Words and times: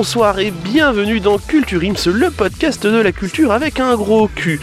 Bonsoir 0.00 0.38
et 0.38 0.50
bienvenue 0.50 1.20
dans 1.20 1.36
Culture 1.36 1.82
Ims, 1.82 2.10
le 2.10 2.30
podcast 2.30 2.86
de 2.86 2.96
la 3.02 3.12
culture 3.12 3.52
avec 3.52 3.80
un 3.80 3.96
gros 3.96 4.28
cul. 4.28 4.58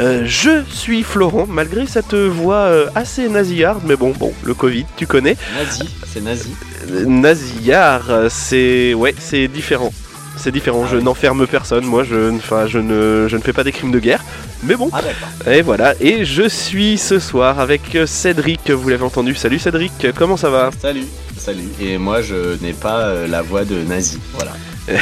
Euh, 0.00 0.22
je 0.26 0.64
suis 0.68 1.04
Florent, 1.04 1.46
malgré 1.48 1.86
cette 1.86 2.14
voix 2.14 2.56
euh, 2.64 2.88
assez 2.96 3.28
nasillarde, 3.28 3.82
mais 3.86 3.94
bon, 3.94 4.10
bon, 4.18 4.32
le 4.42 4.54
Covid, 4.54 4.84
tu 4.96 5.06
connais. 5.06 5.36
Nazi, 5.56 5.88
c'est 6.12 6.20
nazi. 6.20 6.50
Euh, 6.90 7.04
Nasillard, 7.06 8.02
c'est... 8.28 8.92
ouais, 8.94 9.14
c'est 9.20 9.46
différent. 9.46 9.92
C'est 10.36 10.50
différent, 10.50 10.82
Ah 10.86 10.88
je 10.90 10.96
oui. 10.96 11.04
n'enferme 11.04 11.46
personne, 11.46 11.84
moi 11.84 12.02
je, 12.02 12.16
ne- 12.16 12.38
enfin, 12.38 12.66
je, 12.66 12.78
ne, 12.78 13.28
je 13.28 13.36
ne 13.36 13.40
fais 13.42 13.52
pas 13.52 13.62
des 13.62 13.70
crimes 13.70 13.92
de 13.92 14.00
guerre, 14.00 14.24
mais 14.64 14.74
bon. 14.74 14.90
Ah. 14.92 15.00
Et 15.48 15.62
voilà, 15.62 15.94
et 16.00 16.24
je 16.24 16.48
suis 16.48 16.98
ce 16.98 17.20
soir 17.20 17.60
avec 17.60 17.94
euh, 17.94 18.04
Cédric, 18.06 18.68
vous 18.68 18.88
l'avez 18.88 19.04
entendu. 19.04 19.36
Salut 19.36 19.60
Cédric, 19.60 19.92
comment 20.18 20.36
ça 20.36 20.50
va? 20.50 20.70
Salut, 20.80 21.06
salut. 21.38 21.68
Et 21.80 21.98
moi, 21.98 22.20
je 22.20 22.60
n'ai 22.64 22.72
pas 22.72 23.14
la 23.28 23.42
voix 23.42 23.64
de 23.64 23.76
nazi. 23.84 24.18
Voilà. 24.34 24.50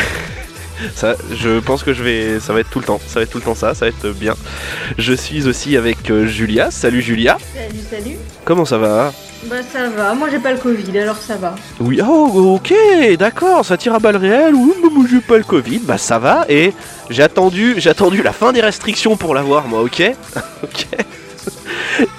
Ça, 0.95 1.15
je 1.35 1.59
pense 1.61 1.83
que 1.83 1.93
je 1.93 2.03
vais, 2.03 2.41
ça 2.41 2.55
va 2.55 2.61
être 2.61 2.71
tout 2.71 2.79
le 2.79 2.87
temps, 2.87 3.01
ça 3.07 3.17
va 3.21 3.25
être 3.25 3.31
tout 3.31 3.37
le 3.37 3.45
temps 3.45 3.55
ça, 3.55 3.75
ça 3.75 3.85
va 3.85 3.89
être 3.91 4.09
bien. 4.19 4.35
Je 4.97 5.13
suis 5.13 5.47
aussi 5.47 5.77
avec 5.77 6.11
euh, 6.11 6.27
Julia. 6.27 6.71
Salut 6.71 7.03
Julia, 7.03 7.37
Salut, 7.55 7.81
salut. 7.91 8.17
comment 8.47 8.65
ça 8.65 8.79
va? 8.79 9.13
Bah 9.45 9.57
ça 9.71 9.91
va, 9.91 10.15
moi 10.15 10.29
j'ai 10.31 10.39
pas 10.39 10.53
le 10.53 10.59
Covid 10.59 10.99
alors 10.99 11.17
ça 11.19 11.37
va. 11.37 11.55
Oui, 11.81 12.01
oh 12.03 12.55
ok, 12.57 12.73
d'accord, 13.19 13.63
ça 13.65 13.77
tire 13.77 13.95
à 13.95 13.99
balles 13.99 14.17
réelles. 14.17 14.55
Oui, 14.55 14.73
mais 14.83 14.89
moi 14.91 15.05
j'ai 15.11 15.21
pas 15.21 15.37
le 15.37 15.45
Covid, 15.45 15.81
bah 15.81 15.99
ça 15.99 16.19
va. 16.19 16.47
Et 16.49 16.73
j'ai 17.11 17.23
attendu, 17.23 17.75
j'ai 17.77 17.91
attendu 17.91 18.23
la 18.23 18.33
fin 18.33 18.53
des 18.53 18.63
restrictions 18.63 19.19
pour 19.19 19.35
l'avoir, 19.35 19.69
moi, 19.69 19.83
ok, 19.83 20.03
ok. 20.63 20.87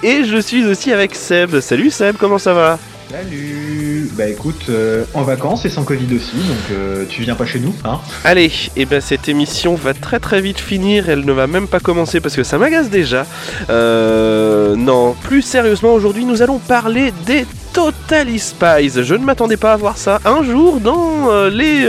Et 0.03 0.23
je 0.23 0.38
suis 0.38 0.66
aussi 0.68 0.92
avec 0.94 1.16
Seb. 1.16 1.59
Salut 1.62 1.90
Seb, 1.90 2.16
comment 2.20 2.38
ça 2.38 2.53
va? 2.53 2.78
Salut 3.09 3.70
Bah 4.17 4.28
écoute, 4.28 4.64
euh, 4.70 5.06
en 5.14 5.22
vacances 5.23 5.64
et 5.64 5.70
sans 5.70 5.84
Covid 5.84 6.14
aussi, 6.14 6.36
donc 6.36 6.58
euh, 6.72 7.06
tu 7.08 7.22
viens 7.22 7.36
pas 7.36 7.45
chez 7.45 7.59
nous, 7.59 7.73
hein 7.86 8.00
Allez, 8.26 8.52
et 8.76 8.86
ben 8.86 9.00
cette 9.00 9.30
émission 9.30 9.76
va 9.76 9.94
très 9.94 10.20
très 10.20 10.42
vite 10.42 10.59
finir, 10.59 11.09
elle 11.09 11.23
ne 11.23 11.31
va 11.31 11.48
même 11.48 11.68
pas 11.68 11.80
commencer 11.80 12.20
parce 12.20 12.36
que 12.36 12.44
ça 12.44 12.58
m'agace 12.58 12.90
déjà. 12.90 13.26
Euh, 13.70 14.76
non, 14.76 15.16
plus 15.23 15.42
sérieusement, 15.42 15.94
aujourd'hui 15.94 16.26
nous 16.26 16.42
allons 16.42 16.59
parler 16.59 17.14
des 17.26 17.45
Totally 17.72 18.38
Spies. 18.38 19.02
Je 19.02 19.16
ne 19.16 19.23
m'attendais 19.23 19.56
pas 19.56 19.72
à 19.72 19.78
voir 19.78 19.98
ça 19.98 20.20
un 20.25 20.44
jour 20.44 20.81
dans, 20.81 21.31
euh, 21.31 21.50
les, 21.50 21.86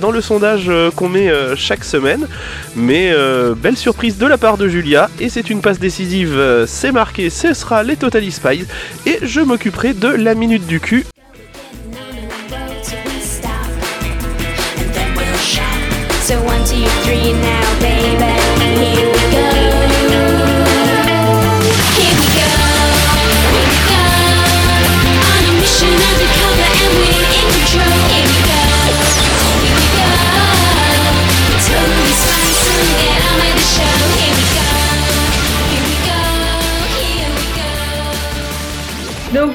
dans 0.00 0.12
le 0.12 0.20
sondage 0.20 0.70
qu'on 0.94 1.08
met 1.08 1.32
chaque 1.56 1.82
semaine. 1.82 2.28
Mais 2.76 3.12
belle 3.56 3.76
surprise 3.76 4.18
de 4.18 4.26
la 4.26 4.38
part 4.38 4.56
de 4.56 4.68
Julia, 4.68 5.10
et 5.18 5.28
c'est 5.28 5.50
une 5.50 5.62
passe 5.62 5.80
décisive, 5.80 6.40
c'est 6.68 6.92
marqué, 6.92 7.28
ce 7.28 7.54
sera 7.54 7.82
les 7.82 7.96
Totally 7.96 8.30
Spies. 8.30 8.66
Et 9.04 9.18
je 9.22 9.40
m'occuperai 9.40 9.94
de 9.94 10.08
la 10.08 10.36
minute 10.36 10.66
du 10.68 10.78
cul 10.78 11.04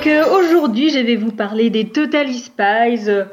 Donc 0.06 0.14
euh, 0.14 0.38
aujourd'hui 0.38 0.92
je 0.92 1.00
vais 1.00 1.16
vous 1.16 1.32
parler 1.32 1.72
des 1.72 1.86
Totally 1.86 2.38
Spies. 2.38 3.10
euh, 3.10 3.24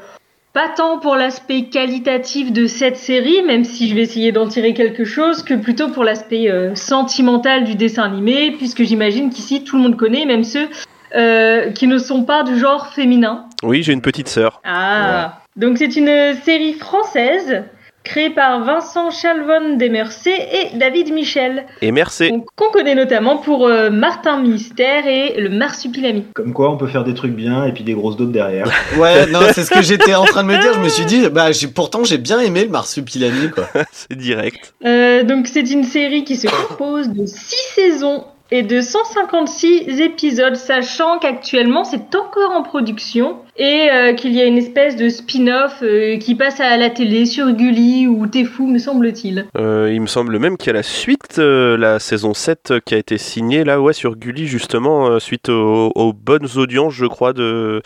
pas 0.55 0.71
tant 0.75 1.01
pour 1.01 1.17
l'aspect 1.17 1.65
qualitatif 1.65 2.51
de 2.51 2.67
cette 2.67 2.97
série, 2.97 3.43
même 3.43 3.65
si 3.65 3.91
je 3.91 3.95
vais 3.95 4.01
essayer 4.01 4.33
d'en 4.33 4.49
tirer 4.49 4.73
quelque 4.73 5.05
chose, 5.05 5.43
que 5.43 5.53
plutôt 5.53 5.89
pour 5.89 6.03
l'aspect 6.03 6.51
euh, 6.51 6.75
sentimental 6.75 7.65
du 7.65 7.75
dessin 7.75 8.05
animé, 8.05 8.53
puisque 8.53 8.85
j'imagine 8.85 9.29
qu'ici 9.29 9.65
tout 9.65 9.77
le 9.77 9.83
monde 9.83 9.97
connaît, 9.99 10.25
même 10.25 10.45
ceux 10.45 10.69
euh, 11.15 11.71
qui 11.73 11.87
ne 11.87 11.99
sont 11.99 12.25
pas 12.25 12.43
du 12.43 12.59
genre 12.59 12.87
féminin. 12.89 13.49
Oui, 13.63 13.83
j'ai 13.83 13.93
une 13.93 14.03
petite 14.03 14.29
sœur. 14.29 14.63
Ah 14.65 15.41
Donc 15.57 15.77
c'est 15.77 15.95
une 15.97 16.35
série 16.43 16.73
française 16.73 17.65
créée 18.05 18.31
par 18.31 18.65
Vincent 18.65 19.11
Chalvon 19.11 19.77
Desmercé 19.77 20.31
et 20.31 20.77
David 20.77 21.13
Michel, 21.13 21.67
Et 21.81 21.93
merci. 21.93 22.33
qu'on 22.57 22.71
connaît 22.71 22.95
notamment 22.95 23.37
pour 23.39 23.67
euh, 23.67 23.91
Martin 23.91 24.41
Mystère 24.41 25.07
et 25.07 25.41
le 25.41 25.49
Marsupilami. 25.51 26.25
Comme 26.35 26.53
quoi 26.53 26.71
on 26.71 26.77
peut 26.77 26.87
faire 26.89 27.05
des 27.05 27.15
trucs 27.15 27.35
bien 27.35 27.65
et 27.65 27.73
puis 27.73 27.85
des 27.85 27.95
grosses 27.95 28.17
d'autres 28.17 28.33
derrière. 28.33 28.69
Ouais, 28.99 29.27
non, 29.27 29.41
c'est 29.55 29.65
ce 29.65 29.71
que 29.71 29.83
j'étais 29.83 30.15
en 30.15 30.25
train 30.25 30.43
de 30.43 30.49
me 30.49 30.59
dire. 30.59 30.75
Je 30.75 30.81
me 30.81 30.89
suis 30.89 31.05
dit, 31.07 31.29
bah, 31.31 31.51
j'ai, 31.53 31.69
pourtant, 31.69 32.05
j'ai 32.05 32.19
bien 32.19 32.41
aimé 32.41 32.65
le 32.65 32.71
marsupilami, 32.71 33.51
quoi. 33.51 33.69
C'est 33.93 34.17
direct. 34.17 34.75
Euh, 34.85 35.23
donc 35.23 35.47
c'est 35.47 35.71
une 35.71 35.85
série 35.85 36.25
qui 36.25 36.37
se 36.37 36.47
compose 36.49 37.09
de 37.09 37.25
6 37.27 37.57
saisons 37.75 38.25
et 38.53 38.63
de 38.63 38.83
156 38.83 40.03
épisodes, 40.03 40.57
sachant 40.57 41.19
qu'actuellement 41.19 41.85
c'est 41.85 42.15
encore 42.15 42.51
en 42.51 42.63
production 42.63 43.39
et 43.57 43.89
euh, 43.91 44.13
qu'il 44.13 44.35
y 44.35 44.43
a 44.43 44.45
une 44.45 44.59
espèce 44.59 44.95
de 44.95 45.09
spin-off 45.09 45.79
euh, 45.83 46.19
qui 46.19 46.35
passe 46.35 46.61
à 46.61 46.77
la 46.77 46.91
télé 46.91 47.25
sur 47.25 47.51
Gulli 47.53 48.07
ou 48.07 48.27
T'es 48.27 48.45
fou, 48.45 48.67
me 48.67 48.79
semble-t-il. 48.79 49.47
Euh, 49.57 49.91
il 49.91 50.03
me 50.03 50.07
semble 50.07 50.39
même 50.39 50.59
qu'il 50.59 50.67
y 50.67 50.71
a 50.71 50.75
la 50.75 50.83
suite, 50.83 51.39
la 51.39 51.99
saison 51.99 52.35
7 52.35 52.73
euh, 52.73 52.81
qui 52.85 52.95
a 52.95 52.99
été 52.99 53.17
signée 53.17 53.65
là, 53.65 53.81
ouais, 53.81 53.95
sur 53.95 54.17
Gulli 54.17 54.47
justement, 54.47 55.19
suite 55.19 55.49
aux, 55.49 55.91
aux 55.95 56.13
bonnes 56.13 56.49
audiences, 56.57 56.93
je 56.93 57.07
crois, 57.07 57.33
de, 57.33 57.81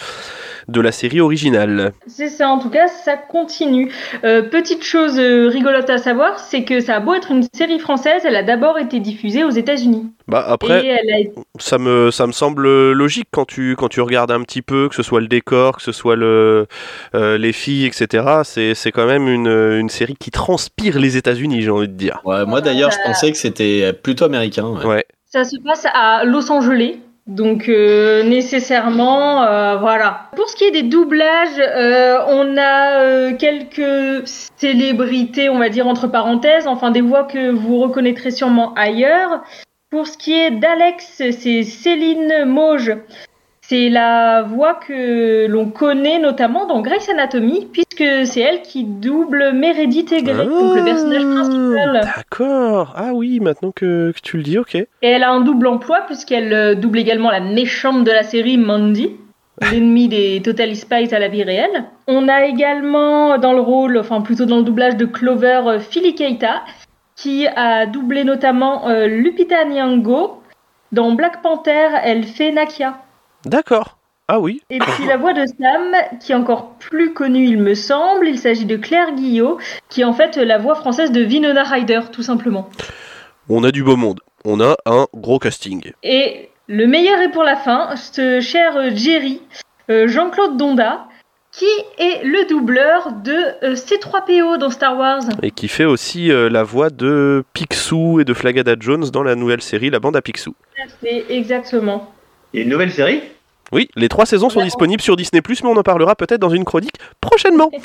de 0.69 0.81
la 0.81 0.93
série 0.93 1.21
originale. 1.21 1.93
C'est 2.07 2.29
ça, 2.29 2.49
en 2.49 2.59
tout 2.59 2.71
cas, 2.71 2.89
ça 2.89 3.17
continue. 3.17 3.93
Euh, 4.25 4.43
petite 4.43 4.83
chose 4.83 5.19
euh, 5.19 5.49
rigolote 5.49 5.89
à 5.91 5.99
savoir, 5.99 6.39
c'est 6.39 6.65
que 6.65 6.81
ça 6.81 6.97
a 6.97 7.01
beau 7.01 7.15
être 7.15 7.31
une 7.31 7.45
série 7.55 7.79
française, 7.79 8.23
elle 8.25 8.37
a 8.37 8.43
d'abord 8.43 8.79
été 8.79 9.01
diffusée 9.01 9.45
aux 9.45 9.51
États-Unis. 9.51 10.07
Bah 10.29 10.45
après, 10.49 10.91
a 10.93 10.97
ça 11.61 11.79
me, 11.79 12.11
ça 12.11 12.27
me 12.27 12.33
semble 12.33 12.93
logique 12.93 13.29
quand 13.31 13.45
tu, 13.45 13.77
quand 13.77 13.89
tu 13.89 14.01
regardes 14.01 14.33
un 14.33 14.43
petit 14.43 14.63
peu, 14.63 14.89
que 14.89 14.95
ce 14.97 15.03
soit 15.05 15.21
le 15.21 15.29
décor, 15.29 15.77
que 15.77 15.83
ce 15.83 15.93
soit 15.93 16.17
le, 16.17 16.67
euh, 17.15 17.39
les 17.39 17.53
filles, 17.53 17.87
etc. 17.87 18.25
C'est, 18.43 18.75
c'est 18.75 18.91
quand 18.91 19.07
même 19.07 19.29
une, 19.29 19.47
une 19.47 19.89
série 19.89 20.17
qui 20.19 20.31
transpire 20.33 20.99
les 20.99 21.17
États-Unis, 21.17 21.63
j'ai 21.63 21.71
envie 21.71 21.89
de 21.89 21.93
dire. 21.93 22.21
Ouais, 22.25 22.45
moi 22.45 22.61
d'ailleurs, 22.61 22.91
je 22.91 22.99
pensais 23.05 23.31
que 23.31 23.39
c'était 23.39 23.93
plutôt 23.93 24.25
américain. 24.25 24.67
ouais. 24.67 24.85
Ouais. 24.85 25.05
Ça 25.29 25.45
se 25.45 25.57
passe 25.63 25.87
à 25.93 26.25
Los 26.25 26.51
Angeles. 26.51 26.99
Donc 27.27 27.69
euh, 27.69 28.23
nécessairement, 28.23 29.43
euh, 29.43 29.79
voilà. 29.79 30.31
Pour 30.37 30.49
ce 30.49 30.55
qui 30.55 30.63
est 30.63 30.71
des 30.71 30.85
doublages, 30.85 31.59
euh, 31.59 32.19
on 32.29 32.57
a 32.57 33.01
euh, 33.01 33.37
quelques 33.37 34.29
célébrités, 34.57 35.49
on 35.49 35.59
va 35.59 35.69
dire 35.69 35.89
entre 35.89 36.07
parenthèses, 36.07 36.69
enfin 36.69 36.93
des 36.93 37.01
voix 37.01 37.25
que 37.25 37.51
vous 37.51 37.79
reconnaîtrez 37.79 38.31
sûrement 38.31 38.75
ailleurs. 38.75 39.43
Pour 39.91 40.07
ce 40.07 40.17
qui 40.17 40.35
est 40.35 40.53
d'Alex, 40.53 41.23
c'est 41.33 41.63
Céline 41.65 42.45
Mauge. 42.45 42.97
C'est 43.69 43.89
la 43.89 44.43
voix 44.43 44.75
que 44.75 45.49
l'on 45.49 45.71
connaît 45.71 46.21
notamment 46.21 46.67
dans 46.67 46.83
Grey's 46.83 47.09
Anatomy, 47.09 47.67
puisque 47.73 48.27
c'est 48.27 48.41
elle 48.41 48.63
qui 48.63 48.85
double 48.85 49.51
Meredith 49.55 50.13
et 50.13 50.23
Grey, 50.23 50.47
donc 50.47 50.77
le 50.77 50.85
personnage 50.85 51.25
principal. 51.25 52.01
Ah, 52.01 52.15
D'accord. 52.17 52.95
Ah 52.97 53.11
oui, 53.13 53.41
maintenant 53.41 53.73
que, 53.73 54.13
que 54.13 54.21
tu 54.23 54.37
le 54.37 54.45
dis, 54.45 54.57
ok. 54.57 54.77
Et 54.77 54.87
elle 55.03 55.25
a 55.25 55.33
un 55.33 55.41
double 55.41 55.67
emploi 55.67 56.03
puisqu'elle 56.07 56.53
euh, 56.53 56.75
double 56.77 57.01
également 57.01 57.29
la 57.29 57.41
méchante 57.41 58.05
de 58.05 58.11
la 58.13 58.23
série 58.23 58.57
Mandy, 58.57 59.17
l'ennemi 59.73 60.07
des 60.07 60.41
Totally 60.45 60.77
Spies 60.77 61.13
à 61.13 61.19
la 61.19 61.27
vie 61.27 61.43
réelle. 61.43 61.87
On 62.07 62.29
a 62.29 62.45
également 62.45 63.37
dans 63.37 63.53
le 63.53 63.61
rôle, 63.61 63.99
enfin 63.99 64.21
plutôt 64.21 64.45
dans 64.45 64.59
le 64.59 64.63
doublage 64.63 64.97
de 64.97 65.07
Clover, 65.07 65.63
euh, 65.67 65.81
Philly 65.81 66.15
Keita, 66.15 66.63
qui 67.17 67.49
a 67.49 67.87
doublé 67.87 68.23
notamment 68.23 68.89
euh, 68.89 69.09
Lupita 69.09 69.65
Nyong'o. 69.65 70.41
Dans 70.93 71.11
Black 71.11 71.43
Panther, 71.43 71.89
elle 72.05 72.23
fait 72.23 72.53
Nakia. 72.53 72.99
D'accord. 73.47 73.97
Ah 74.29 74.41
oui. 74.41 74.61
Et 74.71 74.81
puis 74.81 75.07
la 75.07 75.17
voix 75.17 75.33
de 75.33 75.47
Sam, 75.47 75.95
qui 76.21 76.33
est 76.33 76.35
encore 76.35 76.75
plus 76.81 77.13
connue, 77.13 77.47
il 77.47 77.59
me 77.59 77.75
semble, 77.75 78.27
il 78.27 78.41
s'agit 78.41 78.65
de 78.65 78.77
Claire 78.77 79.15
Guillot, 79.15 79.59
qui 79.89 80.01
est 80.01 80.05
en 80.05 80.13
fait 80.13 80.37
la 80.37 80.59
voix 80.59 80.75
française 80.75 81.13
de 81.13 81.25
Winona 81.25 81.63
Ryder, 81.63 82.01
tout 82.11 82.25
simplement. 82.25 82.69
On 83.49 83.63
a 83.63 83.71
du 83.71 83.85
beau 83.85 83.97
monde. 83.97 84.21
On 84.45 84.61
a 84.61 84.77
un 84.85 85.07
gros 85.15 85.39
casting. 85.39 85.93
Et 86.03 86.51
le 86.67 86.89
meilleur 86.89 87.21
est 87.21 87.31
pour 87.31 87.45
la 87.45 87.55
fin, 87.55 87.95
ce 87.95 88.41
cher 88.41 88.77
euh, 88.77 88.91
Jerry, 88.93 89.41
euh, 89.91 90.09
Jean-Claude 90.09 90.57
Donda, 90.57 91.07
qui 91.53 91.65
est 91.99 92.25
le 92.25 92.49
doubleur 92.49 93.13
de 93.13 93.65
euh, 93.65 93.75
C3PO 93.75 94.59
dans 94.59 94.71
Star 94.71 94.99
Wars. 94.99 95.23
Et 95.45 95.53
qui 95.53 95.69
fait 95.69 95.85
aussi 95.85 96.33
euh, 96.33 96.51
la 96.51 96.65
voix 96.65 96.91
de 96.91 97.45
Picsou 97.53 98.19
et 98.19 98.25
de 98.25 98.35
Flagada 98.35 98.75
Jones 98.79 99.09
dans 99.13 99.23
la 99.23 99.37
nouvelle 99.37 99.63
série 99.63 99.89
La 99.89 100.01
Bande 100.01 100.17
à 100.17 100.23
Picsou. 100.23 100.55
C'est 101.01 101.27
exactement. 101.29 102.13
Il 102.53 102.59
y 102.59 102.61
a 102.61 102.65
une 102.65 102.71
nouvelle 102.71 102.93
série? 102.93 103.23
Oui, 103.73 103.89
les 103.97 104.09
trois 104.09 104.27
saisons 104.27 104.49
sont 104.49 104.59
Ouais. 104.61 104.65
disponibles 104.65 105.03
sur 105.03 105.17
Disney+, 105.17 105.43
mais 105.49 105.69
on 105.69 105.77
en 105.77 105.83
parlera 105.83 106.15
peut-être 106.17 106.41
dans 106.41 106.51
une 106.51 106.65
chronique 106.65 106.97
prochainement. 107.21 107.71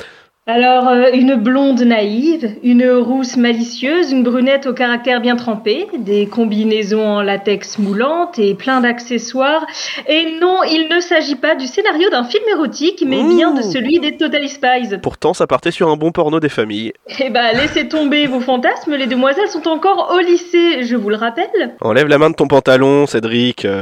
Alors, 0.47 0.87
euh, 0.87 1.11
une 1.13 1.35
blonde 1.35 1.81
naïve, 1.81 2.55
une 2.63 2.89
rousse 2.89 3.37
malicieuse, 3.37 4.11
une 4.11 4.23
brunette 4.23 4.65
au 4.65 4.73
caractère 4.73 5.21
bien 5.21 5.35
trempé, 5.35 5.85
des 5.99 6.25
combinaisons 6.25 7.07
en 7.07 7.21
latex 7.21 7.77
moulantes 7.77 8.39
et 8.39 8.55
plein 8.55 8.81
d'accessoires. 8.81 9.63
Et 10.09 10.39
non, 10.41 10.63
il 10.63 10.87
ne 10.89 10.99
s'agit 10.99 11.35
pas 11.35 11.53
du 11.53 11.67
scénario 11.67 12.09
d'un 12.09 12.23
film 12.23 12.43
érotique, 12.49 13.03
mais 13.05 13.21
bien 13.23 13.53
de 13.53 13.61
celui 13.61 13.99
des 13.99 14.17
Totally 14.17 14.49
Spies. 14.49 14.97
Pourtant, 15.03 15.35
ça 15.35 15.45
partait 15.45 15.69
sur 15.69 15.89
un 15.89 15.95
bon 15.95 16.11
porno 16.11 16.39
des 16.39 16.49
familles. 16.49 16.93
Eh 17.19 17.29
bah, 17.29 17.53
laissez 17.53 17.87
tomber 17.87 18.25
vos 18.25 18.39
fantasmes, 18.39 18.95
les 18.95 19.05
demoiselles 19.05 19.47
sont 19.47 19.67
encore 19.67 20.11
au 20.15 20.19
lycée, 20.21 20.81
je 20.81 20.95
vous 20.95 21.09
le 21.09 21.17
rappelle. 21.17 21.75
Enlève 21.81 22.07
la 22.07 22.17
main 22.17 22.31
de 22.31 22.35
ton 22.35 22.47
pantalon, 22.47 23.05
Cédric. 23.05 23.67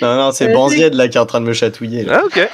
Non, 0.00 0.16
non, 0.16 0.30
c'est 0.32 0.48
Euh, 0.50 0.52
Banzied 0.54 0.94
là 0.94 1.08
qui 1.08 1.16
est 1.18 1.20
en 1.20 1.26
train 1.26 1.40
de 1.40 1.46
me 1.46 1.52
chatouiller. 1.52 2.04
là. 2.04 2.20
Ah, 2.22 2.24
ok. 2.24 2.48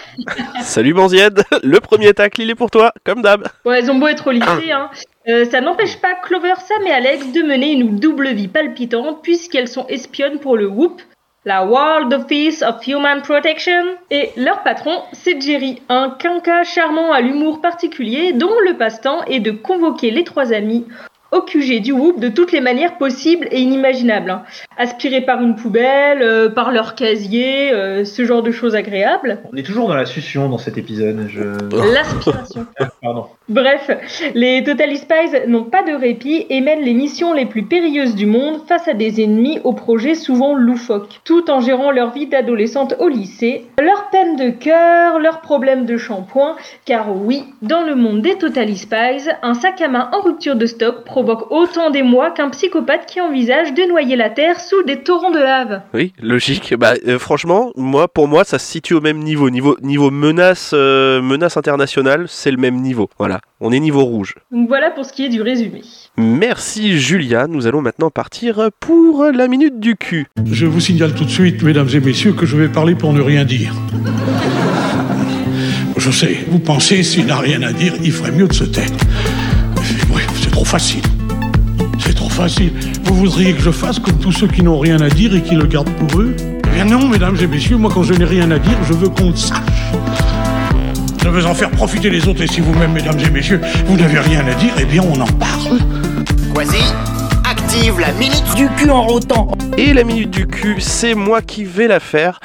Salut 0.62 0.93
Banzied, 0.94 1.43
le 1.62 1.81
premier 1.81 2.10
il 2.39 2.51
est 2.51 2.55
pour 2.55 2.71
toi, 2.71 2.93
comme 3.05 3.23
d'hab. 3.23 3.49
Ouais, 3.65 3.83
beau 3.83 4.09
être 4.09 4.29
au 4.29 4.31
lycée, 4.31 4.73
hein. 4.73 4.91
Euh, 5.29 5.45
ça 5.45 5.61
n'empêche 5.61 5.99
pas 5.99 6.15
Clover, 6.15 6.55
Sam 6.57 6.87
et 6.87 6.93
Alex 6.93 7.33
de 7.33 7.43
mener 7.43 7.73
une 7.73 7.99
double 7.99 8.29
vie 8.29 8.49
palpitante 8.49 9.23
puisqu'elles 9.23 9.69
sont 9.69 9.87
espionnes 9.89 10.39
pour 10.39 10.57
le 10.57 10.67
WHOOP, 10.67 11.03
la 11.45 11.65
World 11.65 12.12
Office 12.12 12.62
of 12.62 12.87
Human 12.87 13.21
Protection. 13.23 13.85
Et 14.11 14.31
leur 14.37 14.62
patron, 14.62 15.03
c'est 15.12 15.41
Jerry, 15.41 15.83
un 15.89 16.17
quinca 16.19 16.65
charmant 16.65 17.12
à 17.12 17.21
l'humour 17.21 17.61
particulier 17.61 18.33
dont 18.33 18.59
le 18.65 18.79
passe-temps 18.79 19.25
est 19.25 19.41
de 19.41 19.51
convoquer 19.51 20.11
les 20.11 20.25
trois 20.25 20.53
amis 20.53 20.87
au 21.32 21.43
QG 21.43 21.81
du 21.81 21.93
WHOOP 21.93 22.19
de 22.19 22.29
toutes 22.29 22.53
les 22.53 22.61
manières 22.61 22.97
possibles 22.99 23.49
et 23.50 23.61
inimaginables. 23.61 24.31
hein. 24.31 24.43
Aspirés 24.77 25.21
par 25.21 25.43
une 25.43 25.55
poubelle, 25.56 26.23
euh, 26.23 26.49
par 26.49 26.73
leur 26.73 26.94
casier, 26.94 27.73
euh, 27.73 28.05
ce 28.05 28.25
genre 28.25 28.43
de 28.43 28.50
choses 28.50 28.75
agréables. 28.75 29.38
On 29.53 29.56
est 29.56 29.62
toujours 29.62 29.88
dans 29.88 29.94
la 29.94 30.06
succion 30.06 30.49
dans 30.49 30.59
cet 30.59 30.79
épisode. 30.79 31.27
Je... 31.29 31.43
L'aspiration. 31.94 32.67
Pardon. 33.03 33.27
Bref, 33.49 33.91
les 34.35 34.62
Totally 34.65 34.97
Spies 34.99 35.47
n'ont 35.49 35.65
pas 35.65 35.82
de 35.82 35.93
répit 35.93 36.47
et 36.50 36.61
mènent 36.61 36.82
les 36.82 36.94
missions 36.94 37.33
les 37.33 37.47
plus 37.47 37.62
périlleuses 37.65 38.15
du 38.15 38.26
monde 38.26 38.61
face 38.69 38.88
à 38.88 38.94
des 38.94 39.23
ennemis 39.23 39.59
aux 39.65 39.73
projets 39.73 40.15
souvent 40.15 40.55
loufoques, 40.55 41.21
tout 41.25 41.50
en 41.50 41.61
gérant 41.61 41.91
leur 41.91 42.12
vie 42.12 42.26
d'adolescente 42.26 42.94
au 42.99 43.09
lycée, 43.09 43.67
leurs 43.81 44.09
peines 44.11 44.37
de 44.37 44.50
cœur, 44.50 45.19
leurs 45.19 45.41
problèmes 45.41 45.85
de 45.87 45.97
shampoing, 45.97 46.56
car 46.85 47.15
oui, 47.17 47.44
dans 47.62 47.83
le 47.83 47.94
monde 47.94 48.23
des 48.23 48.37
Totally 48.37 48.76
Spies, 48.76 49.29
un 49.43 49.55
sac 49.55 49.81
à 49.81 49.88
main 49.88 50.11
en 50.12 50.21
rupture 50.21 50.56
de 50.56 50.67
stock 50.67 51.05
provoque 51.22 51.50
autant 51.50 51.90
d'émoi 51.90 52.31
qu'un 52.31 52.49
psychopathe 52.49 53.05
qui 53.05 53.20
envisage 53.20 53.75
de 53.75 53.87
noyer 53.87 54.17
la 54.17 54.31
Terre 54.31 54.58
sous 54.58 54.82
des 54.84 55.02
torrents 55.02 55.31
de 55.31 55.38
lave. 55.38 55.82
Oui, 55.93 56.14
logique. 56.22 56.75
Bah, 56.78 56.94
euh, 57.06 57.19
franchement, 57.19 57.72
moi, 57.76 58.08
pour 58.08 58.26
moi, 58.26 58.44
ça 58.44 58.58
se 58.58 58.67
situe 58.67 58.94
au 58.94 59.02
même 59.02 59.19
niveau. 59.19 59.50
Niveau, 59.50 59.76
niveau 59.82 60.11
menace, 60.11 60.70
euh, 60.72 61.20
menace 61.20 61.58
internationale, 61.58 62.25
c'est 62.26 62.50
le 62.50 62.56
même 62.56 62.76
niveau. 62.76 63.11
Voilà, 63.19 63.40
on 63.61 63.70
est 63.70 63.81
niveau 63.81 64.02
rouge. 64.02 64.34
Donc 64.50 64.69
voilà 64.69 64.90
pour 64.90 65.05
ce 65.05 65.12
qui 65.12 65.26
est 65.26 65.28
du 65.28 65.43
résumé. 65.43 65.82
Merci 66.17 66.99
Julia. 66.99 67.46
Nous 67.49 67.66
allons 67.66 67.82
maintenant 67.82 68.08
partir 68.08 68.70
pour 68.81 69.25
la 69.25 69.46
minute 69.46 69.78
du 69.78 69.96
cul. 69.96 70.26
Je 70.50 70.64
vous 70.64 70.81
signale 70.81 71.14
tout 71.14 71.25
de 71.25 71.31
suite, 71.31 71.62
mesdames 71.62 71.88
et 71.93 72.00
messieurs, 72.00 72.32
que 72.32 72.46
je 72.46 72.56
vais 72.56 72.69
parler 72.69 72.94
pour 72.94 73.12
ne 73.12 73.20
rien 73.20 73.44
dire. 73.44 73.75
Je 75.99 76.11
sais, 76.11 76.46
vous 76.49 76.61
pensez, 76.61 77.02
s'il 77.02 77.26
n'a 77.26 77.37
rien 77.37 77.61
à 77.62 77.75
dire, 77.75 77.93
il 78.02 78.11
ferait 78.11 78.32
mieux 78.32 78.49
de 78.49 78.55
se 78.55 78.64
taire. 78.64 78.88
Oui, 80.12 80.23
c'est 80.43 80.50
trop 80.50 80.64
facile. 80.64 81.02
C'est 82.11 82.17
trop 82.17 82.29
facile. 82.29 82.73
Vous 83.05 83.15
voudriez 83.15 83.53
que 83.53 83.62
je 83.62 83.71
fasse 83.71 84.01
comme 84.01 84.19
tous 84.19 84.33
ceux 84.33 84.49
qui 84.49 84.65
n'ont 84.65 84.81
rien 84.81 85.01
à 85.01 85.09
dire 85.09 85.33
et 85.33 85.43
qui 85.43 85.55
le 85.55 85.65
gardent 85.65 85.91
pour 85.91 86.21
eux? 86.21 86.35
Eh 86.41 86.75
bien 86.75 86.85
non, 86.85 87.07
mesdames 87.07 87.37
et 87.41 87.47
messieurs, 87.47 87.77
moi 87.77 87.89
quand 87.95 88.03
je 88.03 88.15
n'ai 88.15 88.25
rien 88.25 88.51
à 88.51 88.59
dire, 88.59 88.77
je 88.89 88.95
veux 88.95 89.09
qu'on 89.09 89.31
le 89.31 89.37
sache. 89.37 89.61
Je 91.23 91.29
veux 91.29 91.47
en 91.47 91.55
faire 91.55 91.71
profiter 91.71 92.11
les 92.11 92.27
autres 92.27 92.43
et 92.43 92.49
si 92.49 92.61
vous-même, 92.61 92.91
mesdames 92.91 93.21
et 93.25 93.31
messieurs, 93.31 93.61
vous 93.87 93.97
n'avez 93.97 94.19
rien 94.19 94.41
à 94.41 94.55
dire, 94.55 94.73
eh 94.81 94.87
bien 94.87 95.05
on 95.05 95.21
en 95.21 95.27
parle. 95.27 95.79
Quasi, 96.53 96.83
la 97.99 98.12
minute 98.12 98.55
du 98.56 98.69
cul 98.70 98.90
en 98.90 99.02
rotant. 99.02 99.52
Et 99.78 99.94
la 99.94 100.02
minute 100.02 100.31
du 100.31 100.49
cul, 100.49 100.81
c'est 100.81 101.14
moi 101.14 101.40
qui 101.40 101.62
vais 101.62 101.87
la 101.87 102.00
faire. 102.00 102.40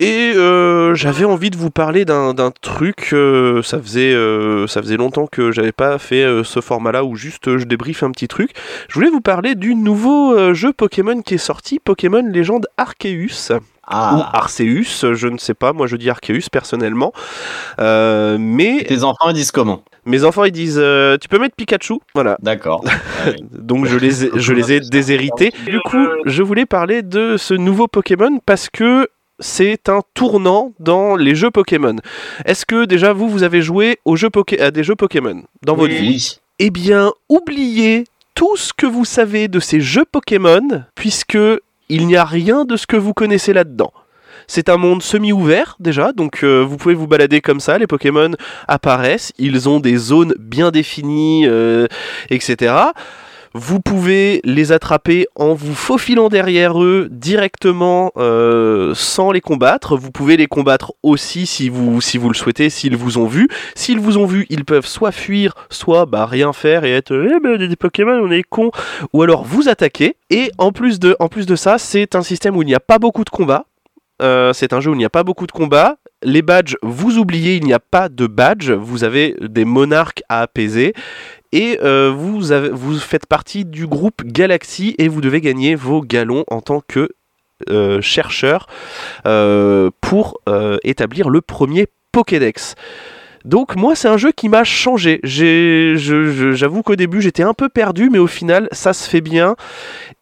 Et 0.00 0.32
euh, 0.34 0.96
j'avais 0.96 1.24
envie 1.24 1.50
de 1.50 1.56
vous 1.56 1.70
parler 1.70 2.04
d'un 2.04 2.50
truc. 2.60 3.10
euh, 3.12 3.62
ça, 3.62 3.80
faisait, 3.80 4.12
euh, 4.12 4.66
ça 4.66 4.82
faisait 4.82 4.96
longtemps 4.96 5.28
que 5.28 5.52
j'avais 5.52 5.70
pas 5.70 5.96
fait 5.98 6.26
ce 6.42 6.60
format-là 6.60 7.04
où 7.04 7.14
juste 7.14 7.56
je 7.56 7.64
débriefe 7.66 8.02
un 8.02 8.10
petit 8.10 8.26
truc. 8.26 8.50
Je 8.88 8.94
voulais 8.94 9.10
vous 9.10 9.20
parler 9.20 9.54
du 9.54 9.76
nouveau 9.76 10.52
jeu 10.54 10.72
Pokémon 10.72 11.22
qui 11.22 11.34
est 11.34 11.38
sorti, 11.38 11.78
Pokémon 11.78 12.24
Légende 12.28 12.66
Arceus. 12.76 13.52
Ou 13.90 13.94
Ah, 13.94 14.30
Arceus, 14.34 15.14
je 15.14 15.28
ne 15.28 15.38
sais 15.38 15.54
pas, 15.54 15.72
moi 15.72 15.86
je 15.86 15.96
dis 15.96 16.10
Arceus 16.10 16.48
personnellement. 16.52 17.12
Euh, 17.80 18.36
mais 18.38 18.84
tes 18.84 19.02
enfants 19.04 19.30
ils 19.30 19.34
disent 19.34 19.50
comment? 19.52 19.82
mes 20.04 20.24
enfants 20.24 20.44
ils 20.44 20.52
disent 20.52 20.78
euh, 20.80 21.18
tu 21.20 21.28
peux 21.28 21.38
mettre 21.38 21.54
Pikachu 21.54 21.94
Voilà. 22.14 22.36
D'accord. 22.40 22.82
Donc 23.52 23.84
je 23.86 23.96
les 23.98 24.24
ai, 24.24 24.30
je 24.34 24.52
les 24.54 24.72
ai 24.72 24.80
déshérités. 24.80 25.52
Du 25.66 25.80
coup, 25.80 26.06
je 26.24 26.42
voulais 26.42 26.64
parler 26.66 27.02
de 27.02 27.36
ce 27.36 27.52
nouveau 27.54 27.88
Pokémon 27.88 28.38
parce 28.46 28.68
que 28.70 29.08
c'est 29.38 29.88
un 29.88 30.00
tournant 30.14 30.72
dans 30.80 31.14
les 31.14 31.34
jeux 31.34 31.50
Pokémon. 31.50 31.96
Est-ce 32.44 32.64
que 32.66 32.86
déjà 32.86 33.12
vous, 33.12 33.28
vous 33.28 33.42
avez 33.42 33.60
joué 33.62 33.98
aux 34.04 34.16
jeux 34.16 34.30
Poké- 34.30 34.60
à 34.60 34.70
des 34.70 34.82
jeux 34.82 34.96
Pokémon 34.96 35.42
dans 35.64 35.76
votre 35.76 35.92
vie? 35.94 36.38
Eh 36.58 36.70
bien, 36.70 37.12
oubliez 37.28 38.04
tout 38.34 38.56
ce 38.56 38.72
que 38.72 38.86
vous 38.86 39.04
savez 39.04 39.46
de 39.48 39.60
ces 39.60 39.80
jeux 39.80 40.04
Pokémon 40.10 40.84
puisque 40.94 41.38
il 41.88 42.06
n'y 42.06 42.16
a 42.16 42.24
rien 42.24 42.64
de 42.64 42.76
ce 42.76 42.86
que 42.86 42.96
vous 42.96 43.14
connaissez 43.14 43.52
là-dedans. 43.52 43.92
C'est 44.46 44.68
un 44.68 44.76
monde 44.78 45.02
semi-ouvert 45.02 45.76
déjà, 45.78 46.12
donc 46.12 46.42
euh, 46.42 46.60
vous 46.62 46.78
pouvez 46.78 46.94
vous 46.94 47.06
balader 47.06 47.40
comme 47.40 47.60
ça, 47.60 47.76
les 47.76 47.86
Pokémon 47.86 48.30
apparaissent, 48.66 49.32
ils 49.38 49.68
ont 49.68 49.78
des 49.78 49.96
zones 49.96 50.34
bien 50.38 50.70
définies, 50.70 51.46
euh, 51.46 51.86
etc. 52.30 52.74
Vous 53.60 53.80
pouvez 53.80 54.40
les 54.44 54.70
attraper 54.70 55.26
en 55.34 55.52
vous 55.52 55.74
faufilant 55.74 56.28
derrière 56.28 56.80
eux 56.80 57.08
directement 57.10 58.12
euh, 58.16 58.94
sans 58.94 59.32
les 59.32 59.40
combattre. 59.40 59.96
Vous 59.96 60.12
pouvez 60.12 60.36
les 60.36 60.46
combattre 60.46 60.92
aussi 61.02 61.44
si 61.44 61.68
vous, 61.68 62.00
si 62.00 62.18
vous 62.18 62.28
le 62.28 62.36
souhaitez, 62.36 62.70
s'ils 62.70 62.96
vous 62.96 63.18
ont 63.18 63.26
vu. 63.26 63.48
S'ils 63.74 63.98
vous 63.98 64.16
ont 64.16 64.26
vu, 64.26 64.46
ils 64.48 64.64
peuvent 64.64 64.86
soit 64.86 65.10
fuir, 65.10 65.54
soit 65.70 66.06
bah, 66.06 66.24
rien 66.24 66.52
faire 66.52 66.84
et 66.84 66.92
être 66.92 67.12
eh 67.12 67.40
ben, 67.40 67.56
des 67.56 67.74
Pokémon, 67.74 68.20
on 68.22 68.30
est 68.30 68.44
cons, 68.44 68.70
ou 69.12 69.22
alors 69.22 69.42
vous 69.42 69.68
attaquer. 69.68 70.14
Et 70.30 70.52
en 70.58 70.70
plus 70.70 71.00
de, 71.00 71.16
en 71.18 71.26
plus 71.26 71.46
de 71.46 71.56
ça, 71.56 71.78
c'est 71.78 72.14
un 72.14 72.22
système 72.22 72.56
où 72.56 72.62
il 72.62 72.66
n'y 72.66 72.76
a 72.76 72.80
pas 72.80 73.00
beaucoup 73.00 73.24
de 73.24 73.30
combats. 73.30 73.64
Euh, 74.22 74.52
c'est 74.52 74.72
un 74.72 74.80
jeu 74.80 74.90
où 74.90 74.94
il 74.94 74.98
n'y 74.98 75.04
a 75.04 75.10
pas 75.10 75.24
beaucoup 75.24 75.48
de 75.48 75.52
combats. 75.52 75.96
Les 76.22 76.42
badges, 76.42 76.76
vous 76.82 77.18
oubliez, 77.18 77.56
il 77.56 77.64
n'y 77.64 77.72
a 77.72 77.78
pas 77.78 78.08
de 78.08 78.26
badge. 78.26 78.70
Vous 78.70 79.04
avez 79.04 79.36
des 79.40 79.64
monarques 79.64 80.22
à 80.28 80.42
apaiser. 80.42 80.92
Et 81.52 81.78
euh, 81.82 82.12
vous, 82.14 82.40
vous 82.72 82.98
faites 82.98 83.26
partie 83.26 83.64
du 83.64 83.86
groupe 83.86 84.22
Galaxy 84.24 84.94
et 84.98 85.08
vous 85.08 85.20
devez 85.20 85.40
gagner 85.40 85.74
vos 85.74 86.02
galons 86.02 86.44
en 86.48 86.60
tant 86.60 86.82
que 86.86 87.08
euh, 87.70 88.00
chercheur 88.00 88.66
euh, 89.26 89.90
pour 90.00 90.40
établir 90.84 91.30
le 91.30 91.40
premier 91.40 91.86
Pokédex. 92.12 92.74
Donc 93.44 93.76
moi 93.76 93.94
c'est 93.94 94.08
un 94.08 94.16
jeu 94.16 94.32
qui 94.32 94.48
m'a 94.48 94.64
changé. 94.64 95.20
J'avoue 95.22 96.82
qu'au 96.82 96.96
début 96.96 97.22
j'étais 97.22 97.44
un 97.44 97.54
peu 97.54 97.68
perdu 97.68 98.10
mais 98.10 98.18
au 98.18 98.26
final 98.26 98.68
ça 98.72 98.92
se 98.92 99.08
fait 99.08 99.20
bien. 99.20 99.56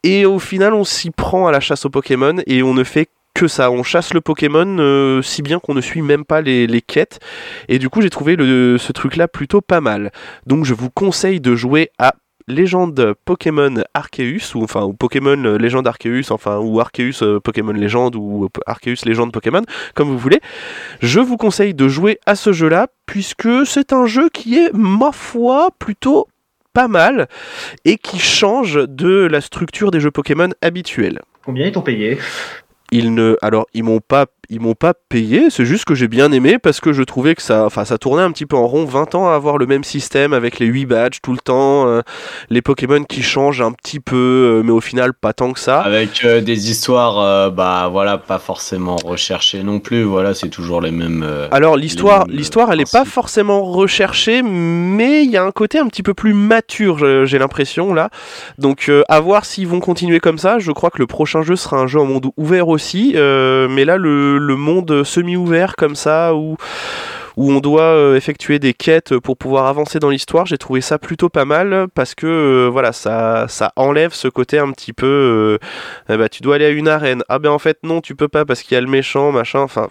Et 0.03 0.25
au 0.25 0.39
final 0.39 0.73
on 0.73 0.83
s'y 0.83 1.11
prend 1.11 1.47
à 1.47 1.51
la 1.51 1.59
chasse 1.59 1.85
aux 1.85 1.89
Pokémon 1.89 2.37
et 2.45 2.63
on 2.63 2.73
ne 2.73 2.83
fait 2.83 3.09
ça. 3.45 3.69
On 3.69 3.83
chasse 3.83 4.15
le 4.15 4.21
Pokémon 4.21 4.77
euh, 4.79 5.21
si 5.21 5.43
bien 5.43 5.59
qu'on 5.59 5.75
ne 5.75 5.81
suit 5.81 6.01
même 6.01 6.25
pas 6.25 6.41
les, 6.41 6.81
quêtes. 6.81 7.19
Et 7.67 7.77
du 7.77 7.89
coup 7.89 8.01
j'ai 8.01 8.09
trouvé 8.09 8.35
ce 8.35 8.91
truc 8.91 9.15
là 9.15 9.27
plutôt 9.27 9.61
pas 9.61 9.81
mal. 9.81 10.11
Donc 10.47 10.65
je 10.65 10.73
vous 10.73 10.89
conseille 10.89 11.39
de 11.39 11.53
jouer 11.53 11.91
à 11.99 12.15
Légende 12.47 13.13
Pokémon 13.25 13.83
Arceus, 13.93 14.55
ou 14.55 14.63
enfin 14.63 14.83
ou 14.83 14.93
Pokémon 14.93 15.35
Légende 15.57 15.85
Arceus, 15.85 16.31
enfin 16.31 16.57
ou 16.57 16.79
Arceus 16.79 17.21
euh, 17.21 17.39
Pokémon 17.39 17.73
Légende 17.73 18.15
ou 18.15 18.45
euh, 18.45 18.61
Arceus 18.65 19.05
Légende 19.05 19.31
Pokémon, 19.33 19.61
comme 19.93 20.07
vous 20.07 20.17
voulez. 20.17 20.39
Je 21.01 21.19
vous 21.19 21.37
conseille 21.37 21.73
de 21.73 21.87
jouer 21.87 22.19
à 22.25 22.35
ce 22.35 22.53
jeu-là, 22.53 22.87
puisque 23.05 23.65
c'est 23.65 23.91
un 23.91 24.05
jeu 24.05 24.29
qui 24.29 24.57
est, 24.57 24.73
ma 24.73 25.11
foi, 25.11 25.69
plutôt 25.77 26.27
pas 26.71 26.87
mal, 26.87 27.27
et 27.83 27.97
qui 27.97 28.17
change 28.17 28.79
de 28.87 29.27
la 29.29 29.41
structure 29.41 29.91
des 29.91 29.99
jeux 29.99 30.11
Pokémon 30.11 30.49
habituels. 30.61 31.21
Combien 31.43 31.65
ils 31.65 31.73
t'ont 31.73 31.81
payé? 31.81 32.17
Ils 32.91 33.13
ne, 33.13 33.37
alors 33.41 33.67
ils 33.73 33.83
m'ont 33.83 33.99
pas, 33.99 34.27
ils 34.49 34.61
m'ont 34.61 34.75
pas 34.75 34.93
payé. 34.93 35.49
C'est 35.49 35.65
juste 35.65 35.85
que 35.85 35.95
j'ai 35.95 36.07
bien 36.07 36.31
aimé 36.31 36.57
parce 36.57 36.79
que 36.79 36.93
je 36.93 37.03
trouvais 37.03 37.35
que 37.35 37.41
ça, 37.41 37.65
enfin 37.65 37.85
ça 37.85 37.97
tournait 37.97 38.21
un 38.21 38.31
petit 38.31 38.45
peu 38.45 38.55
en 38.55 38.67
rond. 38.67 38.85
20 38.85 39.15
ans 39.15 39.27
à 39.27 39.35
avoir 39.35 39.57
le 39.57 39.65
même 39.65 39.83
système 39.83 40.33
avec 40.33 40.59
les 40.59 40.65
8 40.65 40.85
badges 40.85 41.17
tout 41.21 41.33
le 41.33 41.39
temps, 41.39 41.87
euh, 41.87 42.01
les 42.49 42.61
Pokémon 42.61 43.03
qui 43.03 43.21
changent 43.21 43.61
un 43.61 43.71
petit 43.71 43.99
peu, 43.99 44.15
euh, 44.15 44.63
mais 44.63 44.71
au 44.71 44.79
final 44.79 45.13
pas 45.13 45.33
tant 45.33 45.51
que 45.51 45.59
ça. 45.59 45.81
Avec 45.81 46.23
euh, 46.23 46.41
des 46.41 46.71
histoires, 46.71 47.51
bah 47.51 47.89
voilà, 47.91 48.17
pas 48.17 48.39
forcément 48.39 48.95
recherchées 48.95 49.63
non 49.63 49.79
plus. 49.79 50.03
Voilà, 50.03 50.33
c'est 50.33 50.49
toujours 50.49 50.81
les 50.81 50.91
mêmes. 50.91 51.25
Alors 51.51 51.75
l'histoire, 51.75 52.25
l'histoire, 52.27 52.71
elle 52.71 52.81
est 52.81 52.91
pas 52.91 53.05
forcément 53.05 53.63
recherchée, 53.63 54.41
mais 54.41 55.23
il 55.23 55.31
y 55.31 55.37
a 55.37 55.43
un 55.43 55.51
côté 55.51 55.79
un 55.79 55.87
petit 55.87 56.03
peu 56.03 56.13
plus 56.13 56.33
mature, 56.33 57.25
j'ai 57.25 57.37
l'impression 57.37 57.93
là. 57.93 58.09
Donc 58.57 58.89
à 59.09 59.19
voir 59.19 59.45
s'ils 59.45 59.67
vont 59.67 59.79
continuer 59.79 60.19
comme 60.19 60.37
ça. 60.37 60.59
Je 60.59 60.71
crois 60.71 60.89
que 60.89 60.99
le 60.99 61.07
prochain 61.07 61.41
jeu 61.41 61.55
sera 61.55 61.77
un 61.77 61.87
jeu 61.87 61.99
en 61.99 62.05
monde 62.05 62.27
ouvert 62.37 62.67
aussi, 62.69 62.76
euh, 63.15 63.67
mais 63.69 63.85
là 63.85 63.97
le, 63.97 64.55
monde 64.55 65.03
semi-ouvert 65.03 65.75
comme 65.75 65.95
ça 65.95 66.33
où 66.33 66.57
on 67.37 67.59
doit 67.59 67.81
euh, 67.81 68.15
effectuer 68.15 68.59
des 68.59 68.73
quêtes 68.73 69.17
pour 69.19 69.37
pouvoir 69.37 69.67
avancer 69.67 69.99
dans 69.99 70.09
l'histoire, 70.09 70.45
j'ai 70.45 70.57
trouvé 70.57 70.81
ça 70.81 70.97
plutôt 70.97 71.29
pas 71.29 71.45
mal 71.45 71.87
parce 71.93 72.15
que 72.15 72.25
euh, 72.25 72.69
voilà, 72.71 72.93
ça, 72.93 73.47
enlève 73.75 74.13
ce 74.13 74.27
côté 74.27 74.59
un 74.59 74.71
petit 74.71 74.93
peu 74.93 75.59
eh 76.09 76.17
ben, 76.17 76.29
tu 76.29 76.41
dois 76.41 76.55
aller 76.55 76.65
à 76.65 76.69
une 76.69 76.87
arène. 76.87 77.23
Ah 77.29 77.39
ben 77.39 77.49
en 77.49 77.59
fait 77.59 77.79
non, 77.83 78.01
tu 78.01 78.15
peux 78.15 78.27
pas 78.27 78.45
parce 78.45 78.63
qu'il 78.63 78.75
y 78.75 78.77
a 78.77 78.81
le 78.81 78.87
méchant, 78.87 79.31
machin, 79.31 79.59
enfin 79.59 79.87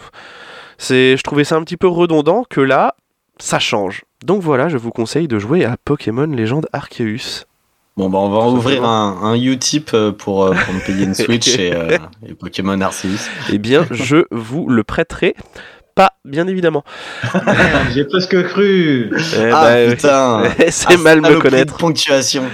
c'est 0.78 1.16
je 1.16 1.23
trouvais 1.23 1.45
ça 1.45 1.57
un 1.57 1.62
petit 1.62 1.76
peu 1.76 1.88
redondant 1.88 2.45
que 2.49 2.61
là 2.61 2.95
ça 3.38 3.59
change. 3.59 4.05
Donc 4.25 4.43
voilà, 4.43 4.69
je 4.69 4.78
vous 4.78 4.90
conseille 4.90 5.28
de 5.28 5.38
jouer 5.38 5.64
à 5.64 5.76
Pokémon 5.85 6.26
Légende 6.26 6.66
Arceus. 6.73 7.47
Bon, 7.97 8.11
bah 8.11 8.19
on 8.19 8.29
va 8.29 8.47
ouvrir 8.49 8.85
un, 8.85 9.19
un 9.23 9.35
Utip 9.37 9.93
euh, 9.95 10.12
pour, 10.12 10.45
euh, 10.45 10.53
pour 10.55 10.75
me 10.75 10.81
payer 10.85 11.05
une 11.05 11.15
Switch 11.15 11.57
et, 11.59 11.73
euh, 11.75 11.97
et 12.29 12.35
Pokémon 12.35 12.79
Arceus. 12.83 13.31
Eh 13.50 13.57
bien, 13.59 13.87
je 13.91 14.25
vous 14.31 14.69
le 14.69 14.85
prêterai 14.85 15.35
pas, 15.95 16.11
bien 16.26 16.47
évidemment. 16.47 16.85
J'ai 17.95 18.05
presque 18.05 18.43
cru. 18.49 19.11
Eh 19.38 19.50
ah 19.50 19.65
ben, 19.65 19.91
putain 19.95 20.43
c'est 20.69 20.93
Ah, 20.93 20.97
mal 20.99 21.23
me 21.23 21.41
connaître. 21.41 21.79
ponctuation. 21.79 22.45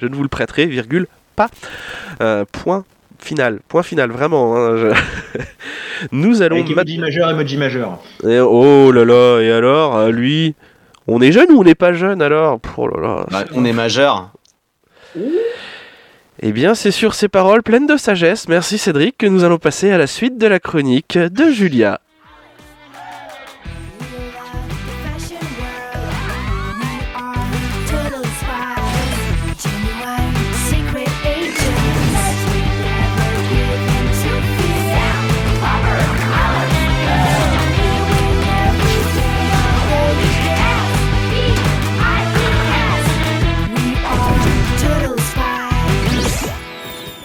Je 0.00 0.06
ne 0.06 0.14
vous 0.14 0.22
le 0.22 0.28
prêterai, 0.28 0.66
virgule, 0.66 1.08
pas. 1.34 1.48
Euh, 2.20 2.44
point 2.52 2.84
final. 3.18 3.58
Point 3.66 3.82
final, 3.82 4.12
vraiment. 4.12 4.54
hein, 4.56 4.76
je- 4.76 5.38
Nous 6.12 6.42
allons 6.42 6.60
Avec 6.60 6.70
emoji 6.70 6.98
majeur, 6.98 7.30
emoji 7.30 7.56
majeur. 7.56 7.98
Eh, 8.24 8.38
oh 8.38 8.92
là 8.92 9.04
là, 9.04 9.40
et 9.40 9.50
alors, 9.50 10.08
lui, 10.10 10.54
on 11.06 11.20
est 11.20 11.32
jeune 11.32 11.50
ou 11.50 11.60
on 11.60 11.64
n'est 11.64 11.74
pas 11.74 11.92
jeune 11.92 12.22
alors? 12.22 12.60
Pff, 12.60 12.78
Oh 12.78 12.88
là 12.88 13.00
là. 13.00 13.26
Bah, 13.30 13.44
on 13.54 13.64
est 13.64 13.72
majeur. 13.72 14.30
Eh 16.44 16.52
bien, 16.52 16.74
c'est 16.74 16.90
sur 16.90 17.14
ces 17.14 17.28
paroles 17.28 17.62
pleines 17.62 17.86
de 17.86 17.96
sagesse, 17.96 18.48
merci 18.48 18.76
Cédric, 18.78 19.16
que 19.18 19.26
nous 19.26 19.44
allons 19.44 19.58
passer 19.58 19.90
à 19.90 19.98
la 19.98 20.06
suite 20.06 20.38
de 20.38 20.46
la 20.46 20.58
chronique 20.58 21.16
de 21.16 21.50
Julia. 21.50 22.00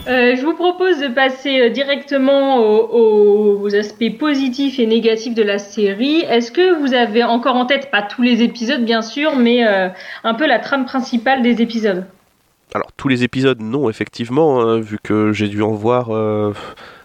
Euh, 0.07 0.37
je 0.37 0.41
vous 0.41 0.53
propose 0.53 0.99
de 0.99 1.09
passer 1.09 1.59
euh, 1.59 1.69
directement 1.69 2.59
aux, 2.59 3.75
aspects 3.75 4.17
positifs 4.17 4.79
et 4.79 4.85
négatifs 4.85 5.35
de 5.35 5.43
la 5.43 5.59
série. 5.59 6.19
Est-ce 6.21 6.51
que 6.51 6.79
vous 6.79 6.93
avez 6.93 7.23
encore 7.23 7.57
en 7.57 7.65
tête, 7.65 7.91
pas 7.91 8.01
tous 8.01 8.21
les 8.21 8.41
épisodes 8.41 8.85
bien 8.85 9.01
sûr, 9.01 9.35
mais 9.35 9.67
euh, 9.67 9.89
un 10.23 10.33
peu 10.33 10.47
la 10.47 10.59
trame 10.59 10.85
principale 10.85 11.41
des 11.41 11.61
épisodes? 11.61 12.05
Alors, 12.73 12.91
tous 12.95 13.09
les 13.09 13.23
épisodes, 13.23 13.61
non, 13.61 13.89
effectivement, 13.89 14.61
hein, 14.61 14.79
vu 14.79 14.97
que 15.01 15.33
j'ai 15.33 15.47
dû 15.47 15.61
en 15.61 15.71
voir... 15.71 16.11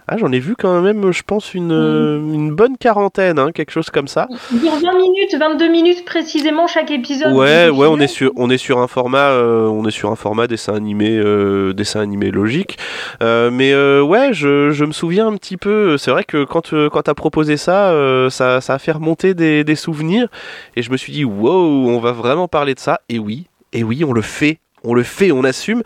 Ah, 0.09 0.17
j'en 0.17 0.33
ai 0.33 0.41
vu 0.41 0.57
quand 0.59 0.81
même, 0.83 1.13
je 1.13 1.23
pense, 1.23 1.55
une, 1.55 1.73
euh, 1.73 2.19
une 2.19 2.53
bonne 2.55 2.77
quarantaine, 2.77 3.39
hein, 3.39 3.53
quelque 3.53 3.71
chose 3.71 3.89
comme 3.89 4.09
ça. 4.09 4.27
Il 4.53 4.61
dure 4.61 4.73
20 4.73 4.79
minutes, 4.97 5.37
22 5.39 5.69
minutes 5.69 6.05
précisément 6.05 6.67
chaque 6.67 6.91
épisode. 6.91 7.33
Ouais, 7.35 7.69
ouais, 7.71 7.87
on 7.87 7.99
est 8.01 8.09
sur, 8.09 8.33
on 8.37 8.51
est 8.51 8.59
sur 8.59 8.79
un 8.81 8.89
format, 8.89 9.31
euh, 9.31 9.67
on 9.67 9.87
est 9.87 9.93
sur 9.93 10.11
un 10.11 10.17
format 10.17 10.47
dessin 10.49 10.75
animé, 10.75 11.17
euh, 11.17 11.73
dessin 11.73 12.01
animé 12.01 12.31
logique. 12.31 12.79
Euh, 13.23 13.51
mais 13.53 13.73
euh, 13.73 14.03
ouais, 14.03 14.33
je, 14.33 14.71
je 14.71 14.85
me 14.85 14.93
souviens 14.93 15.29
un 15.29 15.37
petit 15.37 15.57
peu. 15.57 15.97
C'est 15.99 16.11
vrai 16.11 16.25
que 16.25 16.45
quand, 16.45 16.73
euh, 16.73 16.89
quand 16.91 17.03
t'as 17.03 17.15
proposé 17.15 17.57
ça, 17.57 17.91
euh, 17.93 18.29
ça, 18.29 18.61
ça 18.61 18.75
a 18.75 18.79
fait 18.79 18.93
remonter 18.93 19.35
des, 19.35 19.63
des 19.63 19.77
souvenirs, 19.77 20.27
et 20.75 20.83
je 20.83 20.91
me 20.91 20.97
suis 20.97 21.13
dit, 21.13 21.25
wow, 21.25 21.89
on 21.89 22.01
va 22.01 22.13
vraiment 22.13 22.49
parler 22.49 22.75
de 22.75 22.81
ça. 22.81 23.01
Et 23.09 23.19
oui, 23.21 23.47
et 23.73 23.85
oui, 23.85 24.05
on 24.05 24.13
le 24.13 24.23
fait, 24.23 24.59
on 24.83 24.95
le 24.95 25.05
fait, 25.05 25.31
on 25.31 25.45
assume. 25.45 25.83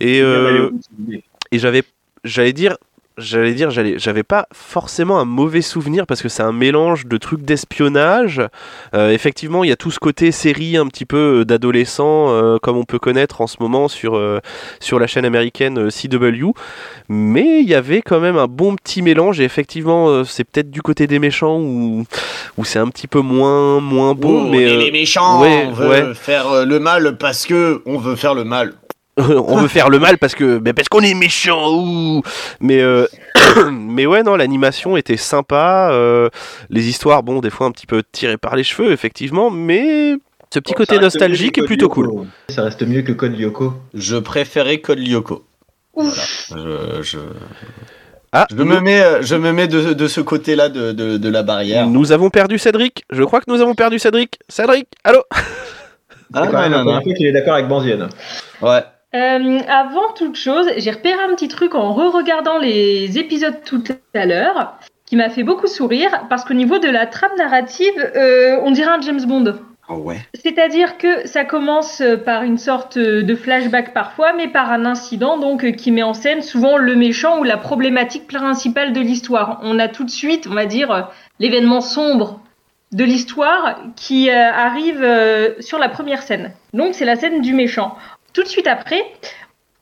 Et 0.00 0.20
euh, 0.20 0.70
et 1.50 1.58
j'avais 1.58 1.82
j'allais 2.24 2.52
dire 2.52 2.76
j'allais 3.18 3.52
dire 3.52 3.70
j'avais 3.70 4.22
pas 4.22 4.46
forcément 4.52 5.18
un 5.18 5.24
mauvais 5.24 5.60
souvenir 5.62 6.06
parce 6.06 6.22
que 6.22 6.28
c'est 6.28 6.42
un 6.42 6.52
mélange 6.52 7.06
de 7.06 7.16
trucs 7.18 7.42
d'espionnage 7.42 8.42
Euh, 8.94 9.10
effectivement 9.10 9.64
il 9.64 9.70
y 9.70 9.72
a 9.72 9.76
tout 9.76 9.90
ce 9.90 9.98
côté 9.98 10.32
série 10.32 10.76
un 10.76 10.86
petit 10.86 11.04
peu 11.04 11.40
euh, 11.40 11.44
d'adolescents 11.44 12.30
euh, 12.30 12.58
comme 12.62 12.76
on 12.76 12.84
peut 12.84 12.98
connaître 12.98 13.40
en 13.40 13.46
ce 13.46 13.56
moment 13.60 13.88
sur 13.88 14.16
euh, 14.16 14.40
sur 14.80 14.98
la 14.98 15.06
chaîne 15.06 15.24
américaine 15.24 15.88
CW 15.90 16.52
mais 17.08 17.60
il 17.60 17.68
y 17.68 17.74
avait 17.74 18.02
quand 18.02 18.20
même 18.20 18.36
un 18.36 18.46
bon 18.46 18.76
petit 18.76 19.02
mélange 19.02 19.40
et 19.40 19.44
effectivement 19.44 20.24
c'est 20.24 20.44
peut-être 20.44 20.70
du 20.70 20.80
côté 20.82 21.06
des 21.06 21.18
méchants 21.18 21.58
où 21.60 22.04
où 22.56 22.64
c'est 22.64 22.78
un 22.78 22.88
petit 22.88 23.06
peu 23.08 23.20
moins 23.20 23.80
moins 23.80 24.14
bon 24.14 24.44
Oh, 24.44 24.48
mais 24.50 24.76
les 24.76 24.90
méchants, 24.92 25.40
ouais, 25.40 25.66
on 25.68 25.72
veut 25.72 25.88
ouais. 25.88 26.14
faire 26.14 26.64
le 26.64 26.78
mal 26.78 27.16
parce 27.18 27.46
que 27.46 27.82
on 27.86 27.98
veut 27.98 28.14
faire 28.14 28.34
le 28.34 28.44
mal. 28.44 28.74
on 29.46 29.56
veut 29.56 29.68
faire 29.68 29.90
le 29.90 29.98
mal 29.98 30.18
parce 30.18 30.34
que 30.34 30.58
ben 30.58 30.72
parce 30.74 30.88
qu'on 30.88 31.00
est 31.00 31.14
méchant 31.14 31.72
ouh. 31.72 32.22
mais 32.60 32.80
euh, 32.80 33.06
mais 33.72 34.06
ouais 34.06 34.22
non 34.22 34.36
l'animation 34.36 34.96
était 34.96 35.16
sympa 35.16 35.90
euh, 35.92 36.28
les 36.70 36.88
histoires 36.88 37.22
bon 37.22 37.40
des 37.40 37.50
fois 37.50 37.66
un 37.66 37.72
petit 37.72 37.86
peu 37.86 38.02
tirées 38.12 38.36
par 38.36 38.54
les 38.54 38.62
cheveux 38.62 38.92
effectivement 38.92 39.50
mais 39.50 40.14
ce 40.52 40.60
petit 40.60 40.72
Ça 40.72 40.76
côté 40.76 40.98
nostalgique 40.98 41.58
est 41.58 41.64
plutôt 41.66 41.88
cool. 41.90 42.26
Ça 42.48 42.62
reste 42.62 42.82
mieux 42.82 43.02
que 43.02 43.12
Code 43.12 43.38
Lyoko. 43.38 43.74
Je 43.92 44.16
préférais 44.16 44.78
Code 44.78 44.98
Lyoko. 44.98 45.44
Ouf. 45.94 46.50
Je, 46.56 47.02
je, 47.02 47.18
ah 48.32 48.46
je 48.50 48.62
me 48.62 48.80
mets, 48.80 49.02
euh, 49.02 49.20
je 49.22 49.34
me 49.34 49.52
mets 49.52 49.68
de, 49.68 49.92
de 49.92 50.08
ce 50.08 50.20
côté-là 50.22 50.68
de, 50.70 50.92
de, 50.92 51.16
de 51.18 51.28
la 51.28 51.42
barrière. 51.42 51.86
nous 51.86 52.12
avons 52.12 52.30
perdu 52.30 52.58
Cédric 52.58 53.04
je 53.10 53.22
crois 53.24 53.40
que 53.40 53.50
nous 53.50 53.60
avons 53.60 53.74
perdu 53.74 53.98
Cédric 53.98 54.38
Cédric 54.48 54.86
allô? 55.04 55.22
Ah, 56.34 56.42
C'est 56.44 56.50
quand 56.50 56.60
même 56.60 56.72
non, 56.72 56.84
non, 56.84 57.00
qu'il 57.00 57.26
est 57.26 57.32
d'accord 57.32 57.54
avec 57.54 57.68
Banzienne. 57.68 58.00
non. 58.60 58.68
Ouais. 58.68 58.82
Euh, 59.14 59.60
avant 59.68 60.12
toute 60.14 60.36
chose, 60.36 60.66
j'ai 60.76 60.90
repéré 60.90 61.18
un 61.22 61.34
petit 61.34 61.48
truc 61.48 61.74
en 61.74 61.94
re-regardant 61.94 62.58
les 62.58 63.18
épisodes 63.18 63.56
tout 63.64 63.82
à 64.14 64.26
l'heure 64.26 64.78
qui 65.06 65.16
m'a 65.16 65.30
fait 65.30 65.44
beaucoup 65.44 65.66
sourire 65.66 66.26
parce 66.28 66.44
qu'au 66.44 66.52
niveau 66.52 66.78
de 66.78 66.88
la 66.88 67.06
trame 67.06 67.34
narrative, 67.38 67.98
euh, 68.16 68.60
on 68.62 68.70
dirait 68.70 68.90
un 68.90 69.00
James 69.00 69.24
Bond. 69.24 69.54
Ah 69.88 69.94
ouais. 69.94 70.18
C'est-à-dire 70.34 70.98
que 70.98 71.26
ça 71.26 71.46
commence 71.46 72.02
par 72.26 72.42
une 72.42 72.58
sorte 72.58 72.98
de 72.98 73.34
flashback 73.34 73.94
parfois, 73.94 74.34
mais 74.34 74.48
par 74.48 74.70
un 74.70 74.84
incident 74.84 75.38
donc 75.38 75.72
qui 75.76 75.90
met 75.90 76.02
en 76.02 76.12
scène 76.12 76.42
souvent 76.42 76.76
le 76.76 76.94
méchant 76.94 77.38
ou 77.38 77.44
la 77.44 77.56
problématique 77.56 78.26
principale 78.26 78.92
de 78.92 79.00
l'histoire. 79.00 79.60
On 79.62 79.78
a 79.78 79.88
tout 79.88 80.04
de 80.04 80.10
suite, 80.10 80.46
on 80.46 80.54
va 80.54 80.66
dire, 80.66 81.08
l'événement 81.38 81.80
sombre 81.80 82.42
de 82.92 83.04
l'histoire 83.04 83.80
qui 83.96 84.30
euh, 84.30 84.52
arrive 84.52 85.02
euh, 85.02 85.54
sur 85.60 85.78
la 85.78 85.88
première 85.88 86.22
scène. 86.22 86.52
Donc 86.72 86.94
c'est 86.94 87.04
la 87.04 87.16
scène 87.16 87.40
du 87.40 87.52
méchant. 87.52 87.96
Tout 88.38 88.44
de 88.44 88.48
suite 88.48 88.68
après, 88.68 89.04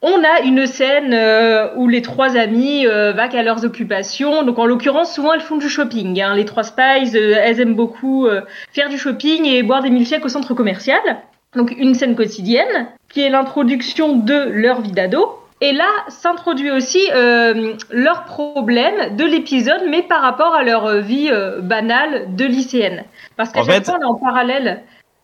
on 0.01 0.25
a 0.25 0.41
une 0.43 0.67
scène 0.67 1.13
euh, 1.13 1.75
où 1.77 1.89
les 1.89 2.01
trois 2.01 2.39
amis 2.39 2.87
euh, 2.87 3.13
vaquent 3.13 3.35
à 3.35 3.43
leurs 3.43 3.67
occupations. 3.67 4.45
Donc 4.45 4.59
en 4.59 4.65
l'occurrence, 4.65 5.15
souvent 5.15 5.35
elles 5.35 5.43
font 5.43 5.59
du 5.59 5.69
shopping. 5.69 6.23
hein. 6.23 6.35
Les 6.35 6.47
trois 6.47 6.63
spies, 6.63 7.15
euh, 7.15 7.35
elles 7.39 7.61
aiment 7.61 7.75
beaucoup 7.75 8.27
euh, 8.27 8.41
faire 8.73 8.89
du 8.89 8.97
shopping 8.97 9.45
et 9.45 9.63
boire 9.63 9.83
des 9.83 9.91
milkshakes 9.91 10.25
au 10.25 10.31
centre 10.31 10.55
commercial. 10.55 11.03
Donc 11.55 11.71
une 11.77 11.93
scène 11.93 12.17
quotidienne 12.17 12.89
qui 13.11 13.21
est 13.21 13.29
l'introduction 13.29 14.17
de 14.17 14.49
leur 14.49 14.81
vie 14.81 14.93
d'ado. 14.93 15.39
Et 15.61 15.73
là 15.73 15.89
s'introduit 16.09 16.71
aussi 16.71 17.01
leur 17.91 18.25
problème 18.25 19.17
de 19.17 19.25
l'épisode, 19.25 19.83
mais 19.91 20.01
par 20.03 20.23
rapport 20.23 20.55
à 20.55 20.63
leur 20.63 21.01
vie 21.03 21.31
banale 21.61 22.35
de 22.35 22.45
lycéenne. 22.47 23.05
Parce 23.37 23.53
qu'à 23.53 23.65
chaque 23.65 23.75
fait, 23.75 23.85
fois, 23.85 23.99
on 23.99 24.03
est 24.03 24.05
en 24.05 24.15
parallèle. 24.15 24.83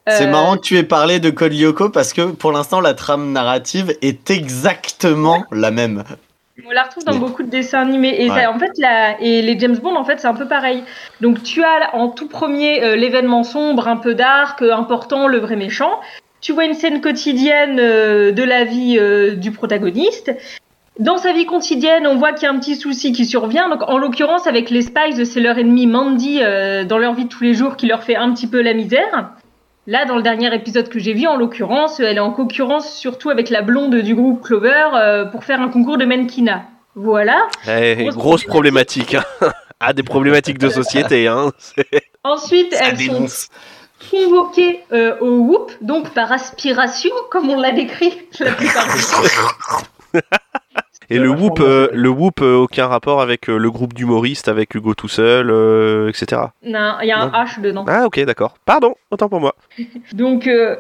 C'est 0.08 0.26
Euh, 0.26 0.30
marrant 0.30 0.56
que 0.56 0.62
tu 0.62 0.76
aies 0.76 0.82
parlé 0.82 1.20
de 1.20 1.30
Code 1.30 1.52
Lyoko 1.52 1.88
parce 1.88 2.12
que 2.12 2.22
pour 2.32 2.50
l'instant 2.52 2.80
la 2.80 2.94
trame 2.94 3.30
narrative 3.32 3.94
est 4.02 4.30
exactement 4.30 5.44
la 5.52 5.70
même. 5.70 6.02
On 6.66 6.70
la 6.70 6.82
retrouve 6.82 7.04
dans 7.04 7.16
beaucoup 7.16 7.42
de 7.42 7.48
dessins 7.48 7.80
animés. 7.80 8.14
Et, 8.22 8.28
ça, 8.28 8.50
en 8.52 8.58
fait, 8.58 8.70
la- 8.78 9.20
et 9.20 9.42
les 9.42 9.58
James 9.58 9.76
Bond, 9.76 9.96
en 9.96 10.04
fait, 10.04 10.20
c'est 10.20 10.26
un 10.28 10.34
peu 10.34 10.46
pareil. 10.46 10.82
Donc, 11.20 11.42
tu 11.42 11.62
as 11.64 11.94
en 11.94 12.08
tout 12.08 12.28
premier 12.28 12.82
euh, 12.84 12.94
l'événement 12.94 13.42
sombre, 13.42 13.88
un 13.88 13.96
peu 13.96 14.14
dark, 14.14 14.60
euh, 14.62 14.72
important, 14.74 15.28
le 15.28 15.38
vrai 15.38 15.56
méchant. 15.56 16.00
Tu 16.40 16.52
vois 16.52 16.64
une 16.66 16.74
scène 16.74 17.00
quotidienne 17.00 17.78
euh, 17.80 18.32
de 18.32 18.42
la 18.42 18.64
vie 18.64 18.98
du 19.36 19.50
protagoniste. 19.50 20.32
Dans 20.98 21.16
sa 21.16 21.32
vie 21.32 21.46
quotidienne, 21.46 22.06
on 22.06 22.16
voit 22.16 22.32
qu'il 22.32 22.42
y 22.44 22.46
a 22.46 22.50
un 22.54 22.58
petit 22.58 22.76
souci 22.76 23.12
qui 23.12 23.24
survient. 23.24 23.68
Donc, 23.70 23.82
en 23.88 23.96
l'occurrence, 23.96 24.46
avec 24.46 24.68
les 24.68 24.82
Spies, 24.82 25.24
c'est 25.24 25.40
leur 25.40 25.56
ennemi 25.58 25.86
Mandy 25.86 26.40
euh, 26.42 26.84
dans 26.84 26.98
leur 26.98 27.14
vie 27.14 27.24
de 27.24 27.28
tous 27.30 27.44
les 27.44 27.54
jours 27.54 27.76
qui 27.76 27.86
leur 27.86 28.02
fait 28.02 28.14
un 28.16 28.30
petit 28.34 28.46
peu 28.46 28.60
la 28.60 28.74
misère. 28.74 29.30
Là, 29.86 30.04
dans 30.04 30.14
le 30.16 30.22
dernier 30.22 30.54
épisode 30.54 30.88
que 30.88 30.98
j'ai 31.00 31.12
vu, 31.12 31.26
en 31.26 31.36
l'occurrence, 31.36 31.98
elle 31.98 32.16
est 32.16 32.20
en 32.20 32.30
concurrence 32.30 32.94
surtout 32.94 33.30
avec 33.30 33.50
la 33.50 33.62
blonde 33.62 33.96
du 33.96 34.14
groupe 34.14 34.40
Clover 34.42 34.90
euh, 34.94 35.24
pour 35.24 35.42
faire 35.44 35.60
un 35.60 35.68
concours 35.68 35.98
de 35.98 36.04
mannequinat. 36.04 36.62
Voilà. 36.94 37.48
Eh, 37.66 37.96
Grosse 37.96 38.14
grosse 38.16 38.44
problématique. 38.44 39.14
hein. 39.14 39.24
Ah, 39.84 39.92
des 39.92 40.04
problématiques 40.04 40.58
de 40.58 40.68
société. 40.68 41.26
Hein. 41.26 41.50
Ensuite, 42.24 42.72
Ça 42.72 42.90
elles 42.90 43.00
sont 43.00 43.26
convoquées 44.12 44.78
euh, 44.92 45.16
au 45.20 45.38
whoop, 45.38 45.72
donc 45.80 46.10
par 46.10 46.30
aspiration, 46.30 47.10
comme 47.32 47.50
on 47.50 47.58
l'a 47.60 47.72
décrit 47.72 48.12
la 48.38 48.52
plupart 48.52 48.84
du 48.86 49.00
temps. 50.20 50.20
Et 51.12 51.18
le 51.18 51.30
whoop, 51.30 51.60
euh, 51.60 51.88
le 51.92 52.08
whoop, 52.08 52.40
euh, 52.40 52.56
aucun 52.56 52.86
rapport 52.86 53.20
avec 53.20 53.48
euh, 53.48 53.56
le 53.58 53.70
groupe 53.70 53.92
d'humoristes, 53.94 54.48
avec 54.48 54.74
Hugo 54.74 54.94
tout 54.94 55.08
seul, 55.08 55.50
euh, 55.50 56.08
etc. 56.08 56.42
Non, 56.64 56.94
Il 57.02 57.08
y 57.08 57.12
a 57.12 57.18
un 57.18 57.26
Non. 57.26 57.32
H 57.32 57.60
dedans. 57.60 57.84
Ah, 57.88 58.06
ok, 58.06 58.20
d'accord. 58.24 58.54
Pardon, 58.64 58.94
autant 59.10 59.28
pour 59.28 59.40
moi. 59.40 59.54
Donc, 60.12 60.46
euh, 60.46 60.76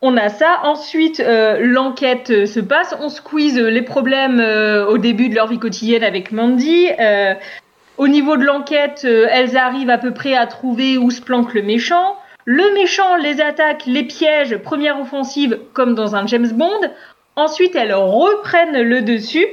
on 0.00 0.16
a 0.16 0.28
ça. 0.28 0.60
Ensuite, 0.64 1.20
euh, 1.20 1.58
l'enquête 1.60 2.46
se 2.46 2.60
passe. 2.60 2.94
On 3.00 3.08
squeeze 3.08 3.58
les 3.58 3.82
problèmes 3.82 4.40
euh, 4.40 4.86
au 4.86 4.98
début 4.98 5.28
de 5.28 5.34
leur 5.34 5.46
vie 5.46 5.58
quotidienne 5.58 6.04
avec 6.04 6.32
Mandy. 6.32 6.88
Euh, 7.00 7.34
au 7.98 8.08
niveau 8.08 8.36
de 8.36 8.44
l'enquête, 8.44 9.02
euh, 9.04 9.26
elles 9.30 9.56
arrivent 9.56 9.90
à 9.90 9.98
peu 9.98 10.12
près 10.12 10.34
à 10.34 10.46
trouver 10.46 10.98
où 10.98 11.10
se 11.10 11.20
planque 11.20 11.54
le 11.54 11.62
méchant. 11.62 12.16
Le 12.44 12.74
méchant 12.74 13.16
les 13.16 13.40
attaque, 13.40 13.84
les 13.86 14.02
piège, 14.02 14.56
première 14.58 15.00
offensive 15.00 15.60
comme 15.72 15.94
dans 15.94 16.16
un 16.16 16.26
James 16.26 16.50
Bond. 16.52 16.90
Ensuite, 17.36 17.76
elles 17.76 17.94
reprennent 17.94 18.82
le 18.82 19.02
dessus. 19.02 19.46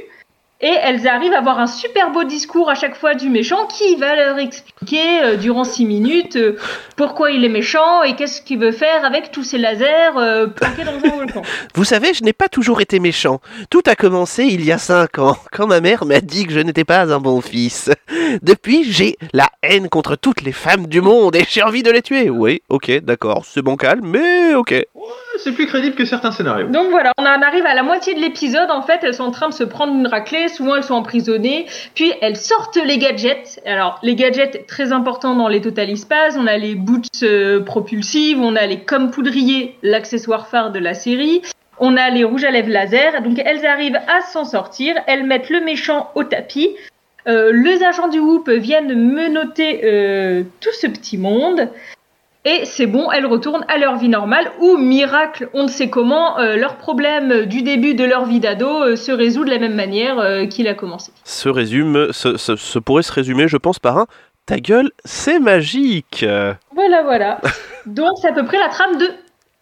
Et 0.62 0.74
elles 0.82 1.08
arrivent 1.08 1.32
à 1.32 1.38
avoir 1.38 1.58
un 1.58 1.66
super 1.66 2.10
beau 2.10 2.24
discours 2.24 2.68
à 2.68 2.74
chaque 2.74 2.94
fois 2.94 3.14
du 3.14 3.30
méchant 3.30 3.66
qui 3.66 3.96
va 3.96 4.14
leur 4.14 4.38
expliquer 4.38 5.22
euh, 5.22 5.36
durant 5.36 5.64
six 5.64 5.86
minutes 5.86 6.36
euh, 6.36 6.56
pourquoi 6.96 7.30
il 7.30 7.42
est 7.46 7.48
méchant 7.48 8.02
et 8.02 8.14
qu'est-ce 8.14 8.42
qu'il 8.42 8.58
veut 8.58 8.72
faire 8.72 9.06
avec 9.06 9.30
tous 9.30 9.42
ces 9.42 9.56
lasers 9.56 10.18
euh, 10.18 10.48
planqués 10.48 10.84
dans 10.84 11.08
un 11.08 11.16
volcan. 11.16 11.42
Vous 11.74 11.84
savez, 11.84 12.12
je 12.12 12.24
n'ai 12.24 12.34
pas 12.34 12.48
toujours 12.48 12.82
été 12.82 13.00
méchant. 13.00 13.40
Tout 13.70 13.80
a 13.86 13.94
commencé 13.94 14.44
il 14.44 14.62
y 14.62 14.70
a 14.70 14.76
cinq 14.76 15.18
ans, 15.18 15.38
quand 15.50 15.66
ma 15.66 15.80
mère 15.80 16.04
m'a 16.04 16.20
dit 16.20 16.46
que 16.46 16.52
je 16.52 16.60
n'étais 16.60 16.84
pas 16.84 17.10
un 17.10 17.20
bon 17.20 17.40
fils. 17.40 17.90
Depuis, 18.42 18.84
j'ai 18.84 19.16
la 19.32 19.48
haine 19.62 19.88
contre 19.88 20.14
toutes 20.14 20.42
les 20.42 20.52
femmes 20.52 20.88
du 20.88 21.00
monde 21.00 21.36
et 21.36 21.46
j'ai 21.48 21.62
envie 21.62 21.82
de 21.82 21.90
les 21.90 22.02
tuer. 22.02 22.28
Oui, 22.28 22.60
ok, 22.68 23.00
d'accord, 23.02 23.46
c'est 23.46 23.62
bancal, 23.62 24.00
mais 24.02 24.54
ok. 24.54 24.74
C'est 25.38 25.52
plus 25.52 25.66
crédible 25.66 25.96
que 25.96 26.04
certains 26.04 26.32
scénarios. 26.32 26.68
Donc 26.68 26.90
voilà, 26.90 27.12
on 27.16 27.22
en 27.22 27.40
arrive 27.40 27.64
à 27.64 27.74
la 27.74 27.82
moitié 27.82 28.14
de 28.14 28.20
l'épisode. 28.20 28.70
En 28.70 28.82
fait, 28.82 29.00
elles 29.02 29.14
sont 29.14 29.24
en 29.24 29.30
train 29.30 29.48
de 29.48 29.54
se 29.54 29.64
prendre 29.64 29.94
une 29.94 30.06
raclée. 30.06 30.49
Souvent, 30.50 30.76
elles 30.76 30.84
sont 30.84 30.94
emprisonnées. 30.94 31.66
Puis, 31.94 32.12
elles 32.20 32.36
sortent 32.36 32.78
les 32.84 32.98
gadgets. 32.98 33.60
Alors, 33.66 33.98
les 34.02 34.14
gadgets, 34.14 34.66
très 34.66 34.92
importants 34.92 35.34
dans 35.34 35.48
les 35.48 35.60
Total 35.60 35.88
Espace. 35.90 36.36
On 36.38 36.46
a 36.46 36.56
les 36.56 36.74
boots 36.74 37.22
euh, 37.22 37.60
propulsives. 37.60 38.38
On 38.40 38.56
a 38.56 38.66
les 38.66 38.80
comme 38.80 39.10
poudriers, 39.10 39.76
l'accessoire 39.82 40.48
phare 40.48 40.70
de 40.70 40.78
la 40.78 40.94
série. 40.94 41.42
On 41.78 41.96
a 41.96 42.10
les 42.10 42.24
rouges 42.24 42.44
à 42.44 42.50
lèvres 42.50 42.70
laser. 42.70 43.22
Donc, 43.22 43.40
elles 43.44 43.64
arrivent 43.64 44.00
à 44.08 44.20
s'en 44.20 44.44
sortir. 44.44 44.94
Elles 45.06 45.24
mettent 45.24 45.50
le 45.50 45.60
méchant 45.60 46.10
au 46.14 46.24
tapis. 46.24 46.76
Euh, 47.26 47.52
les 47.52 47.82
agents 47.82 48.08
du 48.08 48.18
Whoop 48.18 48.48
viennent 48.48 48.94
menotter 48.94 49.80
euh, 49.84 50.42
tout 50.60 50.72
ce 50.72 50.86
petit 50.86 51.18
monde. 51.18 51.68
Et 52.46 52.64
c'est 52.64 52.86
bon, 52.86 53.10
elles 53.10 53.26
retournent 53.26 53.66
à 53.68 53.76
leur 53.76 53.96
vie 53.96 54.08
normale 54.08 54.50
ou, 54.60 54.78
miracle, 54.78 55.50
on 55.52 55.64
ne 55.64 55.68
sait 55.68 55.90
comment, 55.90 56.38
euh, 56.38 56.56
leur 56.56 56.76
problème 56.76 57.44
du 57.44 57.60
début 57.60 57.94
de 57.94 58.04
leur 58.04 58.24
vie 58.24 58.40
d'ado 58.40 58.82
euh, 58.82 58.96
se 58.96 59.12
résout 59.12 59.44
de 59.44 59.50
la 59.50 59.58
même 59.58 59.74
manière 59.74 60.18
euh, 60.18 60.46
qu'il 60.46 60.66
a 60.66 60.74
commencé. 60.74 61.12
Se 61.24 61.50
résume, 61.50 62.08
ce 62.12 62.78
pourrait 62.78 63.02
se 63.02 63.12
résumer, 63.12 63.46
je 63.46 63.58
pense, 63.58 63.78
par 63.78 63.98
un 63.98 64.06
ta 64.46 64.58
gueule, 64.58 64.90
c'est 65.04 65.38
magique. 65.38 66.24
Voilà, 66.74 67.02
voilà. 67.02 67.40
donc 67.86 68.08
c'est 68.20 68.28
à 68.28 68.32
peu 68.32 68.44
près 68.44 68.58
la 68.58 68.68
trame 68.68 68.96
de 68.96 69.06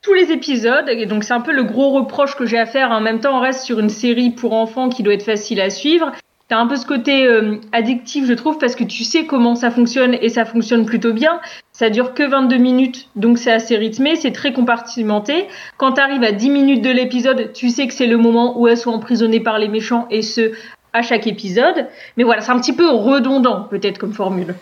tous 0.02 0.14
les 0.14 0.30
épisodes. 0.30 0.88
Et 0.88 1.06
donc 1.06 1.24
c'est 1.24 1.34
un 1.34 1.40
peu 1.40 1.52
le 1.52 1.64
gros 1.64 1.90
reproche 1.90 2.36
que 2.36 2.46
j'ai 2.46 2.58
à 2.58 2.66
faire. 2.66 2.90
En 2.90 3.00
même 3.00 3.20
temps, 3.20 3.36
on 3.36 3.40
reste 3.40 3.64
sur 3.64 3.80
une 3.80 3.90
série 3.90 4.30
pour 4.30 4.54
enfants 4.54 4.88
qui 4.88 5.02
doit 5.02 5.14
être 5.14 5.24
facile 5.24 5.60
à 5.60 5.68
suivre. 5.68 6.12
T'as 6.48 6.56
un 6.56 6.66
peu 6.66 6.76
ce 6.76 6.86
côté 6.86 7.26
euh, 7.26 7.56
addictif, 7.72 8.24
je 8.24 8.32
trouve, 8.32 8.56
parce 8.56 8.74
que 8.74 8.84
tu 8.84 9.04
sais 9.04 9.26
comment 9.26 9.54
ça 9.54 9.70
fonctionne 9.70 10.14
et 10.14 10.30
ça 10.30 10.46
fonctionne 10.46 10.86
plutôt 10.86 11.12
bien. 11.12 11.40
Ça 11.78 11.90
dure 11.90 12.12
que 12.12 12.24
22 12.24 12.56
minutes, 12.56 13.06
donc 13.14 13.38
c'est 13.38 13.52
assez 13.52 13.76
rythmé, 13.76 14.16
c'est 14.16 14.32
très 14.32 14.52
compartimenté. 14.52 15.46
Quand 15.76 15.92
t'arrives 15.92 16.24
à 16.24 16.32
10 16.32 16.50
minutes 16.50 16.82
de 16.82 16.90
l'épisode, 16.90 17.52
tu 17.52 17.70
sais 17.70 17.86
que 17.86 17.94
c'est 17.94 18.08
le 18.08 18.16
moment 18.16 18.58
où 18.58 18.66
elles 18.66 18.76
sont 18.76 18.90
emprisonnées 18.90 19.38
par 19.38 19.60
les 19.60 19.68
méchants 19.68 20.08
et 20.10 20.22
ce, 20.22 20.50
à 20.92 21.02
chaque 21.02 21.28
épisode. 21.28 21.86
Mais 22.16 22.24
voilà, 22.24 22.40
c'est 22.40 22.50
un 22.50 22.58
petit 22.58 22.72
peu 22.72 22.90
redondant, 22.90 23.60
peut-être, 23.70 23.96
comme 23.96 24.12
formule. 24.12 24.56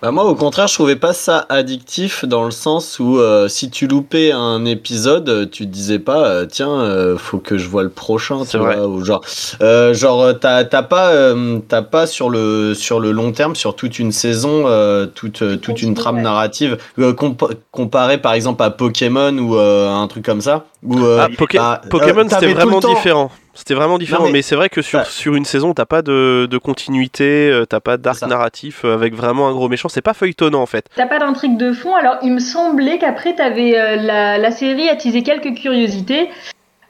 Bah 0.00 0.12
moi 0.12 0.22
au 0.26 0.36
contraire 0.36 0.68
je 0.68 0.74
trouvais 0.74 0.94
pas 0.94 1.12
ça 1.12 1.44
addictif 1.48 2.24
dans 2.24 2.44
le 2.44 2.52
sens 2.52 3.00
où 3.00 3.18
euh, 3.18 3.48
si 3.48 3.68
tu 3.68 3.88
loupais 3.88 4.30
un 4.30 4.64
épisode 4.64 5.28
euh, 5.28 5.44
tu 5.44 5.64
te 5.66 5.72
disais 5.72 5.98
pas 5.98 6.24
euh, 6.24 6.46
tiens 6.46 6.70
euh, 6.70 7.18
faut 7.18 7.38
que 7.38 7.58
je 7.58 7.68
vois 7.68 7.82
le 7.82 7.88
prochain 7.88 8.44
tu 8.48 8.58
vrai. 8.58 8.76
vois 8.76 8.86
ou 8.86 9.04
genre 9.04 9.22
euh, 9.60 9.92
genre 9.94 10.38
t'as 10.38 10.62
t'as 10.62 10.84
pas 10.84 11.08
euh, 11.10 11.58
t'as 11.66 11.82
pas 11.82 12.06
sur 12.06 12.30
le 12.30 12.74
sur 12.74 13.00
le 13.00 13.10
long 13.10 13.32
terme 13.32 13.56
sur 13.56 13.74
toute 13.74 13.98
une 13.98 14.12
saison 14.12 14.68
euh, 14.68 15.06
toute 15.06 15.60
toute 15.60 15.82
une 15.82 15.94
trame 15.94 16.22
narrative 16.22 16.78
euh, 17.00 17.12
compa- 17.12 17.56
comparé 17.72 18.18
par 18.18 18.34
exemple 18.34 18.62
à 18.62 18.70
Pokémon 18.70 19.36
ou 19.36 19.56
euh, 19.56 19.92
un 19.92 20.06
truc 20.06 20.24
comme 20.24 20.40
ça 20.40 20.66
euh, 20.88 21.18
Ah, 21.22 21.28
Poké- 21.28 21.58
bah, 21.58 21.80
Pokémon, 21.90 22.20
euh, 22.20 22.28
c'était 22.28 22.40
tout 22.40 22.46
le 22.46 22.54
vraiment 22.54 22.80
temps- 22.80 22.88
différent. 22.94 23.30
C'était 23.54 23.74
vraiment 23.74 23.98
différent, 23.98 24.26
mais, 24.26 24.32
mais- 24.34 24.42
c'est 24.42 24.54
vrai 24.54 24.68
que 24.68 24.82
sur, 24.82 25.04
sur 25.04 25.34
une 25.34 25.44
saison, 25.44 25.74
t'as 25.74 25.84
pas 25.84 26.00
de, 26.02 26.46
de 26.48 26.58
continuité, 26.58 27.50
euh, 27.50 27.64
t'as 27.66 27.80
pas 27.80 27.96
d'arc 27.96 28.22
narratif 28.22 28.84
avec 28.84 29.14
vraiment 29.14 29.48
un 29.48 29.52
gros 29.52 29.68
méchant. 29.68 29.88
C'est 29.88 30.00
pas 30.00 30.14
feuilletonnant 30.14 30.62
en 30.62 30.66
fait. 30.66 30.86
T'as 30.94 31.06
pas 31.06 31.18
d'intrigue 31.18 31.56
de 31.56 31.72
fond, 31.72 31.96
alors 31.96 32.18
il 32.22 32.32
me 32.32 32.38
semblait 32.38 32.98
qu'après 32.98 33.34
t'avais 33.34 33.76
euh, 33.76 33.96
la, 33.96 34.38
la 34.38 34.50
série 34.52 34.88
attisé 34.88 35.24
quelques 35.24 35.54
curiosités. 35.58 36.28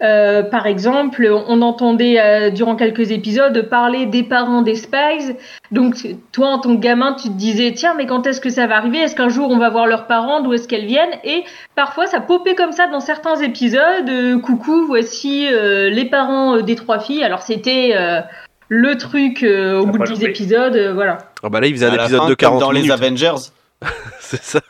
Euh, 0.00 0.42
par 0.44 0.66
exemple, 0.66 1.28
on 1.48 1.60
entendait 1.60 2.20
euh, 2.20 2.50
durant 2.50 2.76
quelques 2.76 3.10
épisodes 3.10 3.62
parler 3.68 4.06
des 4.06 4.22
parents 4.22 4.62
des 4.62 4.76
Spies. 4.76 5.34
Donc 5.72 5.96
toi, 6.32 6.48
en 6.50 6.58
tant 6.60 6.76
que 6.76 6.80
gamin, 6.80 7.14
tu 7.14 7.28
te 7.28 7.34
disais 7.34 7.72
tiens, 7.74 7.94
mais 7.96 8.06
quand 8.06 8.26
est-ce 8.26 8.40
que 8.40 8.50
ça 8.50 8.66
va 8.68 8.76
arriver? 8.76 8.98
Est-ce 8.98 9.16
qu'un 9.16 9.28
jour 9.28 9.50
on 9.50 9.58
va 9.58 9.70
voir 9.70 9.86
leurs 9.86 10.06
parents? 10.06 10.40
D'où 10.40 10.52
est-ce 10.52 10.68
qu'elles 10.68 10.86
viennent? 10.86 11.18
Et 11.24 11.42
parfois, 11.74 12.06
ça 12.06 12.20
popait 12.20 12.54
comme 12.54 12.72
ça 12.72 12.86
dans 12.86 13.00
certains 13.00 13.36
épisodes. 13.40 14.08
Euh, 14.08 14.38
coucou, 14.38 14.86
voici 14.86 15.48
euh, 15.50 15.90
les 15.90 16.04
parents 16.04 16.56
euh, 16.56 16.62
des 16.62 16.76
trois 16.76 17.00
filles. 17.00 17.24
Alors 17.24 17.42
c'était 17.42 17.92
euh, 17.96 18.20
le 18.68 18.96
truc 18.98 19.42
euh, 19.42 19.78
au 19.80 19.86
Ça 19.86 19.86
bout 19.90 19.98
de 19.98 19.98
pas 19.98 20.04
10 20.06 20.12
loupé. 20.12 20.26
épisodes, 20.30 20.76
euh, 20.76 20.92
voilà. 20.94 21.18
Ah 21.42 21.48
bah 21.48 21.60
là, 21.60 21.66
il 21.66 21.74
faisait 21.74 21.86
à 21.86 21.90
un 21.90 21.94
épisode 21.94 22.20
fin, 22.20 22.28
de 22.28 22.34
comme 22.34 22.36
40 22.36 22.60
dans 22.60 22.70
minutes. 22.70 22.86
les 22.86 22.92
Avengers 22.92 23.34
c'est 24.20 24.42
ça. 24.42 24.60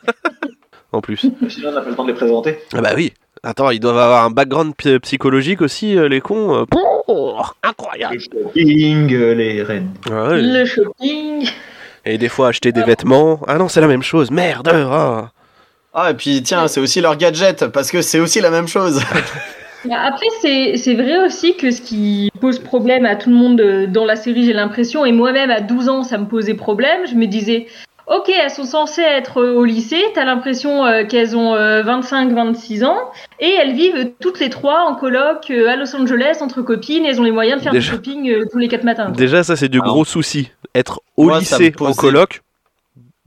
en 0.91 1.01
plus. 1.01 1.17
Sinon, 1.49 1.69
on 1.69 1.71
n'a 1.73 1.81
pas 1.81 1.89
le 1.89 1.95
temps 1.95 2.03
de 2.03 2.09
les 2.09 2.15
présenter. 2.15 2.59
Ah 2.75 2.81
bah 2.81 2.91
oui. 2.95 3.13
Attends, 3.43 3.69
ils 3.69 3.79
doivent 3.79 3.97
avoir 3.97 4.25
un 4.25 4.29
background 4.31 4.73
psy- 4.75 4.99
psychologique 4.99 5.61
aussi, 5.61 5.97
euh, 5.97 6.09
les 6.09 6.19
cons. 6.21 6.55
euh, 6.57 6.65
pouh, 6.65 6.77
incroyable. 7.63 8.15
Les 8.15 8.19
shopping, 8.19 9.13
euh, 9.13 9.33
les 9.33 9.63
reines. 9.63 9.91
Ah. 10.11 10.29
Le 10.33 10.65
shopping. 10.65 11.47
Et 12.05 12.17
des 12.17 12.29
fois 12.29 12.49
acheter 12.49 12.71
des 12.71 12.83
vêtements. 12.83 13.39
Ah 13.47 13.57
non, 13.57 13.67
c'est 13.69 13.81
la 13.81 13.87
même 13.87 14.03
chose. 14.03 14.29
Merde. 14.31 14.69
ah. 14.73 15.29
ah 15.93 16.11
et 16.11 16.13
puis 16.13 16.41
tiens 16.43 16.67
c'est 16.67 16.79
aussi 16.79 17.01
leur 17.01 17.15
gadget 17.17 17.67
parce 17.67 17.91
que 17.91 18.01
c'est 18.01 18.19
aussi 18.19 18.41
la 18.41 18.49
même 18.49 18.67
chose 18.67 19.01
Bah, 19.85 19.95
Après, 20.05 20.25
c'est 20.41 20.75
c'est 20.75 20.93
vrai 20.95 21.25
aussi 21.25 21.55
que 21.55 21.71
ce 21.71 21.79
qui 21.81 22.29
pose 22.41 22.59
problème 22.59 23.05
à 23.05 23.15
tout 23.15 23.29
le 23.29 23.35
monde 23.37 23.61
dans 23.89 24.03
la 24.03 24.17
série, 24.17 24.43
j'ai 24.45 24.51
l'impression, 24.51 25.05
et 25.05 25.13
moi-même 25.13 25.49
à 25.51 25.61
12 25.61 25.87
ans, 25.87 26.03
ça 26.03 26.17
me 26.17 26.25
posait 26.25 26.53
problème. 26.53 27.07
Je 27.09 27.15
me 27.15 27.25
disais, 27.27 27.67
ok, 28.09 28.29
elles 28.29 28.49
sont 28.51 28.63
censées 28.65 29.01
être 29.01 29.41
euh, 29.41 29.53
au 29.55 29.63
lycée, 29.65 30.03
t'as 30.13 30.25
l'impression 30.25 30.85
euh, 30.85 31.05
qu'elles 31.05 31.35
ont 31.37 31.55
25-26 31.55 32.85
ans, 32.85 32.97
et 33.39 33.49
elles 33.49 33.73
vivent 33.73 34.11
toutes 34.19 34.39
les 34.39 34.49
trois 34.49 34.85
en 34.89 34.95
coloc 34.95 35.49
euh, 35.51 35.67
à 35.69 35.75
Los 35.75 35.95
Angeles 35.95 36.37
entre 36.41 36.61
copines, 36.61 37.05
et 37.05 37.09
elles 37.09 37.19
ont 37.19 37.23
les 37.23 37.31
moyens 37.31 37.59
de 37.59 37.63
faire 37.63 37.71
Déjà. 37.73 37.91
du 37.91 37.95
shopping 37.97 38.29
euh, 38.31 38.45
tous 38.51 38.57
les 38.57 38.67
4 38.67 38.83
matins. 38.83 39.05
quoi. 39.05 39.15
Déjà, 39.15 39.43
ça, 39.43 39.55
c'est 39.55 39.69
du 39.69 39.79
Ah. 39.83 39.87
gros 39.87 40.05
souci. 40.05 40.51
Être 40.75 41.01
au 41.17 41.25
Moi, 41.25 41.39
lycée 41.39 41.73
en 41.79 41.93
coloc. 41.93 42.41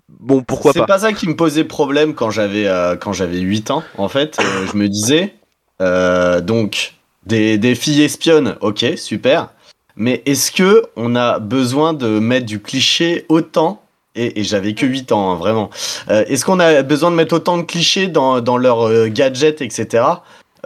Bon, 0.09 0.43
pourquoi 0.43 0.73
C'est 0.73 0.79
pas, 0.81 0.87
pas 0.87 0.99
ça 1.01 1.13
qui 1.13 1.27
me 1.29 1.35
posait 1.35 1.65
problème 1.65 2.15
quand 2.15 2.31
j'avais 2.31 2.69
euh, 2.69 2.95
quand 2.97 3.13
j'avais 3.13 3.41
8 3.41 3.73
ans. 3.73 3.83
En 3.99 4.09
fait, 4.09 4.39
euh, 4.41 4.67
je 4.71 4.77
me 4.77 4.89
disais 4.89 5.35
euh, 5.81 6.41
donc 6.41 6.95
des, 7.27 7.59
des 7.59 7.75
filles 7.75 8.03
espionnes, 8.03 8.55
ok, 8.61 8.85
super. 8.97 9.49
Mais 9.97 10.23
est-ce 10.25 10.53
que 10.53 10.85
on 10.97 11.17
a 11.17 11.41
besoin 11.41 11.93
de 11.93 12.07
mettre 12.21 12.47
du 12.47 12.61
cliché 12.61 13.27
autant 13.29 13.82
et, 14.15 14.41
et 14.41 14.45
j'avais 14.45 14.75
que 14.75 14.87
8 14.87 15.13
ans, 15.13 15.33
hein, 15.33 15.37
vraiment. 15.37 15.71
Euh, 16.11 16.25
est-ce 16.27 16.45
qu'on 16.45 16.61
a 16.61 16.83
besoin 16.83 17.11
de 17.11 17.17
mettre 17.17 17.35
autant 17.35 17.59
de 17.59 17.63
clichés 17.63 18.09
dans, 18.09 18.41
dans 18.41 18.57
leurs 18.57 18.89
euh, 18.89 19.09
gadgets, 19.09 19.61
etc. 19.63 20.05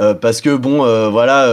Euh, 0.00 0.14
Parce 0.14 0.40
que 0.40 0.56
bon, 0.56 0.85
euh, 0.85 1.09
voilà. 1.09 1.46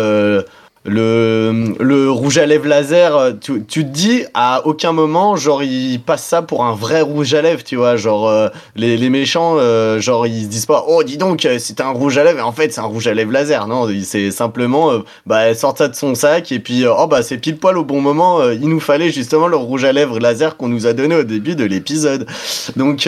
Le, 0.86 1.76
le 1.80 2.12
rouge 2.12 2.38
à 2.38 2.46
lèvres 2.46 2.68
laser, 2.68 3.16
euh, 3.16 3.32
tu, 3.40 3.64
tu 3.66 3.86
te 3.86 3.90
dis 3.90 4.24
à 4.34 4.66
aucun 4.66 4.92
moment, 4.92 5.36
genre, 5.36 5.64
ils 5.64 6.00
passent 6.00 6.26
ça 6.26 6.42
pour 6.42 6.66
un 6.66 6.76
vrai 6.76 7.02
rouge 7.02 7.34
à 7.34 7.42
lèvres, 7.42 7.64
tu 7.64 7.76
vois. 7.78 7.96
Genre, 7.96 8.28
euh, 8.28 8.50
les, 8.76 8.98
les 8.98 9.10
méchants, 9.10 9.56
euh, 9.58 10.00
genre, 10.00 10.28
ils 10.28 10.44
se 10.44 10.50
disent 10.50 10.66
pas, 10.66 10.86
oh, 10.88 11.04
dis 11.04 11.18
donc, 11.18 11.46
euh, 11.46 11.58
c'est 11.60 11.80
un 11.80 11.92
rouge 11.92 12.18
à 12.18 12.24
lèvres, 12.24 12.40
et 12.40 12.44
en 12.44 12.52
fait, 12.52 12.74
c'est 12.74 12.82
un 12.82 12.86
rouge 12.86 13.08
à 13.08 13.14
lèvres 13.14 13.32
laser. 13.32 13.68
Non, 13.68 13.88
c'est 14.04 14.32
simplement, 14.32 14.92
euh, 14.92 15.00
bah, 15.26 15.42
elle 15.44 15.58
sort 15.58 15.78
ça 15.78 15.88
de 15.88 15.96
son 15.96 16.16
sac, 16.16 16.52
et 16.52 16.60
puis, 16.60 16.86
oh, 16.86 17.08
bah, 17.08 17.24
c'est 17.24 17.38
pile 17.38 17.58
poil 17.58 17.78
au 17.78 17.86
bon 17.86 18.02
moment, 18.02 18.50
il 18.50 18.68
nous 18.68 18.80
fallait 18.82 19.12
justement 19.12 19.48
le 19.48 19.58
rouge 19.58 19.86
à 19.86 19.94
lèvres 19.94 20.20
laser 20.20 20.58
qu'on 20.58 20.68
nous 20.68 20.88
a 20.88 20.94
donné 20.94 21.16
au 21.16 21.24
début 21.24 21.56
de 21.56 21.64
l'épisode. 21.64 22.28
Donc, 22.76 23.08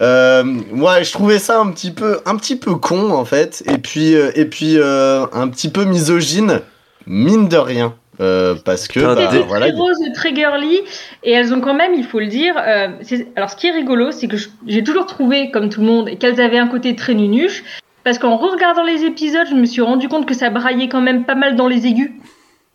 euh, 0.00 0.44
moi, 0.72 1.02
je 1.02 1.12
trouvais 1.12 1.38
ça 1.38 1.58
un 1.58 1.70
petit 1.72 1.90
peu, 1.90 2.20
un 2.24 2.36
petit 2.36 2.56
peu 2.56 2.76
con 2.76 3.10
en 3.10 3.24
fait, 3.24 3.62
et 3.66 3.78
puis, 3.78 4.14
euh, 4.14 4.30
et 4.36 4.44
puis 4.44 4.78
euh, 4.78 5.26
un 5.32 5.48
petit 5.48 5.68
peu 5.68 5.84
misogyne, 5.84 6.60
mine 7.08 7.48
de 7.48 7.56
rien, 7.56 7.94
euh, 8.20 8.54
parce 8.64 8.86
que 8.86 9.00
bah, 9.00 9.26
des- 9.28 9.38
voilà. 9.40 9.66
très 9.68 9.76
rose, 9.76 9.96
très 10.14 10.34
girly, 10.34 10.80
et 11.24 11.32
elles 11.32 11.52
ont 11.54 11.60
quand 11.60 11.74
même, 11.74 11.94
il 11.94 12.04
faut 12.04 12.20
le 12.20 12.26
dire. 12.26 12.54
euh, 12.58 12.88
c'est- 13.02 13.26
alors, 13.34 13.50
ce 13.50 13.56
qui 13.56 13.66
est 13.66 13.72
rigolo, 13.72 14.12
c'est 14.12 14.28
que 14.28 14.36
j'ai 14.66 14.84
toujours 14.84 15.06
trouvé, 15.06 15.50
comme 15.50 15.68
tout 15.70 15.80
le 15.80 15.86
monde, 15.86 16.18
qu'elles 16.18 16.40
avaient 16.40 16.58
un 16.58 16.68
côté 16.68 16.94
très 16.94 17.14
nunuche, 17.14 17.64
parce 18.04 18.18
qu'en 18.18 18.36
regardant 18.36 18.84
les 18.84 19.04
épisodes, 19.04 19.46
je 19.50 19.54
me 19.54 19.64
suis 19.66 19.82
rendu 19.82 20.08
compte 20.08 20.26
que 20.26 20.34
ça 20.34 20.50
braillait 20.50 20.88
quand 20.88 21.00
même 21.00 21.24
pas 21.24 21.34
mal 21.34 21.56
dans 21.56 21.66
les 21.66 21.86
aigus 21.86 22.12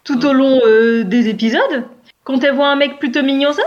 tout 0.04 0.26
au 0.26 0.34
long 0.34 0.60
euh, 0.65 1.04
des 1.04 1.30
épisodes. 1.30 1.86
Quand 2.24 2.43
elles 2.43 2.54
voient 2.56 2.69
un 2.69 2.76
mec 2.76 3.00
plutôt 3.00 3.22
mignon, 3.24 3.54
ça. 3.54 3.63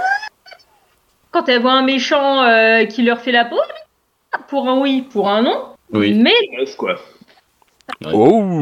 Quand 1.31 1.49
elles 1.49 1.61
voient 1.61 1.73
un 1.73 1.83
méchant 1.85 2.43
euh, 2.43 2.85
qui 2.87 3.03
leur 3.03 3.21
fait 3.21 3.33
la 3.33 3.45
peau, 3.45 3.61
pour 4.49 4.69
un 4.69 4.79
oui, 4.81 5.03
pour 5.11 5.29
un 5.29 5.43
non. 5.43 5.63
Oui. 5.93 6.15
Mais 6.15 6.33
quoi. 6.77 6.97
Oh 8.13 8.61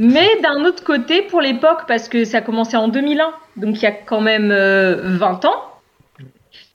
Mais 0.00 0.28
d'un 0.42 0.64
autre 0.64 0.84
côté, 0.84 1.22
pour 1.22 1.40
l'époque, 1.40 1.82
parce 1.86 2.08
que 2.08 2.24
ça 2.24 2.38
a 2.38 2.40
commencé 2.40 2.76
en 2.76 2.88
2001, 2.88 3.32
donc 3.56 3.76
il 3.76 3.82
y 3.82 3.86
a 3.86 3.92
quand 3.92 4.20
même 4.20 4.50
euh, 4.50 4.96
20 5.04 5.44
ans, 5.44 5.72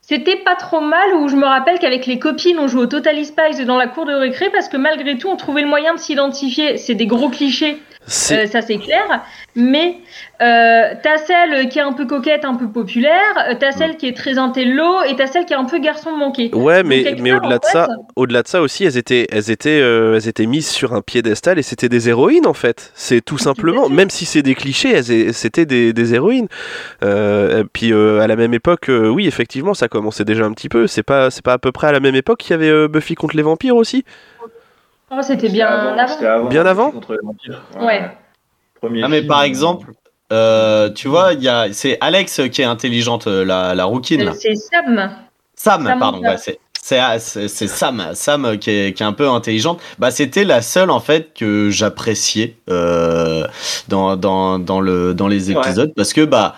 c'était 0.02 0.38
pas 0.38 0.56
trop 0.56 0.80
mal 0.80 1.16
où 1.16 1.28
je 1.28 1.36
me 1.36 1.46
rappelle 1.46 1.80
qu'avec 1.80 2.06
les 2.06 2.18
copines, 2.18 2.60
on 2.60 2.68
jouait 2.68 2.84
au 2.84 2.86
Totally 2.86 3.26
Spies 3.26 3.66
dans 3.66 3.76
la 3.76 3.88
cour 3.88 4.06
de 4.06 4.14
récré 4.14 4.50
parce 4.50 4.70
que 4.70 4.78
malgré 4.78 5.18
tout, 5.18 5.28
on 5.28 5.36
trouvait 5.36 5.64
le 5.64 5.68
moyen 5.68 5.96
de 5.96 6.00
s'identifier. 6.00 6.78
C'est 6.78 6.96
des 6.96 7.08
gros 7.08 7.28
clichés, 7.28 7.78
euh, 8.32 8.48
ça 8.48 8.62
c'est 8.62 8.78
clair, 8.78 9.24
mais 9.56 9.98
euh, 10.42 10.94
t'as 11.04 11.18
celle 11.18 11.68
qui 11.70 11.80
est 11.80 11.82
un 11.82 11.94
peu 11.94 12.06
coquette, 12.06 12.46
un 12.46 12.56
peu 12.56 12.68
populaire, 12.70 13.12
euh, 13.50 13.56
t'as 13.60 13.72
celle 13.72 13.98
qui 13.98 14.08
est 14.08 14.16
très 14.16 14.38
intello 14.38 15.04
et 15.10 15.16
t'as 15.16 15.28
celle 15.28 15.46
qui 15.46 15.54
est 15.54 15.58
un 15.58 15.66
peu 15.66 15.80
garçon 15.80 16.12
manqué. 16.12 16.50
Ouais, 16.54 16.84
mais, 16.84 17.16
mais 17.20 17.34
au-delà 17.34 17.58
de 17.58 17.66
ça, 17.66 17.86
fait- 17.88 17.92
au-delà 18.16 18.44
de 18.44 18.48
ça 18.48 18.62
aussi, 18.62 18.86
elles 18.86 18.98
étaient, 18.98 19.28
elles 19.32 19.52
étaient, 19.52 19.82
euh, 19.82 20.16
elles 20.16 20.28
étaient 20.28 20.46
mises 20.46 20.70
sur 20.70 20.94
un 20.94 21.02
piédestal 21.02 21.60
et 21.60 21.64
c'était 21.64 21.90
des 21.90 22.08
héroïnes 22.10 22.48
en 22.48 22.54
fait. 22.54 22.92
C'est 22.96 23.22
tout 23.22 23.38
simplement, 23.38 23.90
même 23.90 24.10
si 24.10 24.26
c'est 24.26 24.42
des 24.44 24.56
clichés, 24.56 25.02
c'était 25.34 25.66
des, 25.66 25.92
des 25.92 26.14
héroïnes. 26.14 26.48
Euh, 27.04 27.62
et 27.62 27.66
puis 27.66 27.92
euh, 27.92 28.20
à 28.22 28.28
la 28.28 28.36
même 28.36 28.54
époque, 28.54 28.90
euh, 28.90 29.10
oui, 29.10 29.28
effectivement, 29.28 29.74
ça 29.74 29.88
commençait 29.88 30.26
déjà 30.26 30.46
un 30.46 30.54
petit 30.54 30.70
peu. 30.70 30.88
C'est 30.88 31.04
pas, 31.04 31.30
c'est 31.30 31.44
pas 31.44 31.54
à 31.54 31.58
peu 31.58 31.72
près 31.72 31.88
à 31.88 31.92
la 31.92 32.00
même 32.00 32.16
époque 32.16 32.40
qu'il 32.40 32.52
y 32.52 32.54
avait 32.54 32.70
euh, 32.70 32.88
Buffy 32.88 33.16
contre 33.16 33.36
les 33.36 33.44
vampires 33.44 33.76
aussi. 33.76 34.06
Oh, 35.12 35.20
c'était 35.22 35.50
bien 35.50 35.68
avant. 35.68 35.98
avant. 35.98 36.50
Bien 36.50 36.66
avant 36.66 36.92
Contre 36.92 37.14
les 37.14 37.20
vampires. 37.24 37.62
Ouais. 37.80 38.12
Premier 38.82 39.04
Ah 39.04 39.08
mais 39.08 39.18
film, 39.20 39.28
par 39.28 39.44
exemple, 39.44 39.92
euh, 40.34 40.90
tu 40.92 41.08
vois, 41.08 41.34
il 41.34 41.42
y 41.42 41.48
a, 41.48 41.68
c'est 41.72 41.98
Alex 42.02 42.42
qui 42.52 42.62
est 42.62 42.66
intelligente, 42.66 43.28
euh, 43.28 43.46
la, 43.46 43.74
la 43.74 43.86
rouquine. 43.86 44.28
Euh, 44.28 44.34
C'est 44.38 44.56
Sam. 44.56 45.12
Sam, 45.56 45.86
Sam, 45.86 46.00
pardon, 46.00 46.22
Sam. 46.22 46.30
ouais, 46.32 46.38
c'est 46.38 46.60
c'est 47.48 47.68
Sam, 47.68 48.12
Sam 48.14 48.58
qui 48.60 48.70
est, 48.70 48.94
qui 48.94 49.04
est 49.04 49.06
un 49.06 49.14
peu 49.14 49.28
intelligente. 49.30 49.82
Bah 50.00 50.12
c'était 50.12 50.44
la 50.44 50.62
seule 50.62 50.90
en 50.92 51.00
fait 51.00 51.34
que 51.34 51.70
j'appréciais 51.70 52.56
euh, 52.70 53.46
dans, 53.88 54.16
dans, 54.16 54.58
dans 54.60 54.80
le 54.80 55.14
dans 55.14 55.28
les 55.28 55.52
Ouais. 55.52 55.60
épisodes 55.62 55.92
parce 55.98 56.14
que 56.14 56.24
bah 56.24 56.56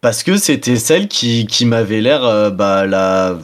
parce 0.00 0.22
que 0.22 0.36
c'était 0.36 0.76
celle 0.76 1.08
qui, 1.08 1.46
qui 1.46 1.64
m'avait 1.66 2.00
l'air 2.00 2.24
euh, 2.24 2.50
bah 2.50 2.86
la 2.86 3.36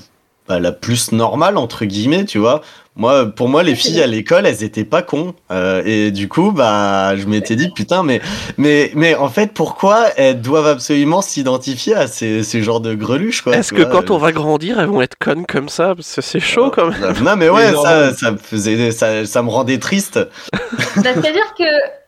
bah, 0.48 0.58
la 0.58 0.72
plus 0.72 1.12
normale 1.12 1.56
entre 1.56 1.84
guillemets, 1.84 2.24
tu 2.24 2.38
vois. 2.38 2.62
Moi, 2.96 3.26
pour 3.26 3.48
moi, 3.48 3.62
les 3.62 3.76
filles 3.76 4.02
à 4.02 4.08
l'école, 4.08 4.44
elles 4.44 4.64
étaient 4.64 4.82
pas 4.84 5.02
cons. 5.02 5.32
Euh, 5.52 5.82
et 5.86 6.10
du 6.10 6.26
coup, 6.28 6.50
bah, 6.50 7.16
je 7.16 7.26
m'étais 7.26 7.54
dit, 7.54 7.70
putain, 7.70 8.02
mais, 8.02 8.20
mais, 8.56 8.90
mais 8.96 9.14
en 9.14 9.28
fait, 9.28 9.52
pourquoi 9.52 10.06
elles 10.16 10.40
doivent 10.40 10.66
absolument 10.66 11.22
s'identifier 11.22 11.94
à 11.94 12.08
ces, 12.08 12.42
ces 12.42 12.60
genres 12.60 12.80
de 12.80 12.94
greluches, 12.94 13.42
quoi. 13.42 13.54
Est-ce 13.54 13.72
que 13.72 13.82
vois, 13.82 13.90
quand 13.92 14.10
euh. 14.10 14.14
on 14.14 14.18
va 14.18 14.32
grandir, 14.32 14.80
elles 14.80 14.86
vont 14.88 15.00
être 15.00 15.16
connes 15.16 15.46
comme 15.46 15.68
ça? 15.68 15.94
Parce 15.94 16.12
que 16.12 16.22
c'est 16.22 16.40
chaud 16.40 16.72
quand 16.74 16.86
même. 16.88 17.14
Non 17.22 17.36
mais 17.36 17.48
ouais, 17.48 17.72
ça, 17.72 18.12
ça 18.14 18.32
me 18.32 18.36
faisait, 18.36 18.90
ça, 18.90 19.24
ça 19.26 19.42
me 19.42 19.48
rendait 19.50 19.78
triste. 19.78 20.18
Bah, 20.52 21.10
C'est-à-dire 21.14 21.54
que 21.56 21.64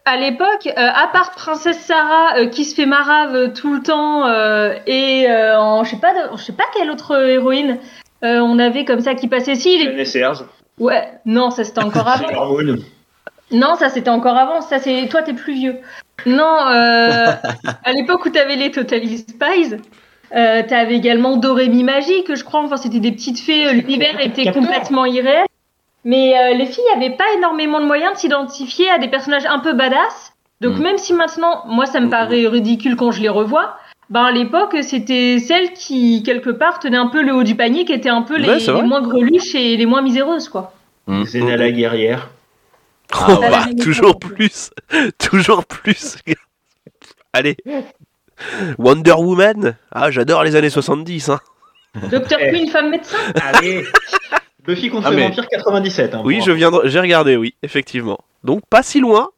à 0.06 0.16
l'époque, 0.16 0.66
euh, 0.66 0.72
à 0.76 1.08
part 1.12 1.32
Princesse 1.36 1.78
Sarah 1.86 2.38
euh, 2.38 2.46
qui 2.48 2.64
se 2.64 2.74
fait 2.74 2.86
marave 2.86 3.34
euh, 3.34 3.48
tout 3.54 3.74
le 3.74 3.82
temps 3.82 4.26
euh, 4.26 4.74
et 4.86 5.26
euh, 5.28 5.56
en 5.56 5.84
je 5.84 5.90
sais 5.90 5.98
pas, 5.98 6.12
de- 6.14 6.36
je 6.36 6.42
sais 6.42 6.52
pas 6.54 6.64
quelle 6.74 6.90
autre 6.90 7.14
héroïne 7.28 7.78
euh, 8.24 8.40
on 8.40 8.58
avait 8.58 8.84
comme 8.84 9.00
ça 9.00 9.14
qui 9.14 9.28
passait 9.28 9.54
si. 9.54 9.78
les- 9.78 10.04
Serge. 10.04 10.44
Ouais, 10.78 11.08
non, 11.26 11.50
ça 11.50 11.64
c'était 11.64 11.82
encore 11.82 12.08
avant. 12.08 12.28
Non, 13.52 13.74
ça 13.76 13.88
c'était 13.88 14.10
encore 14.10 14.36
avant. 14.36 14.60
Ça 14.60 14.78
c'est 14.78 15.08
toi 15.08 15.22
t'es 15.22 15.34
plus 15.34 15.54
vieux. 15.54 15.76
Non, 16.26 16.56
euh, 16.72 17.32
à 17.84 17.92
l'époque 17.92 18.24
où 18.26 18.30
t'avais 18.30 18.56
les 18.56 18.70
Totally 18.70 19.18
Spies. 19.18 19.76
Euh, 20.32 20.62
t'avais 20.66 20.94
également 20.94 21.36
Dorémy 21.36 21.82
Magique, 21.82 22.32
je 22.34 22.44
crois. 22.44 22.60
Enfin, 22.60 22.76
c'était 22.76 23.00
des 23.00 23.10
petites 23.10 23.40
fées. 23.40 23.66
euh, 23.66 23.72
L'univers 23.72 24.20
était 24.20 24.52
complètement 24.52 25.04
irréel. 25.04 25.44
Mais 26.04 26.34
euh, 26.38 26.54
les 26.54 26.66
filles 26.66 26.84
n'avaient 26.94 27.16
pas 27.16 27.24
énormément 27.36 27.80
de 27.80 27.84
moyens 27.84 28.12
de 28.14 28.18
s'identifier 28.18 28.88
à 28.90 28.98
des 28.98 29.08
personnages 29.08 29.44
un 29.46 29.58
peu 29.58 29.72
badass. 29.72 30.32
Donc 30.60 30.76
Mm. 30.76 30.82
même 30.82 30.98
si 30.98 31.12
maintenant, 31.14 31.62
moi, 31.66 31.84
ça 31.86 31.98
me 32.00 32.06
Mm, 32.06 32.10
paraît 32.10 32.46
ridicule 32.46 32.94
quand 32.96 33.10
je 33.10 33.20
les 33.20 33.28
revois, 33.28 33.76
ben 34.10 34.24
à 34.24 34.32
l'époque, 34.32 34.76
c'était 34.82 35.38
celles 35.38 35.72
qui, 35.72 36.22
quelque 36.22 36.50
part, 36.50 36.78
tenaient 36.80 36.96
un 36.96 37.06
peu 37.08 37.22
le 37.22 37.32
haut 37.32 37.44
du 37.44 37.54
panier, 37.54 37.84
qui 37.84 37.92
étaient 37.92 38.08
un 38.08 38.22
peu 38.22 38.36
les, 38.36 38.68
Ouais, 38.68 38.82
moins 38.82 39.00
greluches 39.02 39.54
et 39.54 39.76
les 39.76 39.86
moins 39.86 40.02
miséreuses, 40.02 40.48
quoi. 40.48 40.72
Zéna 41.24 41.56
la 41.56 41.70
guerrière. 41.70 42.28
Ah 43.12 43.26
Oh, 43.30 43.40
ouais. 43.40 43.50
bah, 43.50 43.64
toujours 43.82 44.18
plus, 44.18 44.70
toujours 45.18 45.64
plus. 45.64 46.16
Allez, 47.32 47.56
Wonder 48.78 49.14
Woman. 49.18 49.76
Ah, 49.92 50.10
j'adore 50.10 50.44
les 50.44 50.54
années 50.56 50.70
70. 50.70 51.28
Hein. 51.30 51.40
Docteur 52.10 52.38
Eh. 52.40 52.50
Queen, 52.50 52.68
femme 52.68 52.90
médecin 52.90 53.16
Allez 53.42 53.84
Buffy 54.64 54.90
contre 54.90 55.06
Ah, 55.08 55.10
les 55.10 55.16
mais- 55.16 55.28
vampires 55.28 55.48
97. 55.48 56.14
Hein, 56.14 56.22
Oui, 56.24 56.40
je 56.44 56.52
viendrai. 56.52 56.88
J'ai 56.88 57.00
regardé, 57.00 57.36
oui, 57.36 57.54
effectivement. 57.62 58.18
Donc 58.44 58.62
pas 58.70 58.82
si 58.82 59.00
loin. 59.00 59.30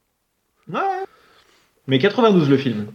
Ouais. 0.70 0.80
Mais 1.86 1.98
92 1.98 2.50
le 2.50 2.56
film. 2.58 2.86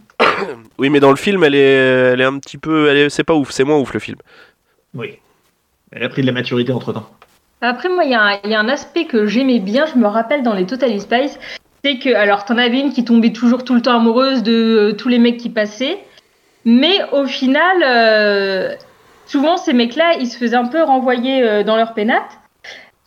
Oui, 0.78 0.90
mais 0.90 1.00
dans 1.00 1.10
le 1.10 1.16
film, 1.16 1.42
elle 1.44 1.54
est, 1.54 2.12
elle 2.12 2.20
est 2.20 2.24
un 2.24 2.38
petit 2.38 2.58
peu, 2.58 2.88
elle 2.88 2.96
est- 2.96 3.10
c'est 3.10 3.24
pas 3.24 3.34
ouf, 3.34 3.50
c'est 3.50 3.64
moins 3.64 3.78
ouf 3.78 3.92
le 3.94 4.00
film. 4.00 4.18
Oui. 4.94 5.18
Elle 5.90 6.04
a 6.04 6.08
pris 6.08 6.22
de 6.22 6.26
la 6.26 6.32
maturité 6.32 6.72
entre 6.72 6.92
temps. 6.92 7.08
Après, 7.60 7.88
moi, 7.88 8.04
il 8.04 8.10
y, 8.10 8.14
a 8.14 8.22
un- 8.22 8.38
il 8.44 8.50
y 8.50 8.54
a 8.54 8.60
un 8.60 8.68
aspect 8.68 9.06
que 9.06 9.26
j'aimais 9.26 9.58
bien, 9.58 9.86
je 9.86 9.98
me 9.98 10.06
rappelle 10.06 10.42
dans 10.42 10.54
les 10.54 10.66
Total 10.66 10.98
Spies, 11.00 11.36
c'est 11.84 11.98
que, 11.98 12.14
alors, 12.14 12.44
t'en 12.44 12.56
avais 12.58 12.78
une 12.78 12.92
qui 12.92 13.04
tombait 13.04 13.32
toujours 13.32 13.64
tout 13.64 13.74
le 13.74 13.82
temps 13.82 13.96
amoureuse 13.96 14.42
de 14.42 14.52
euh, 14.52 14.92
tous 14.92 15.08
les 15.08 15.18
mecs 15.18 15.38
qui 15.38 15.48
passaient, 15.50 15.98
mais 16.64 16.98
au 17.12 17.24
final, 17.26 17.82
euh, 17.84 18.74
souvent, 19.26 19.56
ces 19.56 19.72
mecs-là, 19.72 20.12
ils 20.20 20.26
se 20.28 20.38
faisaient 20.38 20.56
un 20.56 20.66
peu 20.66 20.82
renvoyer 20.82 21.42
euh, 21.42 21.62
dans 21.64 21.76
leur 21.76 21.94
pénate. 21.94 22.38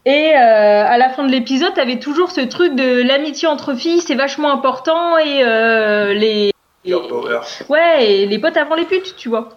Et 0.06 0.32
euh, 0.36 0.86
à 0.86 0.98
la 0.98 1.10
fin 1.10 1.24
de 1.26 1.32
l'épisode, 1.32 1.74
t'avais 1.76 2.00
toujours 2.00 2.32
ce 2.32 2.42
truc 2.42 2.76
de 2.76 3.04
l'amitié 3.04 3.48
entre 3.48 3.76
filles, 3.76 4.02
c'est 4.02 4.16
vachement 4.16 4.52
important, 4.52 5.18
et 5.18 5.44
euh, 5.44 6.14
les... 6.14 6.52
Girl 6.86 7.08
power. 7.08 7.40
Ouais, 7.70 8.06
et 8.12 8.26
les 8.26 8.40
potes 8.40 8.58
avant 8.58 8.76
les 8.76 8.86
putes, 8.86 9.16
tu 9.16 9.30
vois. 9.30 9.50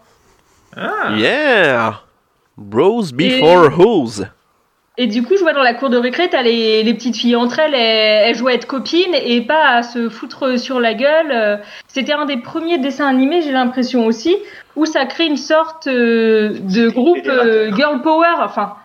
Ah 0.76 1.12
Yeah, 1.16 2.00
bros 2.56 3.04
before 3.14 3.78
hoes. 3.78 4.24
Et 4.96 5.08
du 5.08 5.22
coup, 5.24 5.34
je 5.36 5.40
vois 5.42 5.52
dans 5.52 5.62
la 5.62 5.74
cour 5.74 5.90
de 5.90 5.96
récré, 5.96 6.28
t'as 6.30 6.42
les, 6.42 6.84
les 6.84 6.94
petites 6.94 7.16
filles 7.16 7.34
entre 7.34 7.58
elles, 7.58 7.74
elles, 7.74 8.28
elles 8.28 8.34
jouent 8.36 8.46
à 8.48 8.52
être 8.54 8.66
copines 8.68 9.12
et 9.14 9.40
pas 9.40 9.68
à 9.70 9.82
se 9.82 10.08
foutre 10.08 10.56
sur 10.58 10.78
la 10.78 10.94
gueule. 10.94 11.32
Euh, 11.32 11.56
C'était 11.88 12.12
un 12.12 12.26
des 12.26 12.36
premiers 12.36 12.78
dessins 12.78 13.08
animés, 13.08 13.42
j'ai 13.42 13.50
l'impression 13.50 14.06
aussi, 14.06 14.36
où 14.76 14.86
ça 14.86 15.04
crée 15.06 15.26
une 15.26 15.36
sorte 15.36 15.88
euh, 15.88 16.50
de 16.60 16.88
groupe 16.90 17.26
euh, 17.26 17.74
girl 17.74 18.02
power. 18.02 18.34
Enfin, 18.40 18.76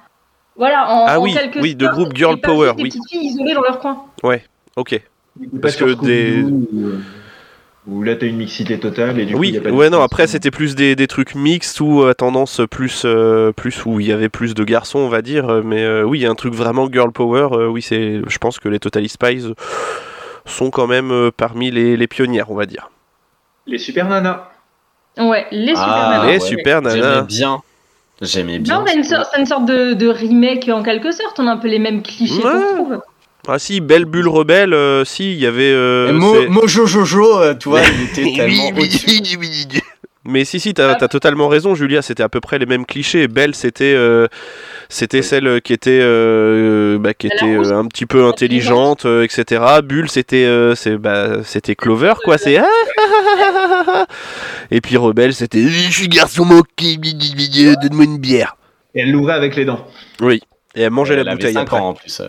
voilà, 0.56 0.89
en, 0.91 1.06
Ah 1.08 1.19
en 1.19 1.23
oui, 1.23 1.34
quelque 1.34 1.60
oui, 1.60 1.75
de 1.75 1.88
groupe 1.88 2.15
girl 2.15 2.38
et 2.38 2.41
power, 2.41 2.73
des 2.75 2.84
oui. 2.84 2.89
petites 2.89 3.08
filles 3.08 3.25
isolées 3.28 3.54
dans 3.54 3.62
leur 3.62 3.80
coin. 3.80 4.06
Ok. 4.75 4.99
Parce 5.62 5.62
Parce 5.62 5.75
que 5.75 5.93
des- 6.06 6.43
Où 7.89 8.04
là 8.04 8.15
t'as 8.15 8.28
une 8.28 8.38
mixité 8.38 8.80
totale 8.80 9.19
et 9.19 9.25
du 9.25 9.34
coup, 9.34 9.39
Oui, 9.39 9.52
y 9.52 9.58
a 9.58 9.62
pas 9.62 9.69
de 9.71 9.73
ouais, 9.75 9.89
non, 9.89 10.02
après 10.02 10.28
c'était 10.28 10.52
plus 10.52 10.75
des, 10.75 10.95
des 10.95 11.08
trucs 11.08 11.34
mixtes 11.34 11.80
ou 11.82 12.04
à 12.04 12.13
tendance 12.13 12.62
plus, 12.69 13.04
euh, 13.06 13.52
plus 13.52 13.86
où 13.86 13.99
il 13.99 14.08
y 14.08 14.12
avait 14.12 14.30
plus 14.30 14.54
de 14.54 14.63
garçons, 14.63 14.99
on 14.99 15.10
va 15.10 15.21
dire. 15.21 15.49
euh, 15.49 15.62
Mais 15.63 15.84
euh, 15.84 16.04
oui, 16.04 16.19
il 16.19 16.21
y 16.21 16.25
a 16.25 16.30
un 16.30 16.36
truc 16.36 16.54
vraiment 16.54 16.88
girl 16.91 17.12
power. 17.12 17.47
euh, 17.54 17.67
oui, 17.67 17.82
c'est, 17.82 18.21
je 18.28 18.38
pense 18.38 18.60
que 18.60 18.69
les 18.69 18.80
Totally 18.80 19.10
Spies 19.10 19.54
sont 20.45 20.69
quand 20.69 20.88
même 20.88 21.12
euh, 21.12 21.32
parmi 21.36 21.71
les, 21.71 21.97
les 21.97 22.08
pionnières, 22.08 22.52
on 22.52 22.56
va 22.56 22.65
dire. 22.65 22.89
Les 23.65 23.78
super 23.78 24.08
nanas. 24.08 24.49
Ouais, 25.17 25.45
les 25.52 25.67
super 25.75 25.84
Ah, 25.88 26.10
nanas. 26.12 26.25
les 26.28 26.34
ouais. 26.34 26.39
super 26.39 26.82
J'aimais 26.84 27.02
nanas. 27.02 27.21
bien. 27.23 27.62
J'aimais 28.21 28.60
bien. 28.60 28.80
Non, 28.80 28.86
c'est 28.86 28.95
une, 28.95 29.04
sorte- 29.04 29.30
c'est 29.34 29.39
une 29.39 29.45
sorte 29.45 29.65
de, 29.65 29.93
de 29.93 30.08
remake 30.08 30.69
en 30.69 30.84
quelque 30.84 31.12
sorte. 31.12 31.39
On 31.39 31.47
a 31.47 31.52
un 31.52 31.58
peu 31.58 31.67
les 31.69 31.80
mêmes 31.80 32.02
clichés 32.04 32.36
Ouais. 32.43 32.52
qu'on 32.52 32.75
trouve. 32.84 33.02
Ah 33.51 33.59
si, 33.59 33.81
Belle 33.81 34.05
Bulle 34.05 34.27
Rebelle, 34.27 34.73
euh, 34.73 35.03
si, 35.05 35.33
il 35.33 35.39
y 35.39 35.45
avait... 35.45 35.71
euh, 35.71 36.13
Mo, 36.13 36.47
Mojo 36.49 36.85
Jojo, 36.85 37.39
euh, 37.39 37.55
tu 37.55 37.69
vois, 37.69 37.81
il 37.81 38.03
était 38.03 38.31
tellement. 38.35 38.71
Mais 40.25 40.45
si, 40.45 40.59
si, 40.59 40.73
t'as 40.73 40.93
as 40.93 41.07
totalement 41.07 41.47
raison, 41.47 41.73
Julia, 41.75 42.01
c'était 42.01 42.23
à 42.23 42.29
peu 42.29 42.41
près 42.41 42.59
les 42.59 42.65
mêmes 42.65 42.85
clichés. 42.85 43.27
Belle, 43.27 43.55
c'était 43.55 43.93
euh, 43.95 44.27
c'était 44.89 45.21
celle 45.21 45.62
qui 45.62 45.73
était, 45.73 45.99
euh, 46.01 46.99
bah, 46.99 47.13
qui 47.13 47.27
était 47.27 47.45
euh, 47.45 47.73
un 47.75 47.85
petit 47.85 48.05
peu 48.05 48.25
intelligente, 48.25 49.05
euh, 49.05 49.23
etc. 49.23 49.63
Bulle, 49.83 50.09
c'était 50.09 50.45
euh, 50.45 50.75
c'est- 50.75 50.97
bah, 50.97 51.43
c'était 51.43 51.73
Clover, 51.73 52.13
quoi. 52.23 52.38
C'est 52.38 52.57
ah, 52.57 52.65
ah, 52.67 53.01
ah, 53.01 53.41
ah, 53.41 53.63
ah, 53.88 53.91
ah. 53.95 54.05
Et 54.69 54.81
puis 54.81 54.97
Rebelle, 54.97 55.33
c'était 55.33 55.67
je 55.67 55.91
suis 55.91 56.09
garçon 56.09 56.45
moqué, 56.45 56.97
donne-moi 56.97 58.03
une 58.03 58.17
bière. 58.19 58.55
Et 58.93 59.01
elle 59.01 59.12
l'ouvrait 59.12 59.33
avec 59.33 59.55
les 59.55 59.65
dents. 59.65 59.88
Oui. 60.21 60.41
Et 60.75 60.81
elle 60.81 60.91
mangeait 60.91 61.15
la 61.15 61.31
bouteille 61.33 61.53
5 61.53 61.62
après. 61.62 61.77
ans 61.77 61.89
en 61.89 61.93
plus. 61.93 62.21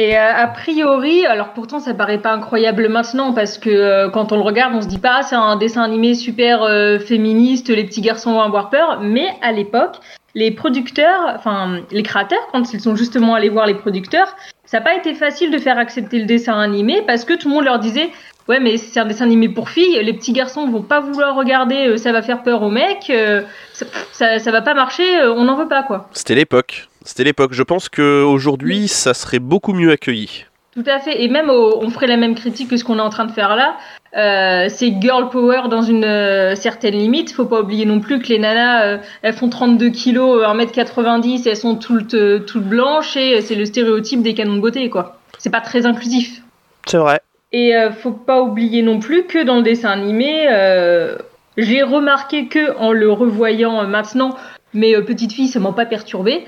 Et 0.00 0.16
euh, 0.16 0.32
a 0.32 0.46
priori, 0.46 1.26
alors 1.26 1.52
pourtant 1.54 1.80
ça 1.80 1.92
paraît 1.92 2.22
pas 2.22 2.32
incroyable 2.32 2.88
maintenant 2.88 3.32
parce 3.32 3.58
que 3.58 3.68
euh, 3.68 4.08
quand 4.08 4.30
on 4.30 4.36
le 4.36 4.42
regarde, 4.42 4.72
on 4.76 4.80
se 4.80 4.86
dit 4.86 4.98
pas 4.98 5.16
ah, 5.18 5.22
c'est 5.24 5.34
un 5.34 5.56
dessin 5.56 5.82
animé 5.82 6.14
super 6.14 6.62
euh, 6.62 7.00
féministe, 7.00 7.68
les 7.68 7.82
petits 7.82 8.00
garçons 8.00 8.32
vont 8.32 8.42
avoir 8.42 8.70
peur. 8.70 9.00
Mais 9.02 9.26
à 9.42 9.50
l'époque, 9.50 9.96
les 10.36 10.52
producteurs, 10.52 11.32
enfin 11.34 11.80
les 11.90 12.04
créateurs, 12.04 12.46
quand 12.52 12.72
ils 12.72 12.80
sont 12.80 12.94
justement 12.94 13.34
allés 13.34 13.48
voir 13.48 13.66
les 13.66 13.74
producteurs, 13.74 14.36
ça 14.66 14.78
n'a 14.78 14.84
pas 14.84 14.94
été 14.94 15.14
facile 15.14 15.50
de 15.50 15.58
faire 15.58 15.78
accepter 15.78 16.20
le 16.20 16.26
dessin 16.26 16.60
animé 16.60 17.02
parce 17.04 17.24
que 17.24 17.34
tout 17.34 17.48
le 17.48 17.54
monde 17.54 17.64
leur 17.64 17.80
disait 17.80 18.10
ouais 18.46 18.60
mais 18.60 18.76
c'est 18.76 19.00
un 19.00 19.04
dessin 19.04 19.24
animé 19.24 19.48
pour 19.48 19.68
filles, 19.68 20.00
les 20.00 20.12
petits 20.12 20.32
garçons 20.32 20.68
vont 20.68 20.82
pas 20.82 21.00
vouloir 21.00 21.34
regarder, 21.34 21.88
euh, 21.88 21.96
ça 21.96 22.12
va 22.12 22.22
faire 22.22 22.44
peur 22.44 22.62
aux 22.62 22.70
mecs, 22.70 23.10
euh, 23.10 23.42
ça, 23.72 23.84
ça, 24.12 24.38
ça 24.38 24.52
va 24.52 24.62
pas 24.62 24.74
marcher, 24.74 25.22
on 25.24 25.42
n'en 25.42 25.56
veut 25.56 25.68
pas 25.68 25.82
quoi. 25.82 26.08
C'était 26.12 26.36
l'époque. 26.36 26.88
C'était 27.08 27.24
l'époque. 27.24 27.54
Je 27.54 27.62
pense 27.62 27.88
qu'aujourd'hui, 27.88 28.86
ça 28.86 29.14
serait 29.14 29.38
beaucoup 29.38 29.72
mieux 29.72 29.90
accueilli. 29.90 30.44
Tout 30.74 30.84
à 30.86 30.98
fait. 30.98 31.24
Et 31.24 31.28
même, 31.28 31.48
au- 31.48 31.78
on 31.82 31.88
ferait 31.88 32.06
la 32.06 32.18
même 32.18 32.34
critique 32.34 32.68
que 32.68 32.76
ce 32.76 32.84
qu'on 32.84 32.98
est 32.98 33.02
en 33.02 33.08
train 33.08 33.24
de 33.24 33.32
faire 33.32 33.56
là. 33.56 33.76
Euh, 34.14 34.68
c'est 34.68 34.92
girl 35.00 35.30
power 35.30 35.62
dans 35.70 35.80
une 35.80 36.04
euh, 36.04 36.54
certaine 36.54 36.92
limite. 36.92 37.32
Faut 37.32 37.46
pas 37.46 37.62
oublier 37.62 37.86
non 37.86 38.00
plus 38.00 38.20
que 38.20 38.28
les 38.28 38.38
nanas, 38.38 38.84
euh, 38.84 38.98
elles 39.22 39.32
font 39.32 39.48
32 39.48 39.88
kilos, 39.88 40.42
euh, 40.42 40.46
1m90, 40.52 41.48
elles 41.48 41.56
sont 41.56 41.76
toutes, 41.76 42.12
euh, 42.12 42.40
toutes 42.40 42.64
blanches 42.64 43.16
et 43.16 43.40
c'est 43.40 43.54
le 43.54 43.64
stéréotype 43.64 44.20
des 44.20 44.34
canons 44.34 44.56
de 44.56 44.60
beauté, 44.60 44.90
quoi. 44.90 45.16
C'est 45.38 45.48
pas 45.50 45.62
très 45.62 45.86
inclusif. 45.86 46.42
C'est 46.86 46.98
vrai. 46.98 47.20
Et 47.52 47.74
euh, 47.74 47.90
faut 47.90 48.10
pas 48.12 48.42
oublier 48.42 48.82
non 48.82 48.98
plus 48.98 49.24
que 49.24 49.42
dans 49.42 49.56
le 49.56 49.62
dessin 49.62 49.88
animé, 49.88 50.46
euh, 50.50 51.16
j'ai 51.56 51.82
remarqué 51.82 52.48
que 52.48 52.76
en 52.76 52.92
le 52.92 53.10
revoyant 53.10 53.80
euh, 53.80 53.86
maintenant, 53.86 54.36
mes 54.74 54.94
euh, 54.94 55.00
petites 55.00 55.32
filles, 55.32 55.48
ça 55.48 55.58
m'a 55.58 55.72
pas 55.72 55.86
perturbé. 55.86 56.44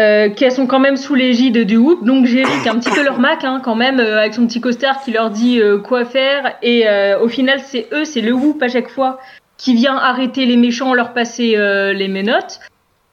Euh, 0.00 0.30
qu'elles 0.30 0.52
sont 0.52 0.68
quand 0.68 0.78
même 0.78 0.96
sous 0.96 1.16
l'égide 1.16 1.66
du 1.66 1.76
Whoop, 1.76 2.04
donc 2.04 2.24
est 2.28 2.68
un 2.68 2.78
petit 2.78 2.90
peu 2.90 3.02
leur 3.02 3.18
Mac 3.18 3.42
hein, 3.42 3.60
quand 3.64 3.74
même, 3.74 3.98
euh, 3.98 4.20
avec 4.20 4.32
son 4.32 4.46
petit 4.46 4.60
costard 4.60 5.02
qui 5.02 5.10
leur 5.10 5.30
dit 5.30 5.60
euh, 5.60 5.78
quoi 5.78 6.04
faire, 6.04 6.54
et 6.62 6.86
euh, 6.86 7.18
au 7.18 7.26
final 7.26 7.58
c'est 7.58 7.88
eux, 7.92 8.04
c'est 8.04 8.20
le 8.20 8.32
Whoop 8.32 8.62
à 8.62 8.68
chaque 8.68 8.90
fois 8.90 9.18
qui 9.56 9.74
vient 9.74 9.96
arrêter 9.96 10.46
les 10.46 10.56
méchants, 10.56 10.94
leur 10.94 11.12
passer 11.14 11.54
euh, 11.56 11.92
les 11.92 12.06
menottes. 12.06 12.60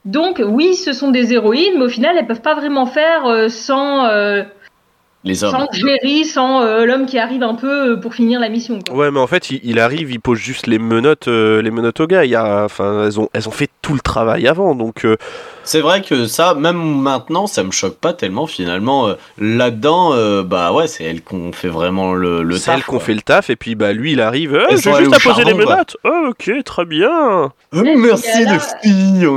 Donc 0.05 0.39
oui, 0.45 0.75
ce 0.75 0.93
sont 0.93 1.09
des 1.09 1.33
héroïnes, 1.33 1.79
mais 1.79 1.85
au 1.85 1.89
final 1.89 2.15
elles 2.19 2.27
peuvent 2.27 2.41
pas 2.41 2.53
vraiment 2.53 2.85
faire 2.85 3.25
euh, 3.25 3.49
sans 3.49 4.05
Les 5.25 5.43
hommes. 5.43 5.51
sans 5.51 5.67
Jerry, 5.73 6.23
sans 6.23 6.61
euh, 6.61 6.85
l'homme 6.85 7.05
qui 7.07 7.17
arrive 7.17 7.41
un 7.43 7.55
peu 7.55 7.93
euh, 7.93 7.95
pour 7.97 8.13
finir 8.13 8.39
la 8.39 8.47
mission. 8.47 8.79
Quoi. 8.87 8.95
Ouais, 8.95 9.11
mais 9.11 9.19
en 9.19 9.25
fait, 9.27 9.49
il, 9.49 9.59
il 9.63 9.79
arrive, 9.79 10.11
il 10.11 10.19
pose 10.19 10.37
juste 10.37 10.67
les 10.67 10.77
menottes, 10.79 11.27
euh, 11.27 11.61
les 11.63 11.71
menottes 11.71 11.99
au 11.99 12.05
gars. 12.07 12.25
Il 12.25 12.31
y 12.31 12.35
a, 12.35 12.63
enfin, 12.65 13.05
elles 13.05 13.19
ont, 13.19 13.27
elles 13.33 13.47
ont 13.47 13.51
fait 13.51 13.69
tout 13.81 13.93
le 13.93 13.99
travail 14.01 14.47
avant, 14.47 14.75
donc. 14.75 15.03
euh, 15.03 15.17
C'est 15.63 15.81
vrai 15.81 16.01
que 16.01 16.27
ça, 16.27 16.53
même 16.53 16.77
maintenant, 16.77 17.47
ça 17.47 17.63
me 17.63 17.71
choque 17.71 17.97
pas 17.97 18.13
tellement 18.13 18.45
finalement. 18.45 19.07
Euh, 19.07 19.13
Là-dedans, 19.39 20.11
euh, 20.13 20.43
bah 20.43 20.71
ouais, 20.71 20.87
c'est 20.87 21.03
elle 21.03 21.21
qu'on 21.23 21.51
fait 21.51 21.67
vraiment 21.69 22.13
le, 22.13 22.43
le 22.43 22.55
c'est 22.57 22.65
taf. 22.67 22.75
elle 22.77 22.83
qu'on 22.83 22.99
fait 22.99 23.13
le 23.15 23.21
taf, 23.21 23.49
et 23.49 23.55
puis 23.55 23.73
bah 23.75 23.93
lui, 23.93 24.11
il 24.13 24.21
arrive. 24.21 24.53
Elles 24.69 24.77
J'ai 24.77 24.93
juste 24.93 25.13
à 25.13 25.19
poser 25.19 25.43
les 25.43 25.53
menottes. 25.55 25.97
Ah, 26.03 26.29
ok, 26.29 26.51
très 26.63 26.85
bien. 26.85 27.51
Oh, 27.73 27.81
merci 27.97 28.45
les 28.45 28.59
filles. 28.83 29.27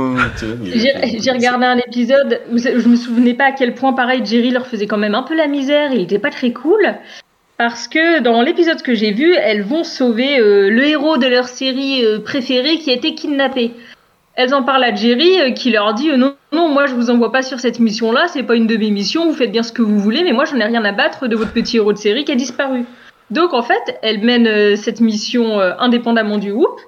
j'ai 1.19 1.31
regardé 1.31 1.65
un 1.65 1.77
épisode 1.77 2.41
où 2.51 2.57
je 2.57 2.87
me 2.87 2.95
souvenais 2.95 3.33
pas 3.33 3.45
à 3.45 3.51
quel 3.51 3.73
point, 3.73 3.93
pareil, 3.93 4.21
Jerry 4.25 4.51
leur 4.51 4.67
faisait 4.67 4.87
quand 4.87 4.97
même 4.97 5.15
un 5.15 5.23
peu 5.23 5.35
la 5.35 5.47
misère, 5.47 5.78
il 5.91 6.01
était 6.01 6.19
pas 6.19 6.31
très 6.31 6.51
cool. 6.51 6.95
Parce 7.59 7.89
que 7.89 8.21
dans 8.21 8.41
l'épisode 8.41 8.81
que 8.81 8.93
j'ai 8.93 9.11
vu, 9.11 9.35
elles 9.35 9.63
vont 9.63 9.83
sauver 9.83 10.39
euh, 10.39 10.69
le 10.69 10.85
héros 10.85 11.17
de 11.17 11.27
leur 11.27 11.49
série 11.49 12.05
euh, 12.05 12.19
préférée 12.19 12.77
qui 12.77 12.89
a 12.89 12.93
été 12.93 13.15
kidnappé. 13.15 13.71
Elles 14.35 14.55
en 14.55 14.63
parlent 14.63 14.85
à 14.85 14.95
Jerry 14.95 15.41
euh, 15.41 15.51
qui 15.51 15.69
leur 15.69 15.93
dit 15.93 16.09
non, 16.15 16.35
non, 16.53 16.69
moi 16.69 16.85
je 16.85 16.95
vous 16.95 17.09
envoie 17.09 17.33
pas 17.33 17.41
sur 17.41 17.59
cette 17.59 17.79
mission-là, 17.79 18.29
c'est 18.29 18.43
pas 18.43 18.55
une 18.55 18.65
de 18.65 18.77
mes 18.77 18.91
missions, 18.91 19.25
vous 19.25 19.33
faites 19.33 19.51
bien 19.51 19.63
ce 19.63 19.73
que 19.73 19.81
vous 19.81 19.99
voulez, 19.99 20.23
mais 20.23 20.31
moi 20.31 20.45
j'en 20.45 20.55
ai 20.55 20.63
rien 20.63 20.85
à 20.85 20.93
battre 20.93 21.27
de 21.27 21.35
votre 21.35 21.51
petit 21.51 21.75
héros 21.75 21.91
de 21.91 21.97
série 21.97 22.23
qui 22.23 22.31
a 22.31 22.35
disparu. 22.35 22.85
Donc 23.29 23.53
en 23.53 23.61
fait, 23.61 23.99
elles 24.03 24.21
mènent 24.21 24.77
cette 24.77 25.01
mission 25.01 25.59
indépendamment 25.59 26.37
du 26.37 26.51
Whoop. 26.51 26.79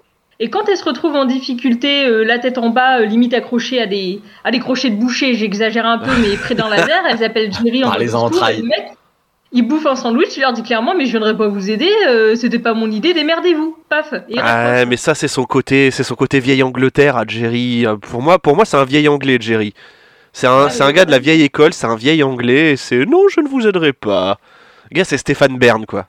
Et 0.44 0.50
quand 0.50 0.68
elles 0.68 0.78
se 0.78 0.84
retrouvent 0.84 1.16
en 1.16 1.26
difficulté, 1.26 2.04
euh, 2.08 2.24
la 2.24 2.40
tête 2.40 2.58
en 2.58 2.70
bas, 2.70 3.00
euh, 3.00 3.06
limite 3.06 3.36
accrochée 3.36 3.80
à 3.80 3.86
des, 3.86 4.22
à 4.44 4.50
des 4.50 4.58
crochets 4.58 4.90
de 4.90 4.96
boucher, 4.96 5.36
j'exagère 5.36 5.86
un 5.86 6.00
peu, 6.00 6.10
mais 6.20 6.36
près 6.36 6.56
d'un 6.56 6.68
laser, 6.68 7.04
elles 7.08 7.24
appellent 7.24 7.54
Jerry 7.54 7.84
en 7.84 7.90
Par 7.90 8.00
les 8.00 8.16
entrailles. 8.16 8.62
Le 8.62 8.68
mec, 8.68 8.88
il 9.52 9.68
bouffe 9.68 9.86
un 9.86 9.96
sandwich, 9.96 10.36
il 10.38 10.42
leur 10.42 10.54
dit 10.54 10.64
clairement, 10.64 10.96
mais 10.98 11.06
je 11.06 11.12
viendrai 11.12 11.38
pas 11.38 11.48
vous 11.48 11.70
aider, 11.70 11.92
euh, 12.08 12.36
c'était 12.36 12.58
pas 12.58 12.74
mon 12.74 12.90
idée, 12.90 13.14
démerdez-vous. 13.14 13.78
Paf. 13.88 14.16
Et 14.30 14.40
Ah, 14.40 14.84
mais 14.86 14.98
ça, 14.98 15.14
c'est 15.14 15.28
son 15.28 15.44
côté, 15.44 15.92
c'est 15.92 16.04
son 16.04 16.16
côté 16.16 16.40
vieille 16.40 16.64
Angleterre 16.64 17.18
à 17.18 17.24
Jerry. 17.28 17.86
Pour 18.02 18.24
moi, 18.24 18.40
pour 18.40 18.56
moi, 18.56 18.66
c'est 18.66 18.78
un 18.78 18.86
vieil 18.86 19.08
anglais, 19.08 19.38
Jerry. 19.40 19.76
C'est 20.34 20.48
un, 20.48 20.64
Ouais, 20.64 20.70
c'est 20.72 20.82
un 20.82 20.92
gars 20.92 21.06
de 21.06 21.12
la 21.12 21.20
vieille 21.20 21.44
école, 21.44 21.72
c'est 21.72 21.86
un 21.86 21.96
vieil 21.96 22.24
anglais. 22.24 22.72
et 22.72 22.78
C'est 22.78 23.06
non, 23.06 23.28
je 23.30 23.42
ne 23.42 23.48
vous 23.48 23.68
aiderai 23.68 23.94
pas. 23.94 24.40
Le 24.90 24.96
gars, 24.96 25.06
c'est 25.06 25.18
Stéphane 25.18 25.60
Bern, 25.60 25.86
quoi. 25.86 26.08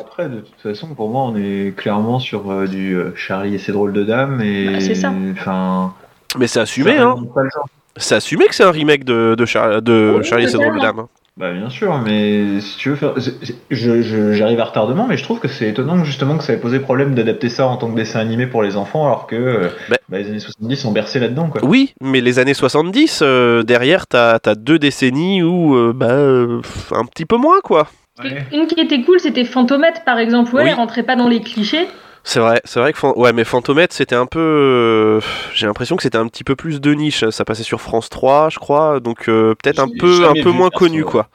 Après, 0.00 0.28
de 0.28 0.40
toute 0.40 0.60
façon, 0.62 0.88
pour 0.94 1.08
moi, 1.10 1.22
on 1.22 1.36
est 1.36 1.74
clairement 1.76 2.18
sur 2.20 2.50
euh, 2.50 2.66
du 2.66 2.94
euh, 2.96 3.12
Charlie 3.16 3.54
et 3.54 3.58
ses 3.58 3.72
drôles 3.72 3.92
de 3.92 4.04
dames. 4.04 4.40
Et, 4.40 4.66
Bah, 4.70 4.80
c'est 4.80 4.94
ça. 4.94 5.12
Enfin, 5.32 5.92
Mais 6.38 6.46
c'est 6.46 6.60
assumé, 6.60 6.96
ça 6.96 7.02
hein. 7.02 7.10
remonte 7.12 7.34
pas 7.34 7.42
le 7.42 7.50
genre. 7.50 7.66
C'est 7.96 8.14
assumé 8.14 8.46
que 8.46 8.54
c'est 8.54 8.62
un 8.64 8.70
remake 8.70 9.04
de, 9.04 9.34
de, 9.36 9.44
Char- 9.44 9.82
de 9.82 10.14
Oui, 10.18 10.24
Charlie 10.24 10.44
et 10.44 10.48
ses 10.48 10.58
drôles 10.58 10.76
de 10.76 10.80
dames. 10.80 11.00
hein. 11.00 11.08
Bah 11.36 11.52
bien 11.52 11.70
sûr, 11.70 11.96
mais 11.98 12.60
si 12.60 12.76
tu 12.76 12.90
veux 12.90 12.96
faire, 12.96 13.14
c'est- 13.18 13.42
c'est- 13.42 13.56
je 13.70 14.02
je- 14.02 14.32
j'arrive 14.32 14.60
à 14.60 14.64
retardement, 14.64 15.06
mais 15.08 15.16
je 15.16 15.22
trouve 15.24 15.38
que 15.38 15.48
c'est 15.48 15.68
étonnant 15.68 15.98
que, 15.98 16.04
justement 16.04 16.36
que 16.36 16.44
ça 16.44 16.52
ait 16.52 16.58
posé 16.60 16.80
problème 16.80 17.14
d'adapter 17.14 17.48
ça 17.48 17.66
en 17.66 17.76
tant 17.78 17.88
que 17.90 17.96
dessin 17.96 18.18
animé 18.20 18.46
pour 18.46 18.62
les 18.62 18.76
enfants, 18.76 19.06
alors 19.06 19.26
que 19.26 19.36
euh, 19.36 19.68
Bah. 19.88 19.96
bah, 20.08 20.18
les 20.18 20.28
années 20.28 20.38
70 20.40 20.76
sont 20.76 20.92
bercés 20.92 21.18
là-dedans, 21.18 21.48
quoi. 21.48 21.64
Oui, 21.64 21.94
mais 22.02 22.20
les 22.20 22.38
années 22.40 22.52
70, 22.52 23.20
euh, 23.22 23.62
derrière, 23.62 24.06
t'as 24.06 24.38
as 24.44 24.54
deux 24.54 24.78
décennies 24.78 25.42
où, 25.42 25.74
euh, 25.76 25.92
bah, 25.94 26.10
euh, 26.10 26.60
un 26.92 27.04
petit 27.06 27.24
peu 27.24 27.36
moins, 27.36 27.60
quoi. 27.62 27.86
Ouais. 28.22 28.46
Une 28.52 28.66
qui 28.66 28.80
était 28.80 29.02
cool, 29.02 29.18
c'était 29.20 29.44
Fantomette, 29.44 30.02
par 30.04 30.18
exemple. 30.18 30.54
Ouais, 30.54 30.62
Oui. 30.64 30.68
elle 30.70 30.74
rentrait 30.76 31.02
pas 31.02 31.16
dans 31.16 31.28
les 31.28 31.40
clichés. 31.40 31.86
C'est 32.22 32.38
vrai, 32.40 32.60
c'est 32.64 32.80
vrai 32.80 32.92
que 32.92 32.98
Fan- 32.98 33.14
ouais, 33.16 33.32
mais 33.32 33.44
Fantomette, 33.44 33.92
c'était 33.94 34.14
un 34.14 34.26
peu, 34.26 34.38
euh, 34.40 35.20
j'ai 35.54 35.66
l'impression 35.66 35.96
que 35.96 36.02
c'était 36.02 36.18
un 36.18 36.26
petit 36.28 36.44
peu 36.44 36.54
plus 36.54 36.80
de 36.80 36.92
niche. 36.92 37.24
Ça 37.30 37.44
passait 37.46 37.62
sur 37.62 37.80
France 37.80 38.10
3, 38.10 38.50
je 38.50 38.58
crois, 38.58 39.00
donc 39.00 39.28
euh, 39.28 39.54
peut-être 39.62 39.78
un 39.78 39.88
peu, 39.98 40.26
un 40.28 40.52
moins 40.52 40.68
connu, 40.70 41.02
quoi. 41.04 41.28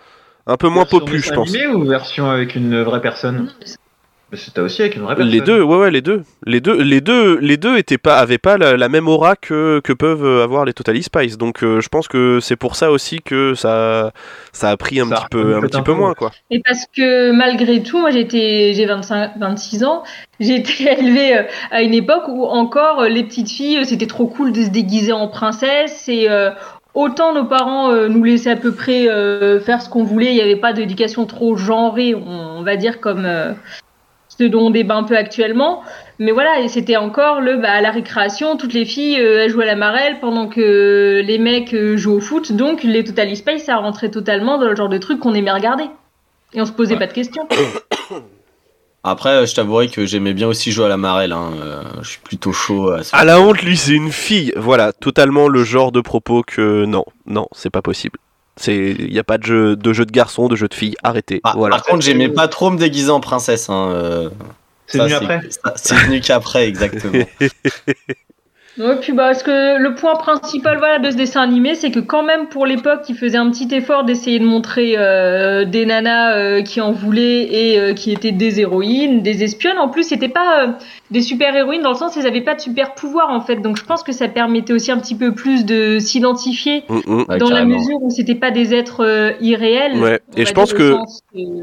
Un 0.46 0.58
peu 0.58 0.68
moins 0.68 0.84
Version 0.84 1.00
popu, 1.00 1.18
je 1.20 1.34
pense. 1.34 1.50
animé 1.50 1.66
ou 1.68 1.86
version 1.86 2.30
avec 2.30 2.56
une 2.56 2.84
vraie 2.84 3.02
personne? 3.02 3.52
C'était 4.36 4.62
aussi 4.62 4.82
avec 4.82 4.96
une 4.96 5.04
vraie 5.04 5.16
personne. 5.16 5.32
Les 5.32 5.42
deux, 5.42 5.62
ouais, 5.62 5.78
ouais, 5.78 5.92
les 5.92 6.02
deux, 6.02 6.24
les 6.46 6.62
deux, 6.62 6.82
les 6.82 7.02
deux, 7.02 7.38
les 7.40 7.58
deux 7.58 7.78
étaient 7.78 7.98
pas, 7.98 8.18
avaient 8.18 8.38
pas 8.38 8.58
la, 8.58 8.78
la 8.78 8.90
même 8.90 9.08
aura 9.08 9.36
que, 9.36 9.80
que 9.84 9.94
peuvent 9.94 10.42
avoir 10.42 10.66
les 10.66 10.74
Totally 10.74 11.04
Spice. 11.04 11.38
Donc, 11.38 11.64
euh, 11.64 11.82
je 11.82 11.90
pense 11.90 12.08
que 12.08 12.40
c'est 12.40 12.56
pour 12.56 12.76
ça 12.76 12.92
aussi 12.92 13.22
que 13.22 13.54
ça, 13.56 14.12
ça 14.52 14.70
a 14.70 14.78
pris 14.78 15.00
un 15.00 15.08
Ça 15.10 15.16
petit 15.16 15.26
peu, 15.32 15.56
un 15.56 15.62
petit 15.62 15.82
peu 15.82 15.94
moins, 15.94 16.14
quoi. 16.14 16.32
Et 16.52 16.62
parce 16.62 16.86
que 16.96 17.32
malgré 17.32 17.84
tout, 17.84 18.00
moi 18.00 18.12
j'étais, 18.12 18.74
j'ai 18.74 18.86
25, 18.86 19.32
26 19.38 19.84
ans, 19.84 20.04
j'ai 20.40 20.56
été 20.56 20.84
élevée 21.00 21.38
euh, 21.38 21.44
à 21.72 21.82
une 21.82 21.94
époque 21.94 22.24
où 22.28 22.46
encore 22.46 23.02
euh, 23.02 23.10
les 23.10 23.24
petites 23.24 23.50
filles, 23.50 23.86
c'était 23.86 24.08
trop 24.08 24.28
cool 24.28 24.52
de 24.52 24.64
se 24.64 24.70
déguiser 24.70 25.14
en 25.14 25.28
princesse 25.28 26.08
et 26.08 26.30
euh, 26.30 26.52
autant 26.96 27.34
nos 27.34 27.46
parents 27.46 27.92
euh, 27.92 28.08
nous 28.08 28.24
laissaient 28.24 28.52
à 28.52 28.56
peu 28.56 28.74
près 28.74 29.08
euh, 29.10 29.60
faire 29.60 29.82
ce 29.82 29.90
qu'on 29.90 30.04
voulait, 30.04 30.32
il 30.32 30.36
n'y 30.36 30.42
avait 30.42 30.56
pas 30.56 30.74
d'éducation 30.74 31.26
trop 31.26 31.56
genrée, 31.56 32.16
on, 32.16 32.60
on 32.60 32.64
va 32.64 32.78
dire 32.78 33.00
comme 33.00 33.26
euh, 33.26 33.54
ce 34.38 34.44
dont 34.46 34.68
on 34.68 34.70
débat 34.70 34.96
un 34.96 35.04
peu 35.04 35.16
actuellement. 35.18 35.82
Mais 36.20 36.32
voilà, 36.32 36.62
et 36.62 36.68
c'était 36.70 36.96
encore 36.98 37.42
le 37.42 37.58
bah, 37.58 37.72
à 37.72 37.82
la 37.82 37.92
récréation, 37.92 38.56
toutes 38.58 38.74
les 38.74 38.86
filles 38.86 39.20
euh, 39.20 39.44
elles 39.44 39.50
jouaient 39.50 39.64
à 39.66 39.68
la 39.68 39.76
marelle 39.76 40.20
pendant 40.22 40.48
que 40.48 41.22
les 41.26 41.38
mecs 41.38 41.74
euh, 41.74 41.98
jouent 41.98 42.16
au 42.16 42.20
foot. 42.22 42.52
Donc 42.54 42.84
les 42.84 43.04
Totally 43.04 43.36
Space, 43.36 43.64
ça 43.66 43.76
rentrait 43.78 44.10
totalement 44.12 44.58
dans 44.58 44.68
le 44.70 44.76
genre 44.76 44.90
de 44.90 44.98
truc 44.98 45.20
qu'on 45.20 45.34
aimait 45.34 45.52
regarder. 45.52 45.86
Et 46.54 46.62
on 46.62 46.66
se 46.66 46.72
posait 46.72 46.94
Ouais. 46.94 47.00
pas 47.00 47.08
de 47.08 47.14
questions. 47.14 47.48
Après, 49.08 49.46
je 49.46 49.54
t'avouerai 49.54 49.88
que 49.90 50.06
j'aimais 50.06 50.34
bien 50.34 50.48
aussi 50.48 50.72
jouer 50.72 50.86
à 50.86 50.90
la 50.90 50.98
marelle. 50.98 51.32
Hein. 51.32 51.52
euh, 51.62 51.82
je 52.02 52.10
suis 52.12 52.20
plutôt 52.20 52.52
chaud 52.54 52.90
à 52.92 53.02
À 53.12 53.24
la 53.24 53.40
honte, 53.40 53.62
lui, 53.62 53.78
c'est 53.78 53.92
une 53.94 54.12
fille. 54.12 54.52
Voilà, 54.56 54.94
totalement 54.94 55.48
le 55.48 55.64
genre 55.64 55.92
de 55.92 56.02
propos 56.02 56.42
que 56.42 56.86
non, 56.86 57.06
non, 57.28 57.48
c'est 57.52 57.70
pas 57.70 57.84
possible. 57.84 58.18
C'est, 58.58 58.96
il 58.98 59.14
y 59.14 59.20
a 59.20 59.24
pas 59.24 59.38
de 59.38 59.44
jeu, 59.44 59.76
de 59.76 59.94
jeu 59.94 60.06
de 60.06 60.12
garçon, 60.12 60.48
de 60.48 60.56
jeu 60.56 60.68
de 60.68 60.74
filles. 60.74 60.96
Arrêtez. 61.04 61.42
Ah, 61.44 61.54
voilà. 61.56 61.78
Par 61.78 61.86
contre, 61.86 62.02
j'aimais 62.04 62.30
pas 62.30 62.48
trop 62.48 62.72
me 62.72 62.78
déguiser 62.78 63.10
en 63.10 63.20
princesse. 63.20 63.70
Hein. 63.70 63.90
euh, 63.92 64.30
C'est 64.88 65.00
venu 65.00 65.14
après? 65.14 65.42
C'est 65.76 65.96
venu 65.96 66.22
qu'après, 66.22 66.68
exactement. 66.68 67.26
Ouais, 68.78 68.98
puis 69.00 69.14
bah, 69.14 69.28
parce 69.28 69.42
que 69.44 69.78
le 69.78 69.96
point 69.96 70.16
principal 70.16 70.78
voilà, 70.80 71.00
de 71.00 71.10
ce 71.10 71.16
dessin 71.16 71.42
animé, 71.42 71.76
c'est 71.76 71.92
que 71.92 72.00
quand 72.02 72.24
même 72.24 72.48
pour 72.48 72.66
l'époque, 72.66 73.02
il 73.08 73.16
faisait 73.16 73.38
un 73.38 73.50
petit 73.50 73.74
effort 73.74 74.04
d'essayer 74.04 74.38
de 74.40 74.44
montrer 74.46 74.96
euh, 74.98 75.64
des 75.64 75.86
nanas 75.86 76.36
euh, 76.36 76.62
qui 76.62 76.82
en 76.82 76.92
voulaient 76.92 77.44
et 77.44 77.80
euh, 77.80 77.94
qui 77.94 78.12
étaient 78.12 78.34
des 78.34 78.60
héroïnes, 78.60 79.22
des 79.22 79.44
espionnes. 79.44 79.78
En 79.78 79.88
plus, 79.88 80.04
c'était 80.04 80.28
pas 80.28 80.64
euh, 80.66 80.68
des 81.10 81.22
super 81.22 81.56
héroïnes 81.56 81.84
dans 81.84 81.92
le 81.92 81.96
sens, 81.96 82.18
elles 82.18 82.28
avaient 82.28 82.42
pas 82.42 82.56
de 82.56 82.60
super 82.62 82.96
pouvoir 82.96 83.30
en 83.30 83.40
fait. 83.40 83.58
Donc 83.58 83.78
je 83.78 83.86
pense 83.86 84.04
que 84.04 84.12
ça 84.12 84.28
permettait 84.28 84.74
aussi 84.74 84.92
un 84.92 84.98
petit 85.00 85.16
peu 85.16 85.34
plus 85.34 85.64
de 85.66 86.00
s'identifier 86.00 86.84
Mm, 86.90 87.00
mm. 87.06 87.26
Ouais, 87.30 87.38
dans 87.38 87.50
la 87.50 87.64
mesure 87.66 88.02
où 88.02 88.10
c'était 88.10 88.36
pas 88.36 88.52
des 88.52 88.74
êtres 88.74 89.04
euh, 89.06 89.32
irréels. 89.40 89.98
Ouais, 90.00 90.20
et 90.36 90.46
je 90.46 90.52
pense 90.54 90.74
que- 90.74 90.96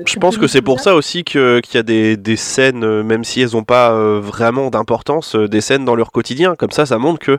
Je 0.06 0.18
pense 0.18 0.38
que 0.38 0.46
c'est 0.46 0.62
pour 0.62 0.80
ça 0.80 0.94
aussi 0.94 1.24
que- 1.24 1.60
qu'il 1.60 1.74
y 1.74 1.78
a 1.78 1.82
des, 1.82 2.16
des 2.16 2.36
scènes, 2.36 3.02
même 3.02 3.24
si 3.24 3.40
elles 3.42 3.50
n'ont 3.54 3.64
pas 3.64 3.92
euh, 3.92 4.20
vraiment 4.22 4.70
d'importance, 4.70 5.34
des 5.36 5.60
scènes 5.60 5.84
dans 5.84 5.94
leur 5.94 6.10
quotidien. 6.12 6.54
Comme 6.56 6.70
ça, 6.70 6.86
ça 6.86 6.98
montre 7.02 7.18
que, 7.18 7.38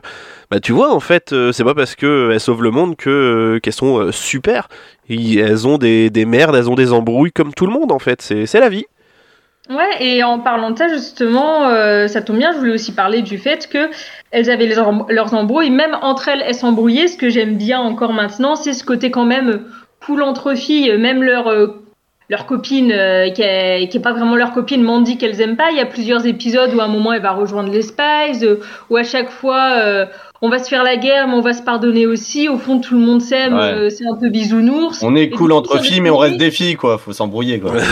bah, 0.50 0.60
tu 0.60 0.72
vois, 0.72 0.94
en 0.94 1.00
fait, 1.00 1.32
euh, 1.32 1.50
c'est 1.52 1.64
pas 1.64 1.74
parce 1.74 1.96
qu'elles 1.96 2.40
sauvent 2.40 2.62
le 2.62 2.70
monde 2.70 2.96
que, 2.96 3.10
euh, 3.10 3.60
qu'elles 3.60 3.72
sont 3.72 3.98
euh, 3.98 4.12
super. 4.12 4.68
Et 5.08 5.38
elles 5.38 5.66
ont 5.66 5.78
des, 5.78 6.10
des 6.10 6.24
merdes, 6.24 6.54
elles 6.54 6.70
ont 6.70 6.76
des 6.76 6.92
embrouilles 6.92 7.32
comme 7.32 7.52
tout 7.52 7.66
le 7.66 7.72
monde, 7.72 7.90
en 7.90 7.98
fait. 7.98 8.22
C'est 8.22 8.60
la 8.60 8.68
vie. 8.68 8.86
Ouais, 9.70 9.96
et 10.00 10.22
en 10.22 10.40
parlant 10.40 10.72
de 10.72 10.78
ça, 10.78 10.88
justement, 10.88 11.68
euh, 11.68 12.06
ça 12.06 12.20
tombe 12.20 12.36
bien, 12.36 12.52
je 12.52 12.58
voulais 12.58 12.74
aussi 12.74 12.92
parler 12.92 13.22
du 13.22 13.38
fait 13.38 13.66
que 13.66 13.88
elles 14.30 14.50
avaient 14.50 14.66
leurs 14.66 15.34
embrouilles, 15.34 15.70
même 15.70 15.96
entre 16.02 16.28
elles, 16.28 16.42
elles 16.46 16.54
s'embrouillaient. 16.54 17.08
Ce 17.08 17.16
que 17.16 17.30
j'aime 17.30 17.56
bien 17.56 17.80
encore 17.80 18.12
maintenant, 18.12 18.56
c'est 18.56 18.74
ce 18.74 18.84
côté 18.84 19.10
quand 19.10 19.24
même 19.24 19.64
cool 20.04 20.22
entre 20.22 20.54
filles, 20.54 20.98
même 20.98 21.22
leur 21.22 21.48
euh, 21.48 21.82
leur 22.30 22.46
copine, 22.46 22.90
euh, 22.92 23.30
qui, 23.30 23.42
est, 23.42 23.88
qui 23.88 23.98
est 23.98 24.00
pas 24.00 24.12
vraiment 24.12 24.36
leur 24.36 24.52
copine, 24.52 24.82
m'ont 24.82 25.00
dit 25.02 25.18
qu'elles 25.18 25.40
aiment 25.40 25.56
pas. 25.56 25.70
Il 25.70 25.76
y 25.76 25.80
a 25.80 25.86
plusieurs 25.86 26.26
épisodes 26.26 26.72
où 26.74 26.80
à 26.80 26.84
un 26.84 26.88
moment 26.88 27.12
elle 27.12 27.20
va 27.22 27.32
rejoindre 27.32 27.70
les 27.70 27.82
Spies, 27.82 28.42
euh, 28.44 28.56
où 28.90 28.96
à 28.96 29.02
chaque 29.04 29.30
fois 29.30 29.74
euh, 29.78 30.06
on 30.40 30.48
va 30.48 30.58
se 30.58 30.68
faire 30.68 30.84
la 30.84 30.96
guerre, 30.96 31.28
mais 31.28 31.34
on 31.34 31.40
va 31.42 31.52
se 31.52 31.62
pardonner 31.62 32.06
aussi. 32.06 32.48
Au 32.48 32.56
fond, 32.58 32.78
tout 32.80 32.94
le 32.94 33.00
monde 33.00 33.20
s'aime, 33.20 33.54
Ouais. 33.54 33.60
euh, 33.74 33.90
c'est 33.90 34.06
un 34.06 34.16
peu 34.18 34.28
bisounours. 34.30 35.02
On 35.02 35.14
est 35.16 35.24
Et 35.24 35.30
cool 35.30 35.52
entre 35.52 35.78
filles, 35.82 36.00
mais 36.00 36.10
on 36.10 36.18
reste 36.18 36.36
des 36.38 36.50
filles, 36.50 36.76
quoi. 36.76 36.98
Faut 36.98 37.12
s'embrouiller, 37.12 37.60
quoi. 37.60 37.72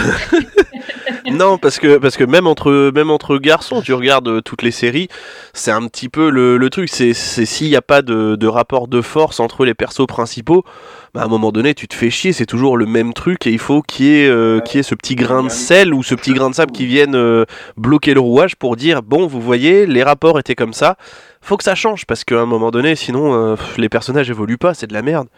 non, 1.30 1.58
parce 1.58 1.78
que, 1.78 1.98
parce 1.98 2.16
que 2.16 2.24
même, 2.24 2.46
entre, 2.46 2.90
même 2.94 3.10
entre 3.10 3.38
garçons, 3.38 3.82
tu 3.82 3.92
regardes 3.92 4.28
euh, 4.28 4.40
toutes 4.40 4.62
les 4.62 4.70
séries, 4.70 5.08
c'est 5.52 5.70
un 5.70 5.86
petit 5.86 6.08
peu 6.08 6.30
le, 6.30 6.56
le 6.56 6.70
truc. 6.70 6.88
C'est 6.88 7.12
c'est 7.14 7.46
s'il 7.46 7.68
n'y 7.68 7.76
a 7.76 7.82
pas 7.82 8.02
de, 8.02 8.36
de 8.36 8.46
rapport 8.46 8.88
de 8.88 9.00
force 9.00 9.40
entre 9.40 9.64
les 9.64 9.74
persos 9.74 10.06
principaux, 10.06 10.64
bah, 11.14 11.22
à 11.22 11.24
un 11.26 11.28
moment 11.28 11.52
donné, 11.52 11.74
tu 11.74 11.88
te 11.88 11.94
fais 11.94 12.08
chier, 12.08 12.32
c'est 12.32 12.46
toujours 12.46 12.78
le 12.78 12.86
même 12.86 13.12
truc 13.12 13.46
et 13.46 13.50
il 13.50 13.58
faut 13.58 13.82
qu'il 13.82 14.06
y, 14.06 14.22
ait, 14.22 14.28
euh, 14.28 14.60
qu'il 14.60 14.78
y 14.78 14.80
ait 14.80 14.82
ce 14.82 14.94
petit 14.94 15.14
grain 15.14 15.42
de 15.42 15.50
sel 15.50 15.92
ou 15.92 16.02
ce 16.02 16.14
petit 16.14 16.32
grain 16.32 16.48
de 16.48 16.54
sable 16.54 16.72
qui 16.72 16.86
vienne 16.86 17.14
euh, 17.14 17.44
bloquer 17.76 18.14
le 18.14 18.20
rouage 18.20 18.56
pour 18.56 18.76
dire 18.76 19.02
bon, 19.02 19.26
vous 19.26 19.40
voyez, 19.40 19.84
les 19.84 20.02
rapports 20.02 20.38
étaient 20.38 20.54
comme 20.54 20.72
ça, 20.72 20.96
faut 21.42 21.58
que 21.58 21.64
ça 21.64 21.74
change 21.74 22.06
parce 22.06 22.24
qu'à 22.24 22.40
un 22.40 22.46
moment 22.46 22.70
donné, 22.70 22.96
sinon, 22.96 23.34
euh, 23.34 23.56
les 23.76 23.90
personnages 23.90 24.30
évoluent 24.30 24.56
pas, 24.56 24.72
c'est 24.72 24.86
de 24.86 24.94
la 24.94 25.02
merde. 25.02 25.28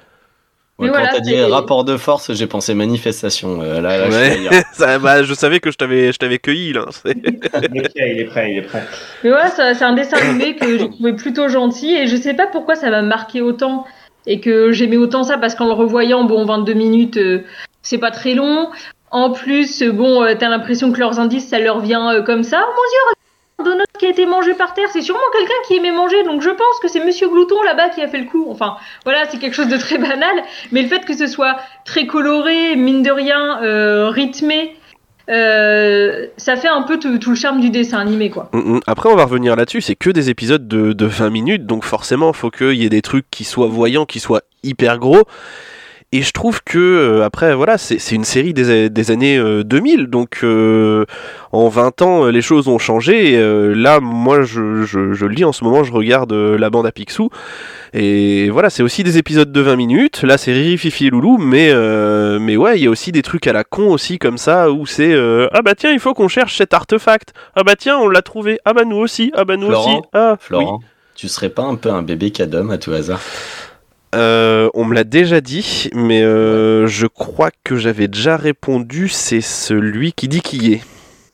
Ouais, 0.79 0.89
quand 0.89 0.95
voilà, 0.95 1.09
t'as 1.13 1.21
dit 1.21 1.35
rapport 1.53 1.85
de 1.85 1.97
force, 1.97 2.33
j'ai 2.33 2.47
pensé 2.49 2.75
manifestation. 2.75 3.63
Euh, 3.63 3.81
là, 3.81 3.97
là, 3.97 4.11
je 4.11 4.17
Ouais. 4.51 4.63
Ça, 4.73 4.99
bah, 4.99 5.23
savais 5.35 5.61
que 5.61 5.71
je 5.71 5.77
t'avais 5.77 6.13
je 6.13 6.19
t'avais 6.19 6.39
cueilli 6.39 6.73
là. 6.73 6.87
Il 7.05 7.13
est 7.29 7.89
prêt, 7.89 8.11
il 8.13 8.21
est 8.21 8.25
prêt, 8.25 8.51
il 8.53 8.59
est 8.59 8.63
prêt. 8.63 8.83
Mais 9.23 9.31
voilà, 9.31 9.49
ça- 9.51 9.75
c'est 9.75 9.85
un 9.85 9.93
dessin 9.93 10.17
animé 10.17 10.57
que 10.57 10.79
j'ai 10.79 10.91
trouvé 10.91 11.13
plutôt 11.13 11.49
gentil 11.49 11.95
et 11.95 12.07
je 12.09 12.17
sais 12.17 12.35
pas 12.35 12.49
pourquoi 12.49 12.75
ça 12.75 12.91
m'a 12.91 13.03
marqué 13.03 13.41
autant 13.41 13.85
et 14.27 14.41
que 14.41 14.73
j'aimais 14.73 14.97
autant 14.97 15.23
ça 15.23 15.39
parce 15.39 15.55
qu'en 15.55 15.67
le 15.67 15.73
revoyant, 15.73 16.25
bon, 16.25 16.45
22 16.45 16.73
minutes, 16.75 17.19
euh, 17.19 17.45
c'est 17.83 17.99
pas 17.99 18.11
très 18.11 18.35
long. 18.35 18.69
En 19.13 19.31
plus, 19.31 19.85
bon, 19.85 20.25
euh, 20.25 20.35
t'as 20.37 20.49
l'impression 20.49 20.91
que 20.91 20.99
leurs 20.99 21.21
indices, 21.21 21.47
ça 21.49 21.61
leur 21.61 21.79
vient 21.81 22.13
euh, 22.15 22.23
comme 22.23 22.43
ça. 22.43 22.65
Oh 22.67 22.71
mon 22.71 22.91
dieu, 22.91 23.14
donut 23.63 23.85
qui 23.99 24.07
a 24.07 24.09
été 24.09 24.27
mangé 24.27 24.55
par 24.55 24.75
terre, 24.75 24.89
c'est 24.93 25.03
sûrement 25.03 25.21
quelqu'un 25.33 25.55
qui 25.67 25.77
aimait 25.77 25.93
manger, 25.93 26.25
donc 26.25 26.43
je 26.43 26.51
pense 26.51 26.81
que 26.83 26.89
c'est 26.89 27.05
Monsieur 27.05 27.29
Glouton 27.29 27.63
là-bas 27.63 27.91
qui 27.91 28.03
a 28.03 28.09
fait 28.09 28.19
le 28.19 28.27
coup. 28.27 28.47
Enfin, 28.49 28.77
voilà, 29.05 29.29
c'est 29.31 29.39
quelque 29.39 29.55
chose 29.55 29.69
de 29.69 29.77
très 29.77 29.99
banal, 29.99 30.43
mais 30.73 30.83
le 30.83 30.89
fait 30.89 31.05
que 31.05 31.17
ce 31.17 31.27
soit 31.27 31.57
très 31.85 32.07
coloré, 32.07 32.75
mine 32.77 33.03
de 33.03 33.11
rien, 33.11 33.63
euh, 33.63 34.09
rythmé, 34.09 34.77
euh, 35.31 36.27
ça 36.37 36.57
fait 36.57 36.69
un 36.69 36.83
peu 36.83 36.99
tout, 36.99 37.31
le 37.31 37.35
charme 37.35 37.61
du 37.61 37.71
dessin 37.71 37.99
animé, 37.99 38.31
quoi. 38.31 38.51
Mm, 38.53 38.75
mm. 38.75 38.81
Après, 38.87 39.09
on 39.09 39.17
va 39.17 39.25
revenir 39.25 39.57
là-dessus. 39.57 39.81
C'est 39.81 39.95
que 39.95 40.11
des 40.11 40.31
épisodes 40.31 40.69
de, 40.69 40.93
de 40.93 41.07
20 41.07 41.31
minutes, 41.31 41.67
donc 41.67 41.85
forcément, 41.85 42.33
faut 42.33 42.51
qu'il 42.51 42.75
y 42.75 42.85
ait 42.85 42.91
des 42.91 43.03
trucs 43.03 43.31
qui 43.31 43.45
soient 43.45 43.69
voyants, 43.69 44.05
qui 44.05 44.21
soient 44.21 44.43
hyper 44.63 44.99
gros. 44.99 45.23
Et 46.17 46.23
je 46.23 46.31
trouve 46.31 46.63
que, 46.63 46.79
euh, 46.79 47.25
après, 47.25 47.57
voilà, 47.57 47.77
c'est 47.77 48.13
une 48.13 48.23
série 48.23 48.55
des, 48.55 48.89
des 48.89 49.11
années 49.11 49.37
euh, 49.37 49.65
2000, 49.65 50.07
donc 50.07 50.39
euh, 50.45 51.07
en 51.51 51.69
20 51.69 52.03
ans, 52.03 52.27
euh, 52.27 52.31
les 52.31 52.41
choses 52.41 52.69
ont 52.69 52.79
changé. 52.79 53.33
Et, 53.33 53.37
euh, 53.37 53.75
là, 53.75 53.99
moi, 53.99 54.43
je, 54.43 54.85
je, 54.85 55.13
je 55.13 55.27
le 55.27 55.35
dis 55.35 55.45
en 55.45 55.51
ce 55.51 55.65
moment, 55.65 55.83
je 55.83 55.91
regarde 55.93 56.33
euh, 56.33 56.57
la 56.57 56.71
bande 56.71 56.87
à 56.87 56.93
Picsou. 56.93 57.31
Et 57.95 58.49
voilà, 58.49 58.71
c'est 58.71 58.85
aussi 58.85 59.03
des 59.03 59.19
épisodes 59.19 59.51
de 59.51 59.61
20 59.61 59.75
minutes. 59.75 60.23
Là, 60.23 60.39
c'est 60.39 60.53
Riri, 60.53 60.79
Fifi 60.79 61.07
et 61.09 61.11
Loulou, 61.11 61.37
mais, 61.37 61.71
euh, 61.73 62.39
mais 62.39 62.57
ouais, 62.57 62.79
il 62.79 62.85
y 62.85 62.87
a 62.87 62.91
aussi 62.91 63.11
des 63.11 63.23
trucs 63.23 63.49
à 63.49 63.53
la 63.53 63.65
con 63.65 63.91
aussi, 63.91 64.21
comme 64.21 64.39
ça, 64.39 64.71
où 64.71 64.87
c'est 64.87 65.13
euh, 65.13 65.49
Ah 65.53 65.63
bah 65.63 65.75
tiens, 65.75 65.91
il 65.91 65.99
faut 65.99 66.15
qu'on 66.15 66.29
cherche 66.29 66.57
cet 66.57 66.75
artefact. 66.75 67.33
Ah 67.57 67.65
bah 67.65 67.75
tiens, 67.77 67.99
on 67.99 68.09
l'a 68.09 68.23
trouvé. 68.23 68.61
Ah 68.65 68.73
bah 68.73 68.85
nous 68.85 68.99
aussi. 68.99 69.33
Ah 69.35 69.45
bah 69.45 69.57
nous 69.57 69.67
Florent, 69.67 69.99
aussi. 69.99 70.09
Ah, 70.13 70.37
Florent, 70.39 70.81
tu 71.17 71.27
serais 71.27 71.49
pas 71.49 71.65
un 71.65 71.75
peu 71.75 71.91
un 71.91 72.03
bébé 72.03 72.31
cadom 72.31 72.71
à 72.71 72.79
tout 72.79 72.93
hasard? 72.93 73.21
Euh, 74.15 74.71
on 74.75 74.85
me 74.85 74.95
l'a 74.95 75.05
déjà 75.05 75.41
dit, 75.41 75.91
mais 75.93 76.23
euh, 76.23 76.87
je 76.87 77.07
crois 77.07 77.51
que 77.65 77.77
j'avais 77.77 78.09
déjà 78.09 78.37
répondu. 78.37 79.09
C'est 79.09 79.41
celui 79.41 80.13
qui 80.13 80.29
dit 80.29 80.41
qui 80.41 80.75
est. 80.75 80.83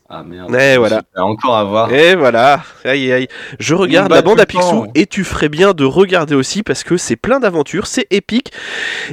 Ah 0.08 0.24
merde. 0.24 0.50
Ouais, 0.50 0.76
voilà. 0.76 0.98
Super, 0.98 1.26
Encore 1.26 1.56
à 1.56 1.64
voir. 1.64 1.92
Et 1.92 2.16
voilà, 2.16 2.62
aïe 2.84 3.12
aïe. 3.12 3.28
Je 3.58 3.74
regarde 3.74 4.12
la 4.12 4.22
bande 4.22 4.40
à. 4.40 4.46
Picsou 4.46 4.86
et 4.94 5.06
tu 5.06 5.22
ferais 5.22 5.48
bien 5.48 5.72
de 5.72 5.84
regarder 5.84 6.34
aussi 6.34 6.62
parce 6.62 6.82
que 6.82 6.96
c'est 6.96 7.16
plein 7.16 7.38
d'aventures, 7.38 7.86
c'est 7.86 8.06
épique 8.10 8.52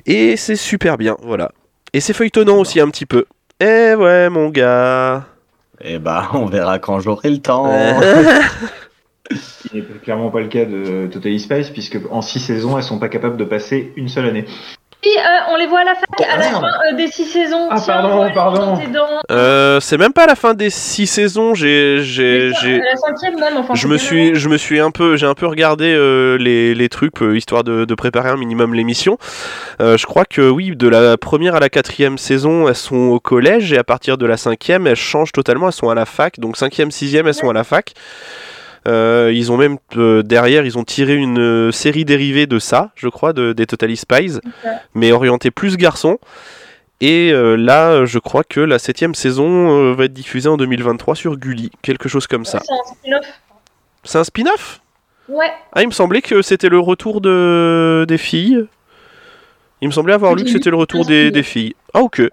et 0.05 0.37
c'est 0.37 0.55
super 0.55 0.97
bien, 0.97 1.15
voilà. 1.21 1.51
Et 1.93 1.99
c'est 1.99 2.13
feuilletonnant 2.13 2.57
aussi 2.57 2.79
un 2.79 2.89
petit 2.89 3.05
peu. 3.05 3.25
Eh 3.59 3.93
ouais, 3.95 4.29
mon 4.29 4.49
gars. 4.49 5.25
Et 5.81 5.99
bah, 5.99 6.29
on 6.33 6.45
verra 6.45 6.79
quand 6.79 6.99
j'aurai 6.99 7.29
le 7.29 7.39
temps. 7.39 7.71
Ce 9.31 9.67
qui 9.67 9.75
n'est 9.75 9.83
clairement 10.03 10.29
pas 10.29 10.41
le 10.41 10.47
cas 10.47 10.65
de 10.65 11.07
Totally 11.11 11.39
Spice, 11.39 11.69
puisque 11.69 11.99
en 12.09 12.21
6 12.21 12.39
saisons, 12.39 12.77
elles 12.77 12.83
sont 12.83 12.99
pas 12.99 13.09
capables 13.09 13.37
de 13.37 13.45
passer 13.45 13.93
une 13.95 14.09
seule 14.09 14.25
année. 14.25 14.45
Oui, 15.05 15.11
euh, 15.15 15.53
on 15.53 15.57
les 15.57 15.67
voit 15.67 15.81
à 15.81 15.83
la 15.83 15.93
fin, 15.93 16.05
à 16.27 16.37
la 16.37 16.43
fin 16.43 16.67
euh, 16.91 16.95
des 16.95 17.07
six 17.07 17.25
saisons. 17.25 17.67
Ah, 17.69 17.79
Tiens, 17.79 18.01
pardon, 18.01 18.31
pardon. 18.33 18.81
Euh, 19.31 19.79
c'est 19.79 19.97
même 19.97 20.11
pas 20.11 20.23
à 20.23 20.27
la 20.27 20.35
fin 20.35 20.55
des 20.55 20.71
six 20.71 21.05
saisons. 21.05 21.53
J'ai, 21.53 21.99
j'ai, 22.01 22.51
j'ai. 22.61 22.81
à 22.81 22.83
la 22.83 22.95
cinquième 22.95 23.39
même, 23.39 23.57
enfin. 23.57 23.75
Je 23.75 23.87
me 23.87 23.97
suis, 23.97 24.33
je 24.33 24.49
me 24.49 24.57
suis 24.57 24.79
un 24.79 24.89
peu, 24.89 25.15
j'ai 25.15 25.27
un 25.27 25.35
peu 25.35 25.45
regardé 25.45 25.85
euh, 25.85 26.37
les, 26.39 26.73
les 26.73 26.89
trucs 26.89 27.21
euh, 27.21 27.37
histoire 27.37 27.63
de, 27.63 27.85
de 27.85 27.95
préparer 27.95 28.29
un 28.29 28.37
minimum 28.37 28.73
l'émission. 28.73 29.19
Euh, 29.81 29.97
je 29.97 30.07
crois 30.07 30.25
que 30.25 30.49
oui, 30.49 30.75
de 30.75 30.87
la 30.87 31.15
première 31.15 31.53
à 31.53 31.59
la 31.59 31.69
quatrième 31.69 32.17
saison, 32.17 32.67
elles 32.67 32.75
sont 32.75 32.95
au 32.95 33.19
collège 33.19 33.71
et 33.71 33.77
à 33.77 33.83
partir 33.83 34.17
de 34.17 34.25
la 34.25 34.35
cinquième, 34.35 34.87
elles 34.87 34.95
changent 34.95 35.31
totalement. 35.31 35.67
Elles 35.67 35.73
sont 35.73 35.89
à 35.89 35.95
la 35.95 36.05
fac. 36.05 36.39
Donc 36.39 36.57
cinquième, 36.57 36.89
sixième, 36.89 37.27
elles 37.27 37.35
sont 37.35 37.49
à 37.49 37.53
la 37.53 37.63
fac. 37.63 37.93
Euh, 38.87 39.31
ils 39.33 39.51
ont 39.51 39.57
même 39.57 39.77
euh, 39.97 40.23
derrière, 40.23 40.65
ils 40.65 40.77
ont 40.77 40.83
tiré 40.83 41.15
une 41.15 41.39
euh, 41.39 41.71
série 41.71 42.05
dérivée 42.05 42.47
de 42.47 42.57
ça, 42.57 42.91
je 42.95 43.09
crois, 43.09 43.33
de, 43.33 43.51
des 43.51 43.65
Totally 43.65 43.97
Spies, 43.97 44.39
mais 44.93 45.11
orientée 45.11 45.51
plus 45.51 45.77
garçon. 45.77 46.19
Et 46.99 47.31
là, 47.31 48.05
je 48.05 48.17
crois 48.17 48.43
que 48.43 48.59
la 48.59 48.79
septième 48.79 49.13
saison 49.13 49.93
va 49.93 50.05
être 50.05 50.13
diffusée 50.13 50.49
en 50.49 50.57
2023 50.57 51.13
sur 51.13 51.37
Gulli, 51.37 51.69
quelque 51.83 52.09
chose 52.09 52.25
comme 52.25 52.43
ça. 52.43 52.59
C'est 52.65 52.73
un 52.73 52.95
spin-off. 52.95 53.41
C'est 54.03 54.17
un 54.17 54.23
spin-off? 54.23 54.81
Ouais. 55.29 55.51
Ah, 55.73 55.83
il 55.83 55.87
me 55.87 55.91
semblait 55.91 56.23
que 56.23 56.41
c'était 56.41 56.69
le 56.69 56.79
retour 56.79 57.21
de... 57.21 58.03
des 58.07 58.17
filles. 58.17 58.65
Il 59.81 59.89
me 59.89 59.93
semblait 59.93 60.15
avoir 60.15 60.33
lu 60.33 60.43
que 60.43 60.49
c'était 60.49 60.71
le 60.71 60.75
retour 60.75 61.05
des, 61.05 61.29
des 61.29 61.43
filles. 61.43 61.75
Ah, 61.93 62.01
ok. 62.01 62.23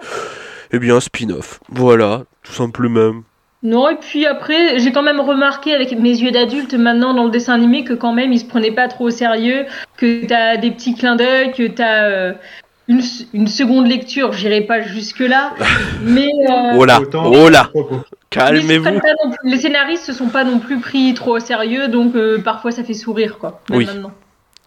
Eh 0.73 0.79
bien, 0.79 0.97
un 0.97 1.01
spin-off. 1.01 1.61
Voilà, 1.69 2.23
tout 2.43 2.55
simplement. 2.55 3.23
Non, 3.65 3.89
et 3.89 3.97
puis 3.97 4.27
après, 4.27 4.79
j'ai 4.79 4.93
quand 4.93 5.03
même 5.03 5.21
remarqué 5.21 5.75
avec 5.75 5.99
mes 5.99 6.11
yeux 6.11 6.31
d'adulte 6.31 6.75
maintenant 6.75 7.15
dans 7.15 7.25
le 7.25 7.31
dessin 7.31 7.55
animé 7.55 7.83
que 7.83 7.95
quand 7.95 8.13
même 8.13 8.31
ils 8.33 8.39
se 8.41 8.45
prenaient 8.45 8.71
pas 8.71 8.89
trop 8.89 9.07
au 9.07 9.11
sérieux, 9.11 9.65
que 9.97 10.27
t'as 10.27 10.59
des 10.59 10.71
petits 10.71 10.95
clins 10.95 11.17
d'œil, 11.17 11.51
que 11.53 11.67
t'as 11.67 12.05
euh, 12.05 12.33
une, 12.89 13.01
une 13.33 13.47
seconde 13.49 13.87
lecture, 13.87 14.33
j'irai 14.35 14.61
pas 14.61 14.83
jusque 14.83 15.21
là, 15.21 15.55
mais, 16.03 16.29
euh, 16.51 16.75
Oh 16.77 16.85
là, 16.85 17.01
oh 17.15 17.49
là, 17.49 17.71
calmez-vous. 18.29 19.01
les 19.45 19.57
scénaristes 19.57 20.05
se 20.05 20.13
sont 20.13 20.29
pas 20.29 20.45
non 20.45 20.59
plus 20.59 20.79
pris 20.81 21.15
trop 21.15 21.37
au 21.37 21.41
sérieux, 21.41 21.89
donc 21.89 22.15
euh, 22.17 22.39
parfois 22.43 22.71
ça 22.71 22.85
fait 22.85 22.93
sourire 22.93 23.39
quoi. 23.39 23.63
même 23.71 23.79
Oui. 23.79 23.87
maintenant. 23.87 24.13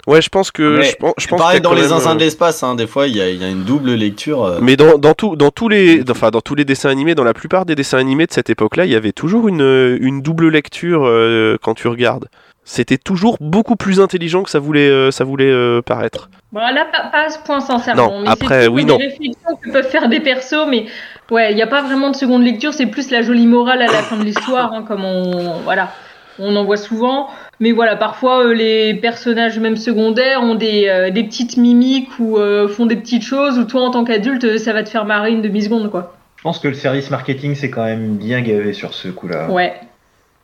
Ouais, 0.07 0.21
je 0.21 0.29
pense 0.29 0.51
que. 0.51 0.77
Mais 0.77 0.85
je 0.85 0.95
pense, 0.95 1.13
je 1.17 1.27
pense 1.27 1.39
Pareil 1.39 1.57
a 1.57 1.59
dans 1.59 1.73
les 1.73 1.83
zinzins 1.89 2.11
euh, 2.11 2.15
de 2.15 2.19
l'espace, 2.21 2.63
hein, 2.63 2.75
des 2.75 2.87
fois 2.87 3.07
il 3.07 3.15
y, 3.17 3.21
a- 3.21 3.29
il 3.29 3.41
y 3.41 3.43
a 3.43 3.49
une 3.49 3.63
double 3.63 3.91
lecture. 3.93 4.43
euh, 4.45 4.59
Mais 4.61 4.77
dans, 4.77 4.97
dans, 4.97 5.13
tout, 5.13 5.35
dans, 5.35 5.51
tous 5.51 5.67
les, 5.67 6.01
enfin, 6.09 6.31
dans 6.31 6.39
tous 6.41 6.55
les 6.55 6.63
dessins 6.63 6.89
animés, 6.89 7.13
dans 7.13 7.25
la 7.25 7.33
plupart 7.33 7.65
des 7.65 7.75
dessins 7.75 7.97
animés 7.97 8.25
de 8.25 8.31
cette 8.31 8.49
époque-là, 8.49 8.85
il 8.85 8.91
y 8.91 8.95
avait 8.95 9.11
toujours 9.11 9.49
une, 9.49 9.97
une 10.01 10.21
double 10.21 10.47
lecture 10.49 11.05
euh, 11.05 11.57
quand 11.61 11.73
tu 11.73 11.87
regardes. 11.89 12.29
C'était 12.63 12.97
toujours 12.97 13.37
beaucoup 13.39 13.75
plus 13.77 13.99
intelligent 14.01 14.43
que 14.43 14.49
ça 14.49 14.59
voulait, 14.59 14.89
euh, 14.89 15.11
ça 15.11 15.23
voulait 15.23 15.49
euh, 15.51 15.81
paraître. 15.81 16.29
Bon, 16.51 16.59
là, 16.59 16.85
pas, 16.91 17.09
pas 17.11 17.25
à 17.25 17.29
ce 17.29 17.39
point 17.39 17.59
sincèrement. 17.61 18.09
Non, 18.09 18.21
mais 18.21 18.29
après, 18.29 18.67
oui, 18.67 18.83
plutôt 18.83 18.93
non. 18.93 18.97
des 18.99 19.05
réflexions 19.07 19.55
que 19.61 19.71
peuvent 19.71 19.89
faire 19.89 20.07
des 20.09 20.19
persos, 20.21 20.65
mais 20.69 20.85
ouais, 21.31 21.51
il 21.51 21.55
n'y 21.55 21.61
a 21.61 21.67
pas 21.67 21.81
vraiment 21.81 22.11
de 22.11 22.15
seconde 22.15 22.43
lecture, 22.43 22.73
c'est 22.73 22.87
plus 22.87 23.09
la 23.11 23.21
jolie 23.21 23.47
morale 23.47 23.81
à 23.81 23.87
la 23.87 24.03
fin 24.03 24.17
de 24.17 24.23
l'histoire, 24.23 24.71
hein, 24.73 24.83
comme 24.87 25.03
on, 25.05 25.59
voilà, 25.63 25.91
on 26.39 26.55
en 26.57 26.63
voit 26.65 26.77
souvent. 26.77 27.29
Mais 27.59 27.71
voilà, 27.71 27.95
parfois 27.95 28.45
euh, 28.45 28.53
les 28.53 28.93
personnages 28.93 29.57
même 29.59 29.77
secondaires 29.77 30.41
ont 30.43 30.53
des, 30.55 30.87
euh, 30.87 31.09
des 31.09 31.23
petites 31.23 31.57
mimiques 31.57 32.19
ou 32.19 32.37
euh, 32.37 32.67
font 32.67 32.85
des 32.85 32.95
petites 32.95 33.23
choses 33.23 33.57
où 33.57 33.63
toi 33.63 33.81
en 33.81 33.91
tant 33.91 34.03
qu'adulte 34.03 34.57
ça 34.59 34.73
va 34.73 34.83
te 34.83 34.89
faire 34.89 35.05
marrer 35.05 35.31
une 35.31 35.41
demi-seconde 35.41 35.89
quoi. 35.89 36.15
Je 36.37 36.43
pense 36.43 36.59
que 36.59 36.67
le 36.67 36.75
service 36.75 37.09
marketing 37.09 37.55
c'est 37.55 37.71
quand 37.71 37.83
même 37.85 38.15
bien 38.17 38.41
gavé 38.41 38.73
sur 38.73 38.93
ce 38.93 39.07
coup-là. 39.07 39.49
Ouais. 39.49 39.73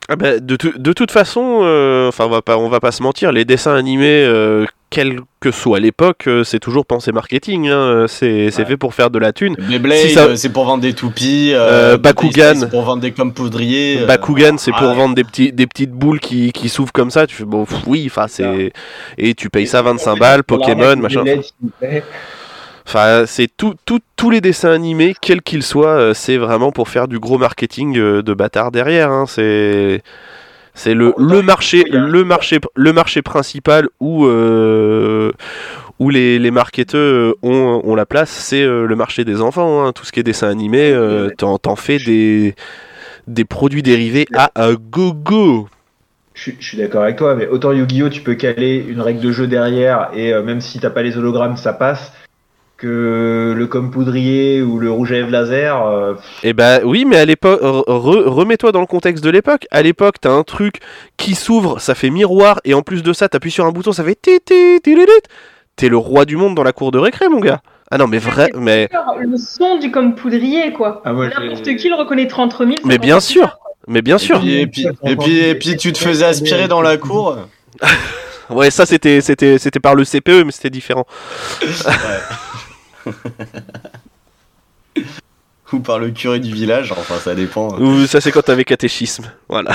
Ah 0.09 0.15
bah, 0.15 0.39
de, 0.39 0.55
tout- 0.55 0.77
de 0.77 0.91
toute 0.93 1.11
façon, 1.11 1.61
euh, 1.63 2.09
enfin 2.09 2.25
on 2.25 2.29
va 2.29 2.41
pas, 2.41 2.57
on 2.57 2.67
va 2.67 2.79
pas 2.79 2.91
se 2.91 3.01
mentir, 3.03 3.31
les 3.31 3.45
dessins 3.45 3.75
animés, 3.75 4.25
euh, 4.25 4.65
quelle 4.93 5.21
que 5.39 5.49
soit 5.49 5.79
l'époque, 5.79 6.27
euh, 6.27 6.43
c'est 6.43 6.59
toujours 6.59 6.85
pensé 6.85 7.11
marketing. 7.11 7.67
hein, 7.69 8.05
c'est 8.07 8.51
c'est 8.51 8.61
Ouais. 8.61 8.67
fait 8.67 8.77
pour 8.77 8.93
faire 8.93 9.09
de 9.09 9.17
la 9.17 9.33
thune. 9.33 9.55
Beyblade, 9.57 9.97
Si 9.97 10.09
ça- 10.11 10.25
euh, 10.25 10.35
c'est 10.35 10.49
pour 10.53 10.65
vendre 10.65 10.83
des 10.83 10.93
toupies. 10.93 11.51
Euh, 11.53 11.97
Bakugan. 11.97 12.53
C'est 12.55 12.69
pour 12.69 12.83
vendre 12.83 13.01
des 13.01 13.11
comme 13.11 13.33
poudriers. 13.33 14.01
euh, 14.01 14.05
Bakugan, 14.05 14.57
c'est 14.59 14.71
pour 14.71 14.83
ah, 14.89 14.93
vendre 14.93 15.15
des 15.15 15.23
petits, 15.23 15.51
des 15.51 15.65
petites 15.65 15.91
boules 15.91 16.19
qui, 16.19 16.51
qui 16.51 16.69
s'ouvrent 16.69 16.93
comme 16.93 17.09
ça. 17.09 17.25
Tu 17.25 17.35
fais 17.35 17.43
bon, 17.45 17.65
pff, 17.65 17.79
oui, 17.87 18.03
enfin 18.05 18.27
c'est 18.27 18.71
et 19.17 19.33
tu 19.33 19.49
payes 19.49 19.65
ça 19.67 19.81
25 19.81 20.19
balles, 20.19 20.43
Pokémon, 20.43 20.95
machin. 20.97 21.23
Enfin, 22.85 23.23
c'est 23.25 23.47
tout, 23.55 23.75
tout- 23.85 24.01
tous 24.17 24.29
les 24.29 24.41
dessins 24.41 24.71
animés, 24.71 25.15
quels 25.21 25.41
qu'ils 25.41 25.63
soient, 25.63 25.87
euh, 25.97 26.13
c'est 26.13 26.37
vraiment 26.37 26.71
pour 26.71 26.89
faire 26.89 27.07
du 27.07 27.17
gros 27.17 27.37
marketing 27.37 27.97
euh, 27.97 28.21
de 28.21 28.33
bâtard 28.33 28.71
derrière. 28.71 29.09
hein, 29.09 29.25
C'est 29.27 30.01
c'est 30.73 30.93
le, 30.93 31.13
le 31.17 31.41
marché, 31.41 31.83
le 31.91 32.23
marché, 32.23 32.59
le 32.75 32.93
marché 32.93 33.21
principal 33.21 33.87
où 33.99 34.25
euh, 34.25 35.31
où 35.99 36.09
les, 36.09 36.39
les 36.39 36.51
marketeurs 36.51 37.35
ont, 37.43 37.81
ont 37.83 37.95
la 37.95 38.05
place, 38.05 38.29
c'est 38.31 38.63
euh, 38.63 38.85
le 38.87 38.95
marché 38.95 39.23
des 39.25 39.41
enfants. 39.41 39.85
hein. 39.85 39.91
Tout 39.93 40.03
ce 40.05 40.11
qui 40.11 40.19
est 40.19 40.23
dessin 40.23 40.49
animé, 40.49 40.91
euh, 40.91 41.29
t'en 41.37 41.57
t'en 41.59 41.75
fais 41.75 41.97
des 41.99 42.55
des 43.27 43.45
produits 43.45 43.83
dérivés 43.83 44.25
à 44.33 44.71
go-go. 44.73 45.67
Je, 46.33 46.41
suis- 46.41 46.55
je 46.59 46.67
suis 46.67 46.77
d'accord 46.79 47.03
avec 47.03 47.15
toi, 47.17 47.35
mais 47.35 47.47
autant 47.47 47.71
Yu-Gi-Oh! 47.71 48.09
tu 48.09 48.21
peux 48.21 48.33
caler 48.33 48.83
une 48.87 48.99
règle 49.01 49.21
de 49.21 49.31
jeu 49.31 49.45
derrière 49.47 50.09
et 50.15 50.33
euh, 50.33 50.41
même 50.41 50.61
si 50.61 50.79
t'as 50.79 50.89
pas 50.89 51.03
les 51.03 51.15
hologrammes, 51.15 51.55
ça 51.57 51.73
passe. 51.73 52.11
Que 52.83 53.53
le 53.55 53.67
comme 53.67 53.91
poudrier 53.91 54.61
ou 54.61 54.77
le 54.77 54.91
rouge 54.91 55.13
à 55.13 55.15
lèvres 55.15 55.31
laser, 55.31 55.87
euh, 55.87 56.15
Eh 56.43 56.51
ben 56.51 56.81
oui, 56.83 57.05
mais 57.05 57.15
à 57.15 57.23
l'époque, 57.23 57.61
re- 57.61 57.85
re- 57.87 58.27
remets-toi 58.27 58.73
dans 58.73 58.81
le 58.81 58.85
contexte 58.87 59.23
de 59.23 59.29
l'époque. 59.29 59.65
À 59.71 59.81
l'époque, 59.81 60.15
t'as 60.19 60.31
un 60.33 60.43
truc 60.43 60.81
qui 61.15 61.33
s'ouvre, 61.33 61.79
ça 61.79 61.95
fait 61.95 62.09
miroir, 62.09 62.59
et 62.65 62.73
en 62.73 62.81
plus 62.81 63.01
de 63.01 63.13
ça, 63.13 63.29
t'appuies 63.29 63.51
sur 63.51 63.65
un 63.65 63.71
bouton, 63.71 63.93
ça 63.93 64.03
fait 64.03 64.19
ti 64.21 64.37
ti. 64.45 64.81
T'es 65.77 65.87
le 65.87 65.95
roi 65.95 66.25
du 66.25 66.35
monde 66.35 66.55
dans 66.55 66.63
la 66.63 66.73
cour 66.73 66.91
de 66.91 66.99
récré, 66.99 67.29
mon 67.29 67.39
gars. 67.39 67.61
Ah 67.89 67.97
non, 67.97 68.07
mais 68.07 68.17
vrai, 68.17 68.49
mais 68.53 68.89
Le 69.21 69.37
son 69.37 69.77
du 69.79 69.89
comme 69.89 70.15
poudrier 70.15 70.73
quoi. 70.73 71.01
Ah, 71.05 71.13
N'importe 71.13 71.75
qui 71.77 71.87
le 71.87 71.95
reconnaîtra 71.95 72.43
entre 72.43 72.65
mille. 72.65 72.79
mais 72.83 72.97
bien 72.97 73.21
sûr, 73.21 73.59
mais 73.87 74.01
bien 74.01 74.17
Et 74.17 74.19
sûr. 74.19 74.39
puis, 74.41 74.59
et, 74.59 74.67
puis, 74.67 74.87
et, 75.05 75.15
puis, 75.15 75.39
et 75.39 75.55
puis 75.55 75.77
tu 75.77 75.93
te 75.93 75.97
faisais 75.99 76.25
aspirer 76.25 76.67
dans 76.67 76.81
la 76.81 76.97
cour. 76.97 77.37
Ouais, 78.49 78.69
ça 78.69 78.85
c'était 78.85 79.21
c'était 79.21 79.57
c'était 79.57 79.79
par 79.79 79.95
le 79.95 80.03
CPE, 80.03 80.43
mais 80.45 80.51
c'était 80.51 80.69
différent. 80.69 81.05
Ou 85.71 85.79
par 85.79 85.97
le 85.97 86.11
curé 86.11 86.39
du 86.39 86.53
village, 86.53 86.91
enfin 86.91 87.15
ça 87.15 87.33
dépend. 87.33 87.69
Ou 87.79 88.05
ça 88.05 88.21
c'est 88.21 88.31
quand 88.31 88.43
t'avais 88.43 88.63
catéchisme. 88.63 89.25
Voilà. 89.49 89.71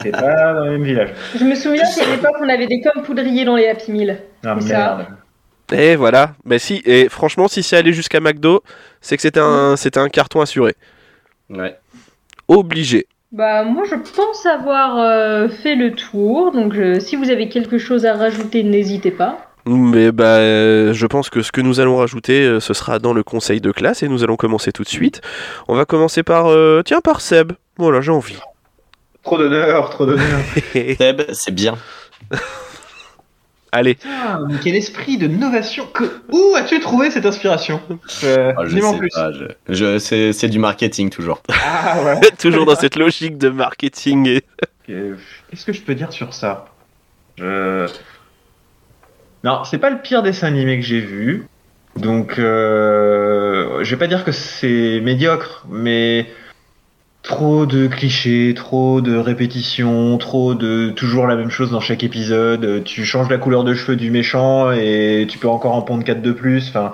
c'est 0.00 0.12
pas 0.12 0.52
dans 0.54 0.64
le 0.66 0.70
même 0.72 0.84
village. 0.84 1.10
Je 1.36 1.42
me 1.44 1.54
souviens 1.56 1.82
qu'à 1.82 2.06
l'époque 2.08 2.36
on 2.40 2.48
avait 2.48 2.68
des 2.68 2.80
comme 2.80 3.02
poudriers 3.02 3.44
dans 3.44 3.56
les 3.56 3.66
Happy 3.66 3.90
Meal. 3.90 4.22
Ah 4.44 4.56
C'est 4.60 4.68
ça. 4.68 4.96
merde. 4.96 5.06
Et 5.72 5.96
voilà. 5.96 6.34
Mais 6.44 6.58
si, 6.60 6.80
et 6.84 7.08
franchement, 7.08 7.48
si 7.48 7.62
c'est 7.64 7.76
allé 7.76 7.92
jusqu'à 7.92 8.20
McDo, 8.20 8.62
c'est 9.00 9.16
que 9.16 9.22
c'était 9.22 9.40
un 9.40 9.74
c'était 9.76 9.98
un 10.00 10.08
carton 10.08 10.40
assuré, 10.42 10.74
Ouais. 11.50 11.76
obligé. 12.46 13.06
Bah 13.32 13.64
moi 13.64 13.82
je 13.88 13.96
pense 13.96 14.46
avoir 14.46 14.98
euh, 14.98 15.48
fait 15.48 15.74
le 15.74 15.92
tour, 15.94 16.52
donc 16.52 16.74
je- 16.74 17.00
si 17.00 17.16
vous 17.16 17.30
avez 17.30 17.48
quelque 17.48 17.78
chose 17.78 18.04
à 18.06 18.14
rajouter 18.14 18.62
n'hésitez 18.62 19.10
pas. 19.10 19.51
Mais 19.64 20.10
bah, 20.12 20.36
euh, 20.38 20.92
je 20.92 21.06
pense 21.06 21.30
que 21.30 21.40
ce 21.42 21.52
que 21.52 21.60
nous 21.60 21.78
allons 21.80 21.96
rajouter, 21.96 22.42
euh, 22.44 22.58
ce 22.60 22.74
sera 22.74 22.98
dans 22.98 23.12
le 23.12 23.22
conseil 23.22 23.60
de 23.60 23.70
classe 23.70 24.02
et 24.02 24.08
nous 24.08 24.24
allons 24.24 24.36
commencer 24.36 24.72
tout 24.72 24.82
de 24.82 24.88
suite. 24.88 25.20
On 25.68 25.74
va 25.76 25.84
commencer 25.84 26.22
par, 26.22 26.46
euh, 26.48 26.82
tiens, 26.84 27.00
par 27.00 27.20
Seb. 27.20 27.52
Voilà, 27.76 28.00
j'ai 28.00 28.10
envie. 28.10 28.38
Trop 29.22 29.38
d'honneur, 29.38 29.90
trop 29.90 30.04
d'honneur. 30.06 30.40
Seb, 30.98 31.22
c'est 31.32 31.54
bien. 31.54 31.76
Allez, 33.74 33.96
Ah, 34.04 34.38
mais 34.46 34.56
quel 34.62 34.74
esprit 34.74 35.16
de 35.16 35.26
novation. 35.26 35.86
Que... 35.94 36.04
Où 36.30 36.54
as-tu 36.56 36.78
trouvé 36.80 37.10
cette 37.10 37.24
inspiration 37.24 37.80
euh, 38.24 38.52
je 38.66 38.78
en 38.82 38.92
sais 38.92 38.98
plus. 38.98 39.08
pas, 39.14 39.32
je- 39.32 39.44
je- 39.70 39.98
c'est, 39.98 40.34
c'est 40.34 40.48
du 40.48 40.58
marketing 40.58 41.08
toujours. 41.08 41.40
Ah 41.48 41.96
ouais. 42.04 42.20
toujours 42.38 42.66
dans 42.66 42.74
cette 42.76 42.96
logique 42.96 43.38
de 43.38 43.48
marketing. 43.48 44.26
et- 44.28 44.42
Qu'est-ce 44.86 45.64
que 45.64 45.72
je 45.72 45.80
peux 45.80 45.94
dire 45.94 46.12
sur 46.12 46.34
ça? 46.34 46.66
Je... 47.38 47.86
Non, 49.44 49.64
c'est 49.64 49.78
pas 49.78 49.90
le 49.90 49.98
pire 49.98 50.22
dessin 50.22 50.46
animé 50.46 50.78
que 50.78 50.84
j'ai 50.84 51.00
vu. 51.00 51.46
Donc, 51.96 52.38
euh, 52.38 53.82
je 53.82 53.90
vais 53.90 53.98
pas 53.98 54.06
dire 54.06 54.24
que 54.24 54.32
c'est 54.32 55.00
médiocre, 55.02 55.66
mais 55.68 56.26
trop 57.22 57.66
de 57.66 57.86
clichés, 57.86 58.54
trop 58.56 59.00
de 59.00 59.16
répétitions, 59.16 60.16
trop 60.18 60.54
de 60.54 60.90
toujours 60.90 61.26
la 61.26 61.36
même 61.36 61.50
chose 61.50 61.70
dans 61.70 61.80
chaque 61.80 62.02
épisode. 62.02 62.82
Tu 62.84 63.04
changes 63.04 63.28
la 63.28 63.38
couleur 63.38 63.64
de 63.64 63.74
cheveux 63.74 63.96
du 63.96 64.10
méchant 64.10 64.72
et 64.72 65.26
tu 65.28 65.38
peux 65.38 65.48
encore 65.48 65.74
en 65.74 65.82
pondre 65.82 66.04
4 66.04 66.22
de 66.22 66.32
plus. 66.32 66.68
Enfin, 66.68 66.92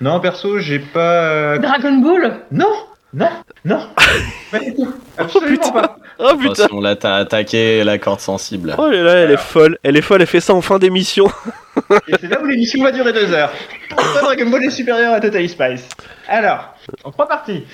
non, 0.00 0.20
perso, 0.20 0.58
j'ai 0.58 0.78
pas. 0.78 1.58
Dragon 1.58 1.98
Ball? 1.98 2.40
Non, 2.52 2.72
non, 3.16 3.30
non, 3.64 3.80
pas 4.50 4.58
du 4.58 4.74
tout. 4.74 4.94
Absolument 5.16 5.50
putain. 5.56 5.72
pas. 5.72 5.96
Oh 6.18 6.36
putain 6.36 6.52
Attention, 6.64 6.80
là 6.82 6.96
t'as 6.96 7.14
attaqué 7.16 7.82
la 7.82 7.96
corde 7.96 8.20
sensible. 8.20 8.74
Oh 8.76 8.90
là 8.90 9.02
là, 9.02 9.12
elle 9.14 9.30
est 9.30 9.38
folle. 9.38 9.78
Elle 9.82 9.96
est 9.96 10.02
folle, 10.02 10.20
elle 10.20 10.26
fait 10.26 10.40
ça 10.40 10.52
en 10.52 10.60
fin 10.60 10.78
d'émission. 10.78 11.26
Et 12.08 12.14
c'est 12.20 12.28
là 12.28 12.40
où 12.42 12.44
l'émission 12.44 12.82
va 12.84 12.92
durer 12.92 13.14
deux 13.14 13.32
heures. 13.32 13.50
Pourquoi 13.88 14.20
Dragon 14.20 14.50
Ball 14.50 14.64
est 14.64 14.70
supérieur 14.70 15.14
à 15.14 15.20
Total 15.20 15.48
Spice 15.48 15.88
Alors, 16.28 16.74
en 17.04 17.10
trois 17.10 17.26
parties. 17.26 17.64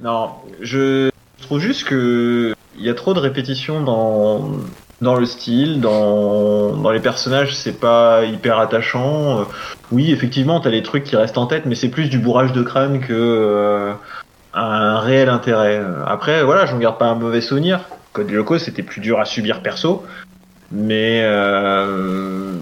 Non, 0.00 0.32
je 0.60 1.10
trouve 1.42 1.60
juste 1.60 1.84
que 1.84 2.54
il 2.76 2.84
y 2.84 2.90
a 2.90 2.94
trop 2.94 3.14
de 3.14 3.20
répétitions 3.20 3.80
dans 3.80 4.50
dans 5.04 5.14
le 5.14 5.26
style, 5.26 5.80
dans 5.80 6.90
les 6.90 6.98
personnages, 7.00 7.54
c'est 7.54 7.78
pas 7.78 8.24
hyper 8.24 8.58
attachant. 8.58 9.40
Euh, 9.40 9.44
Oui, 9.92 10.10
effectivement, 10.10 10.58
t'as 10.60 10.70
les 10.70 10.82
trucs 10.82 11.04
qui 11.04 11.14
restent 11.16 11.38
en 11.38 11.46
tête, 11.46 11.66
mais 11.66 11.76
c'est 11.76 11.88
plus 11.90 12.08
du 12.08 12.18
bourrage 12.18 12.52
de 12.52 12.62
crâne 12.62 12.98
que 13.00 13.12
euh, 13.12 13.92
un 14.54 14.98
réel 14.98 15.28
intérêt. 15.28 15.80
Après, 16.06 16.42
voilà, 16.42 16.66
j'en 16.66 16.78
garde 16.78 16.98
pas 16.98 17.06
un 17.06 17.14
mauvais 17.14 17.40
souvenir. 17.40 17.80
Code 18.12 18.30
Lyoko, 18.30 18.58
c'était 18.58 18.82
plus 18.82 19.00
dur 19.00 19.20
à 19.20 19.24
subir 19.24 19.60
perso. 19.62 20.04
Mais 20.72 21.20
euh, 21.24 22.52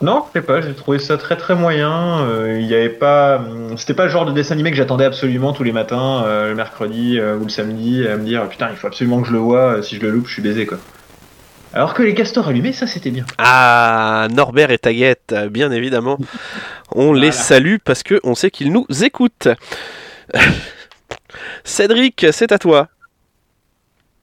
non, 0.00 0.24
je 0.28 0.38
sais 0.40 0.46
pas, 0.46 0.60
j'ai 0.60 0.74
trouvé 0.74 0.98
ça 0.98 1.16
très 1.18 1.36
très 1.36 1.54
moyen. 1.54 2.20
Euh, 2.20 2.58
Il 2.60 2.66
y 2.66 2.74
avait 2.74 2.88
pas, 2.88 3.38
hum, 3.38 3.76
c'était 3.76 3.94
pas 3.94 4.04
le 4.04 4.10
genre 4.10 4.24
de 4.24 4.32
dessin 4.32 4.54
animé 4.54 4.70
que 4.70 4.76
j'attendais 4.76 5.04
absolument 5.04 5.52
tous 5.52 5.62
les 5.64 5.72
matins, 5.72 6.22
euh, 6.24 6.48
le 6.50 6.54
mercredi 6.54 7.18
euh, 7.18 7.36
ou 7.36 7.44
le 7.44 7.50
samedi, 7.50 8.06
à 8.06 8.16
me 8.16 8.24
dire 8.24 8.48
putain, 8.48 8.68
il 8.70 8.76
faut 8.76 8.86
absolument 8.86 9.20
que 9.20 9.28
je 9.28 9.32
le 9.32 9.38
vois. 9.38 9.78
euh, 9.78 9.82
Si 9.82 9.96
je 9.96 10.02
le 10.02 10.10
loupe, 10.10 10.28
je 10.28 10.32
suis 10.34 10.42
baisé 10.42 10.66
quoi. 10.66 10.78
Alors 11.74 11.94
que 11.94 12.02
les 12.02 12.14
castors 12.14 12.48
allumés, 12.48 12.72
ça 12.72 12.86
c'était 12.86 13.10
bien. 13.10 13.24
Ah, 13.38 14.28
Norbert 14.30 14.70
et 14.70 14.78
Taguette, 14.78 15.32
euh, 15.32 15.48
bien 15.48 15.70
évidemment. 15.72 16.18
On 16.94 17.12
les 17.12 17.32
salue 17.32 17.76
parce 17.82 18.02
que 18.02 18.20
on 18.24 18.34
sait 18.34 18.50
qu'ils 18.50 18.72
nous 18.72 18.86
écoutent. 19.02 19.48
Cédric, 21.64 22.26
c'est 22.32 22.52
à 22.52 22.58
toi. 22.58 22.88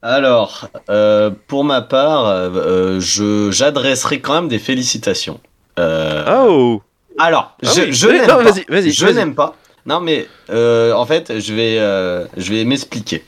Alors, 0.02 0.68
euh, 0.88 1.30
pour 1.48 1.64
ma 1.64 1.82
part, 1.82 2.26
euh, 2.26 3.00
je, 3.00 3.50
j'adresserai 3.50 4.20
quand 4.20 4.34
même 4.34 4.48
des 4.48 4.58
félicitations. 4.58 5.40
Euh, 5.78 6.24
Oh 6.46 6.82
Alors, 7.18 7.56
Ah 7.64 7.68
je, 7.74 7.82
oui. 7.82 7.92
je 7.92 8.06
Oui, 8.08 8.14
n'aime 8.14 8.28
non, 8.28 8.36
pas. 8.36 8.42
vas-y, 8.44 8.64
vas-y, 8.68 8.90
Je 8.92 9.04
vas-y. 9.04 9.14
n'aime 9.14 9.34
pas. 9.34 9.56
Non, 9.86 10.00
mais 10.00 10.26
euh, 10.50 10.92
en 10.92 11.04
fait, 11.04 11.38
je 11.40 11.52
vais, 11.54 11.78
euh, 11.78 12.26
je 12.36 12.52
vais 12.52 12.64
m'expliquer. 12.64 13.24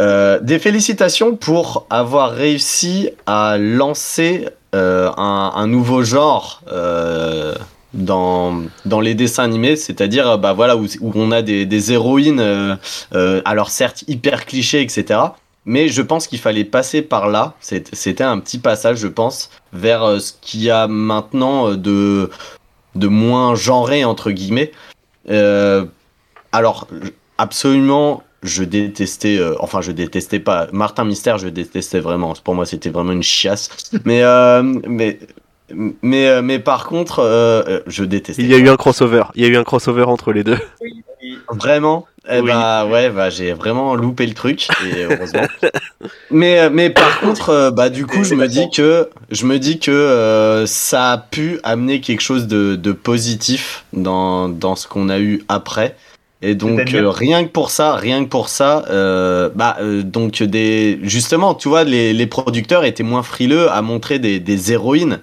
Euh, 0.00 0.38
des 0.40 0.60
félicitations 0.60 1.34
pour 1.34 1.86
avoir 1.90 2.30
réussi 2.30 3.10
à 3.26 3.58
lancer 3.58 4.48
euh, 4.74 5.10
un, 5.16 5.52
un 5.56 5.66
nouveau 5.66 6.04
genre 6.04 6.62
euh, 6.70 7.54
dans, 7.94 8.62
dans 8.84 9.00
les 9.00 9.14
dessins 9.14 9.42
animés, 9.42 9.74
c'est-à-dire 9.74 10.30
euh, 10.30 10.36
bah, 10.36 10.52
voilà, 10.52 10.76
où, 10.76 10.84
où 11.00 11.12
on 11.16 11.32
a 11.32 11.42
des, 11.42 11.66
des 11.66 11.92
héroïnes, 11.92 12.38
euh, 12.40 13.42
alors 13.44 13.70
certes 13.70 14.04
hyper 14.06 14.46
clichés, 14.46 14.82
etc. 14.82 15.20
Mais 15.64 15.88
je 15.88 16.02
pense 16.02 16.28
qu'il 16.28 16.38
fallait 16.38 16.64
passer 16.64 17.02
par 17.02 17.28
là. 17.28 17.54
C'était 17.60 18.22
un 18.24 18.38
petit 18.38 18.58
passage, 18.58 18.98
je 18.98 19.08
pense, 19.08 19.50
vers 19.72 20.20
ce 20.20 20.32
qu'il 20.40 20.62
y 20.62 20.70
a 20.70 20.86
maintenant 20.86 21.74
de, 21.74 22.30
de 22.94 23.08
moins 23.08 23.54
genré, 23.54 24.04
entre 24.04 24.30
guillemets. 24.30 24.70
Alors, 26.52 26.86
absolument, 27.36 28.22
je 28.42 28.62
détestais, 28.64 29.38
euh, 29.38 29.54
enfin, 29.60 29.80
je 29.80 29.92
détestais 29.92 30.38
pas. 30.40 30.68
Martin 30.72 31.04
Mystère, 31.04 31.38
je 31.38 31.48
détestais 31.48 32.00
vraiment. 32.00 32.34
Pour 32.44 32.54
moi, 32.54 32.66
c'était 32.66 32.90
vraiment 32.90 33.12
une 33.12 33.22
chiasse. 33.22 33.68
Mais, 34.04 34.22
euh, 34.22 34.62
mais, 34.62 35.18
mais, 36.02 36.28
euh, 36.28 36.42
mais 36.42 36.58
par 36.58 36.86
contre, 36.86 37.18
euh, 37.20 37.62
euh, 37.66 37.80
je 37.86 38.04
détestais. 38.04 38.42
Il 38.42 38.48
y 38.48 38.54
a 38.54 38.58
eu 38.58 38.68
un 38.68 38.76
crossover. 38.76 39.24
Il 39.34 39.42
y 39.42 39.46
a 39.46 39.48
eu 39.48 39.56
un 39.56 39.64
crossover 39.64 40.04
entre 40.04 40.32
les 40.32 40.44
deux. 40.44 40.58
Il 40.80 41.02
Vraiment? 41.50 42.06
Eh 42.30 42.40
Oui. 42.40 42.50
bah 42.50 42.86
ouais, 42.86 43.08
bah 43.10 43.30
j'ai 43.30 43.52
vraiment 43.54 43.94
loupé 43.94 44.26
le 44.26 44.34
truc 44.34 44.68
et 44.86 45.04
heureusement. 45.10 45.46
mais 46.30 46.60
euh, 46.60 46.70
mais 46.70 46.90
par 46.90 47.20
contre, 47.20 47.48
euh, 47.50 47.70
bah 47.70 47.88
du 47.88 48.06
coup, 48.06 48.22
je 48.22 48.34
me 48.34 48.46
dis 48.46 48.68
que 48.70 49.08
je 49.30 49.46
me 49.46 49.58
dis 49.58 49.78
que 49.78 49.90
euh, 49.90 50.66
ça 50.66 51.12
a 51.12 51.18
pu 51.18 51.58
amener 51.62 52.00
quelque 52.00 52.20
chose 52.20 52.46
de, 52.46 52.76
de 52.76 52.92
positif 52.92 53.84
dans 53.94 54.48
dans 54.50 54.76
ce 54.76 54.86
qu'on 54.86 55.08
a 55.08 55.18
eu 55.18 55.42
après. 55.48 55.96
Et 56.40 56.54
donc 56.54 56.94
euh, 56.94 57.10
rien 57.10 57.44
que 57.44 57.48
pour 57.50 57.70
ça, 57.70 57.96
rien 57.96 58.24
que 58.24 58.28
pour 58.28 58.48
ça, 58.48 58.84
euh, 58.90 59.50
bah 59.54 59.76
euh, 59.80 60.02
donc 60.04 60.40
des 60.42 61.00
justement, 61.02 61.54
tu 61.54 61.68
vois, 61.68 61.82
les, 61.82 62.12
les 62.12 62.26
producteurs 62.28 62.84
étaient 62.84 63.02
moins 63.02 63.24
frileux 63.24 63.68
à 63.70 63.82
montrer 63.82 64.20
des, 64.20 64.38
des 64.38 64.72
héroïnes. 64.72 65.18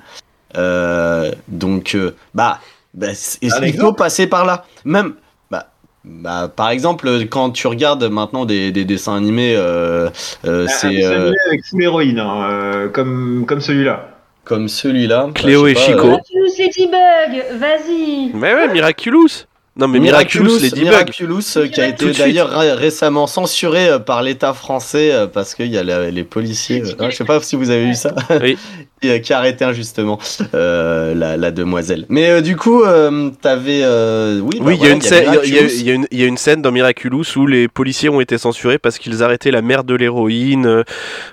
Euh, 0.57 1.31
donc 1.47 1.97
bah, 2.33 2.59
bah, 2.93 3.07
Un 3.09 3.65
il 3.65 3.73
faut 3.79 3.93
passer 3.93 4.27
par 4.27 4.45
là. 4.45 4.65
Même 4.83 5.13
bah, 5.49 5.67
bah, 6.03 6.51
par 6.53 6.69
exemple, 6.69 7.09
quand 7.29 7.51
tu 7.51 7.67
regardes 7.67 8.03
maintenant 8.05 8.45
des, 8.45 8.73
des 8.73 8.83
dessins 8.83 9.15
animés, 9.15 9.53
euh, 9.55 10.09
euh, 10.45 10.65
Un 10.65 10.67
c'est 10.67 11.03
euh, 11.05 11.31
avec 11.47 11.65
full 11.65 11.81
héroïne, 11.83 12.19
hein, 12.19 12.49
euh, 12.49 12.89
comme, 12.89 13.45
comme 13.47 13.61
celui-là. 13.61 14.09
comme 14.43 14.67
celui-là. 14.67 15.29
Cléo 15.33 15.63
bah, 15.63 15.69
et 15.71 15.75
Chico. 15.75 15.99
euh, 15.99 16.17
Miraculous 16.17 16.55
Ladybug, 16.59 17.59
vas-y. 17.59 18.31
Mais 18.33 18.53
ouais, 18.53 18.67
Miraculous 18.71 19.45
Non 19.77 19.89
mais 19.89 19.99
Miraculous, 19.99 20.57
Ladybug 20.61 20.83
Miraculous, 20.85 21.41
euh, 21.57 21.67
qui 21.67 21.81
a 21.81 21.89
été 21.89 22.09
d'ailleurs 22.13 22.49
ré- 22.49 22.71
récemment 22.71 23.27
censuré 23.27 23.89
euh, 23.89 23.99
par 23.99 24.23
l'État 24.23 24.53
français 24.53 25.11
euh, 25.11 25.27
parce 25.27 25.53
qu'il 25.53 25.67
y 25.67 25.77
a 25.77 25.83
la- 25.83 26.09
les 26.11 26.23
policiers. 26.23 26.81
euh, 26.81 26.93
ah, 26.97 27.09
je 27.09 27.15
sais 27.17 27.25
pas 27.25 27.41
si 27.41 27.57
vous 27.57 27.69
avez 27.69 27.85
vu 27.87 27.93
ça. 27.93 28.15
Oui. 28.41 28.57
qui, 29.01 29.09
euh, 29.09 29.19
qui 29.19 29.33
a 29.33 29.37
arrêté 29.39 29.65
injustement 29.65 30.17
euh, 30.53 31.13
la, 31.13 31.35
la 31.35 31.51
demoiselle. 31.51 32.05
Mais 32.07 32.29
euh, 32.29 32.39
du 32.39 32.55
coup, 32.55 32.83
euh, 32.85 33.31
t'avais. 33.41 33.81
euh, 33.83 34.39
oui, 34.39 34.59
bah 34.59 34.65
Oui, 34.67 34.75
il 34.75 34.83
y, 34.83 34.85
a 34.85 34.93
voilà, 34.93 34.95
une 34.95 35.01
scène- 35.01 35.25
il 35.43 35.49
y 35.49 35.49
y 35.49 35.51
Miraculous. 35.51 36.07
y 36.11 36.17
y 36.19 36.23
a 36.23 36.25
une 36.27 36.37
scène 36.37 36.61
dans 36.61 36.71
Miraculous 36.71 37.25
où 37.35 37.45
les 37.45 37.67
policiers 37.67 38.07
ont 38.07 38.21
été 38.21 38.37
censurés 38.37 38.77
parce 38.77 38.97
qu'ils 38.97 39.23
arrêtaient 39.23 39.51
la 39.51 39.61
mère 39.61 39.83
de 39.83 39.93
l'héroïne 39.93 40.85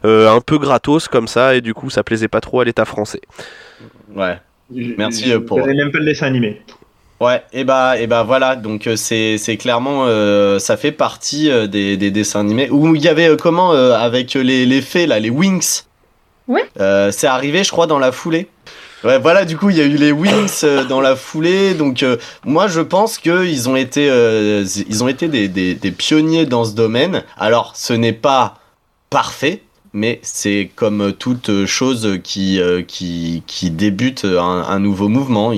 un 0.03 0.41
peu 0.41 0.59
gratos 0.59 1.07
comme 1.07 1.29
ça 1.29 1.55
et 1.55 1.61
du 1.61 1.75
coup 1.75 1.91
ça 1.91 2.03
plaisait 2.03 2.27
pas 2.27 2.41
trop 2.41 2.61
à 2.61 2.65
l'État 2.65 2.87
français. 2.87 3.21
Ouais. 4.17 4.39
Je- 4.75 4.95
Merci, 4.99 5.29
je 5.29 5.37
pour- 5.37 5.61
connais 5.61 5.75
même 5.75 5.93
pas 5.93 5.99
le 6.01 6.07
dessin 6.07 6.27
animé. 6.27 6.61
Ouais, 7.23 7.41
et 7.53 7.63
bah, 7.63 8.01
et 8.01 8.09
bah 8.09 8.25
voilà, 8.25 8.57
donc 8.57 8.89
euh, 8.89 8.97
c'est 8.97 9.39
c'est 9.39 9.57
clairement, 9.57 10.07
euh, 10.07 10.59
ça 10.59 10.77
fait 10.77 10.91
partie 10.91 11.53
euh, 11.53 11.69
des, 11.69 11.97
des 11.97 12.11
dessins 12.11 12.41
animés 12.41 12.69
où 12.69 12.97
il 12.97 13.01
y 13.01 13.07
avait 13.07 13.29
euh, 13.29 13.37
comment 13.37 13.73
euh, 13.73 13.95
avec 13.95 14.35
les, 14.35 14.67
les 14.67 14.83
fées 14.83 15.07
là, 15.07 15.21
les 15.21 15.31
Wings. 15.31 15.83
Ouais. 16.49 16.65
Euh, 16.81 17.13
c'est 17.13 17.29
arrivé, 17.29 17.63
je 17.63 17.71
crois, 17.71 17.87
dans 17.87 18.01
la 18.01 18.11
foulée. 18.11 18.49
Ouais, 19.05 19.21
voilà, 19.21 19.45
du 19.45 19.57
coup, 19.57 19.71
il 19.71 19.77
y 19.77 19.81
a 19.81 19.85
eu 19.85 19.99
les 19.99 20.11
Wings 20.11 20.65
euh, 20.65 20.83
dans 20.85 21.01
la 21.01 21.15
foulée, 21.15 21.75
donc 21.75 22.03
euh, 22.03 22.17
moi 22.45 22.67
je 22.67 22.81
pense 22.81 23.19
que 23.19 23.47
ils 23.47 23.69
ont 23.69 23.77
été, 23.77 24.11
euh, 24.11 24.65
ils 24.89 25.05
ont 25.05 25.09
été 25.09 25.29
des, 25.29 25.47
des, 25.47 25.77
des 25.77 25.93
pionniers 25.93 26.45
dans 26.45 26.65
ce 26.65 26.75
domaine. 26.75 27.23
Alors, 27.39 27.75
ce 27.77 27.93
n'est 27.93 28.13
pas 28.13 28.59
parfait. 29.11 29.63
Mais 29.95 30.21
c'est 30.23 30.71
comme 30.75 31.13
toute 31.13 31.67
chose 31.67 32.19
qui, 32.25 32.59
qui, 32.89 33.43
qui 33.47 33.71
débute 33.71 34.25
un, 34.25 34.65
un 34.67 34.79
nouveau 34.79 35.09
mouvement. 35.09 35.53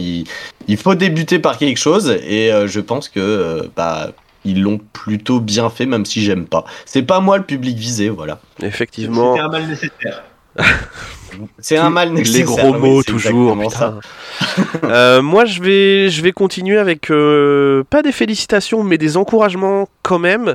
Il 0.69 0.77
faut 0.77 0.95
débuter 0.95 1.39
par 1.39 1.59
quelque 1.59 1.79
chose 1.79 2.11
et 2.27 2.53
euh, 2.53 2.67
je 2.67 2.81
pense 2.81 3.09
que 3.09 3.21
euh, 3.21 3.63
bah 3.77 4.13
ils 4.45 4.61
l'ont 4.63 4.79
plutôt 4.93 5.41
bien 5.41 5.71
fait 5.71 5.87
même 5.87 6.05
si 6.05 6.23
j'aime 6.23 6.47
pas. 6.47 6.65
C'est 6.85 7.03
pas 7.03 7.21
moi 7.21 7.39
le 7.39 7.45
public 7.45 7.79
visé, 7.79 8.11
voilà. 8.11 8.41
Effectivement, 8.63 9.35
C'était 9.35 9.45
un 9.45 9.49
mal 9.49 9.67
nécessaire. 9.67 10.25
C'est 11.59 11.77
un 11.77 11.91
mal 11.91 12.11
nécessaire. 12.11 12.41
les 12.41 12.45
gros 12.45 12.75
mots 12.75 13.03
toujours. 13.03 13.57
ça. 13.71 13.95
Euh, 14.85 15.23
moi, 15.23 15.45
je 15.45 15.63
vais, 15.63 16.11
je 16.11 16.23
vais 16.23 16.33
continuer 16.33 16.77
avec 16.77 17.11
euh, 17.11 17.85
pas 17.89 18.03
des 18.03 18.13
félicitations, 18.13 18.85
mais 18.85 18.99
des 18.99 19.17
encouragements 19.17 19.89
quand 20.03 20.19
même. 20.19 20.55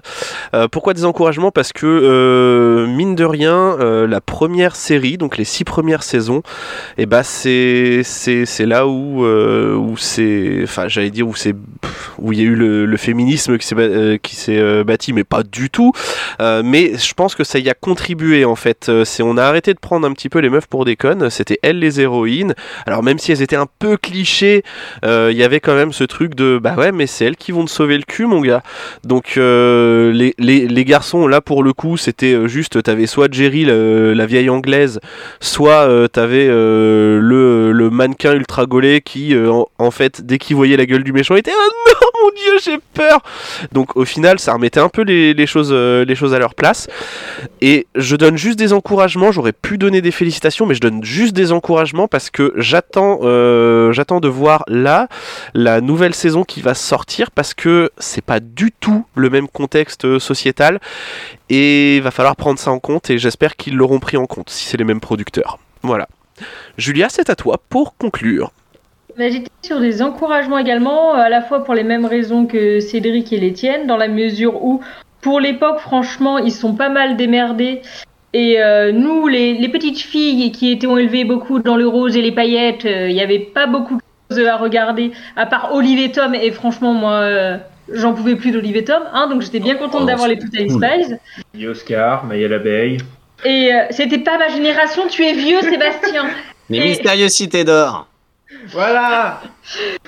Euh, 0.53 0.67
pourquoi 0.67 0.93
des 0.93 1.05
encouragements? 1.05 1.51
Parce 1.51 1.73
que 1.73 2.85
mine 2.87 3.15
de 3.15 3.25
rien, 3.25 3.77
la 3.79 4.21
première 4.21 4.75
série, 4.75 5.17
donc 5.17 5.37
les 5.37 5.43
six 5.43 5.63
premières 5.63 6.03
saisons, 6.03 6.43
et 6.97 7.05
bah 7.05 7.23
c'est 7.23 8.01
c'est 8.03 8.45
c'est 8.45 8.65
là 8.65 8.87
où 8.87 9.25
où 9.25 9.97
c'est, 9.97 10.59
enfin 10.63 10.87
j'allais 10.87 11.09
dire 11.09 11.27
où 11.27 11.35
c'est 11.35 11.55
où 12.19 12.31
il 12.31 12.39
y 12.39 12.41
a 12.41 12.45
eu 12.45 12.55
le, 12.55 12.85
le 12.85 12.97
féminisme 12.97 13.57
qui 13.57 13.65
s'est 13.65 14.19
qui 14.21 14.35
s'est 14.35 14.83
bâti, 14.83 15.13
mais 15.13 15.23
pas 15.23 15.43
du 15.43 15.69
tout. 15.69 15.91
Mais 16.39 16.97
je 16.97 17.13
pense 17.13 17.35
que 17.35 17.43
ça 17.43 17.59
y 17.59 17.69
a 17.69 17.73
contribué 17.73 18.45
en 18.45 18.55
fait. 18.55 18.91
C'est 19.05 19.23
on 19.23 19.37
a 19.37 19.43
arrêté 19.43 19.73
de 19.73 19.79
prendre 19.79 20.07
un 20.07 20.13
petit 20.13 20.29
peu 20.29 20.39
les 20.39 20.49
meufs 20.49 20.67
pour 20.69 20.85
des 20.85 20.95
connes. 20.95 21.29
C'était 21.29 21.59
elles 21.61 21.79
les 21.79 22.01
héroïnes. 22.01 22.53
Alors 22.85 23.03
même 23.03 23.19
si 23.19 23.31
elles 23.31 23.41
étaient 23.41 23.55
un 23.55 23.67
peu 23.79 23.97
clichés, 23.97 24.63
euh, 25.05 25.29
il 25.31 25.37
y 25.37 25.43
avait 25.43 25.59
quand 25.59 25.75
même 25.75 25.93
ce 25.93 26.03
truc 26.03 26.35
de 26.35 26.59
bah 26.61 26.75
ouais 26.77 26.91
mais 26.91 27.07
c'est 27.07 27.25
elles 27.25 27.37
qui 27.37 27.51
vont 27.51 27.65
te 27.65 27.71
sauver 27.71 27.97
le 27.97 28.03
cul 28.03 28.25
mon 28.25 28.41
gars. 28.41 28.63
Donc 29.03 29.33
euh, 29.37 30.11
les, 30.13 30.85
garçons 30.85 31.27
là 31.27 31.41
pour 31.41 31.61
le 31.61 31.73
coup 31.73 31.97
c'était 31.97 32.33
euh, 32.33 32.47
juste 32.47 32.81
t'avais 32.81 33.05
soit 33.05 33.31
Jerry 33.31 33.65
la 33.65 34.25
vieille 34.25 34.49
anglaise, 34.49 34.99
soit 35.39 35.87
euh, 35.87 36.07
t'avais 36.07 36.47
euh, 36.49 37.19
le, 37.21 37.89
mannequin 37.89 38.33
ultra 38.33 38.65
gaulé 38.65 39.01
qui 39.01 39.33
euh, 39.33 39.51
en, 39.77 39.91
fait 39.91 40.21
dès 40.21 40.37
qu'il 40.37 40.55
voyait 40.55 40.77
la 40.77 40.85
gueule 40.85 41.03
du 41.03 41.11
méchant 41.11 41.35
était 41.35 41.51
oh 41.53 41.71
non 41.87 42.07
mon 42.23 42.29
dieu 42.31 42.59
j'ai 42.63 42.79
peur. 42.93 43.21
Donc 43.71 43.95
au 43.95 44.05
final 44.05 44.39
ça 44.39 44.53
remettait 44.53 44.79
un 44.79 44.89
peu 44.89 45.03
euh, 45.07 46.05
les 46.05 46.15
choses 46.15 46.33
à 46.33 46.39
leur 46.39 46.55
place. 46.55 46.87
Et 47.61 47.87
je 47.95 48.15
donne 48.15 48.37
juste 48.37 48.59
des 48.59 48.73
encouragements. 48.73 49.31
J'aurais 49.31 49.53
pu 49.53 49.77
donner 49.77 50.01
des 50.01 50.11
félicitations, 50.11 50.58
mais 50.65 50.75
je 50.75 50.81
donne 50.81 51.03
juste 51.03 51.33
des 51.33 51.51
encouragements 51.51 52.07
parce 52.07 52.29
que 52.29 52.53
j'attends, 52.55 53.19
euh, 53.23 53.91
j'attends 53.91 54.19
de 54.19 54.27
voir 54.27 54.63
là 54.67 55.07
la 55.53 55.81
nouvelle 55.81 56.15
saison 56.15 56.43
qui 56.43 56.61
va 56.61 56.73
sortir 56.73 57.31
parce 57.31 57.53
que 57.53 57.91
c'est 57.97 58.23
pas 58.23 58.39
du 58.39 58.71
tout 58.71 59.05
le 59.15 59.29
même 59.29 59.47
contexte 59.47 60.05
euh, 60.05 60.19
sociétal 60.19 60.79
et 61.49 61.97
il 61.97 62.01
va 62.01 62.11
falloir 62.11 62.35
prendre 62.35 62.59
ça 62.59 62.71
en 62.71 62.79
compte 62.79 63.09
et 63.09 63.17
j'espère 63.17 63.55
qu'ils 63.55 63.75
l'auront 63.75 63.99
pris 63.99 64.17
en 64.17 64.25
compte 64.25 64.49
si 64.49 64.65
c'est 64.65 64.77
les 64.77 64.83
mêmes 64.83 65.01
producteurs. 65.01 65.59
Voilà. 65.81 66.07
Julia, 66.77 67.07
c'est 67.09 67.29
à 67.29 67.35
toi 67.35 67.61
pour 67.69 67.95
conclure. 67.97 68.51
Bah, 69.17 69.29
J'étais 69.29 69.51
sur 69.61 69.79
des 69.79 70.01
encouragements 70.01 70.57
également, 70.57 71.13
à 71.13 71.29
la 71.29 71.41
fois 71.41 71.63
pour 71.63 71.73
les 71.73 71.83
mêmes 71.83 72.05
raisons 72.05 72.45
que 72.45 72.79
Cédric 72.79 73.33
et 73.33 73.39
les 73.39 73.53
tiennes, 73.53 73.87
dans 73.87 73.97
la 73.97 74.07
mesure 74.07 74.63
où, 74.63 74.81
pour 75.21 75.39
l'époque, 75.39 75.79
franchement, 75.79 76.37
ils 76.37 76.53
sont 76.53 76.73
pas 76.73 76.89
mal 76.89 77.17
démerdés. 77.17 77.81
Et 78.33 78.61
euh, 78.61 78.91
nous, 78.91 79.27
les, 79.27 79.53
les 79.55 79.69
petites 79.69 79.99
filles 79.99 80.51
qui 80.51 80.71
étaient 80.71 80.87
élevées 80.87 81.23
beaucoup 81.25 81.59
dans 81.59 81.75
le 81.75 81.87
rose 81.87 82.15
et 82.15 82.21
les 82.21 82.31
paillettes, 82.31 82.85
euh, 82.85 83.07
il 83.09 83.15
n'y 83.15 83.21
avait 83.21 83.39
pas 83.39 83.65
beaucoup 83.65 83.95
de 83.95 84.35
choses 84.35 84.45
à 84.45 84.55
regarder, 84.57 85.11
à 85.35 85.45
part 85.47 85.73
Olive 85.73 85.99
et 85.99 86.11
Tom. 86.11 86.35
Et 86.35 86.51
franchement, 86.51 86.93
moi, 86.93 87.13
euh, 87.13 87.57
j'en 87.91 88.13
pouvais 88.13 88.35
plus 88.35 88.51
d'Olive 88.51 88.77
et 88.77 88.83
Tom, 88.83 89.01
hein, 89.13 89.27
donc 89.27 89.41
j'étais 89.41 89.59
bien 89.59 89.75
contente 89.75 90.01
Oh, 90.03 90.05
d'avoir 90.07 90.27
les 90.27 90.37
Totally 90.37 90.67
cool. 90.67 90.83
Spies. 90.85 91.15
Guy 91.55 91.67
Oscar, 91.67 92.23
Maya 92.25 92.47
l'abeille. 92.47 92.97
Et 93.45 93.73
euh, 93.73 93.85
c'était 93.89 94.19
pas 94.19 94.37
ma 94.37 94.49
génération, 94.49 95.07
tu 95.09 95.23
es 95.23 95.33
vieux, 95.33 95.61
Sébastien. 95.61 96.25
Les 96.69 96.77
Et- 96.77 96.83
mystérieuses 96.83 97.31
cités 97.31 97.63
d'or. 97.63 98.05
Voilà 98.67 99.41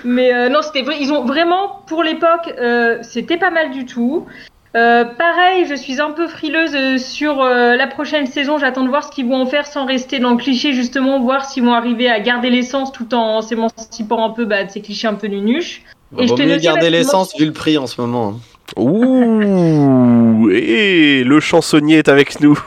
Mais 0.03 0.33
euh, 0.33 0.49
non, 0.49 0.61
c'était 0.61 0.81
vrai. 0.83 0.97
Ils 0.99 1.11
ont 1.11 1.25
vraiment, 1.25 1.81
pour 1.87 2.03
l'époque, 2.03 2.53
euh, 2.59 2.97
c'était 3.01 3.37
pas 3.37 3.49
mal 3.49 3.71
du 3.71 3.85
tout. 3.85 4.25
Euh, 4.73 5.03
pareil, 5.03 5.65
je 5.67 5.75
suis 5.75 5.99
un 5.99 6.11
peu 6.11 6.27
frileuse 6.27 6.73
euh, 6.75 6.97
sur 6.97 7.41
euh, 7.41 7.75
la 7.75 7.87
prochaine 7.87 8.25
saison. 8.25 8.57
J'attends 8.57 8.83
de 8.83 8.89
voir 8.89 9.03
ce 9.03 9.11
qu'ils 9.11 9.27
vont 9.27 9.41
en 9.41 9.45
faire 9.45 9.67
sans 9.67 9.85
rester 9.85 10.19
dans 10.19 10.31
le 10.31 10.37
cliché, 10.37 10.71
justement, 10.71 11.19
voir 11.19 11.43
s'ils 11.43 11.63
vont 11.63 11.73
arriver 11.73 12.09
à 12.09 12.21
garder 12.21 12.49
l'essence 12.49 12.93
tout 12.93 13.13
en 13.13 13.41
s'émancipant 13.41 14.25
un 14.25 14.29
peu 14.29 14.45
bah, 14.45 14.63
de 14.63 14.71
ces 14.71 14.81
clichés 14.81 15.07
un 15.07 15.15
peu 15.15 15.27
nunuches. 15.27 15.83
Et 16.17 16.27
je 16.27 16.33
mieux 16.33 16.57
garder 16.57 16.89
l'essence 16.89 17.35
vu 17.37 17.45
le 17.45 17.51
prix 17.51 17.77
en 17.77 17.87
ce 17.87 17.99
moment. 17.99 18.35
hein. 18.35 18.39
Ouh, 18.77 20.49
et 20.49 21.25
le 21.25 21.39
chansonnier 21.41 21.97
est 21.97 22.07
avec 22.07 22.39
nous. 22.39 22.57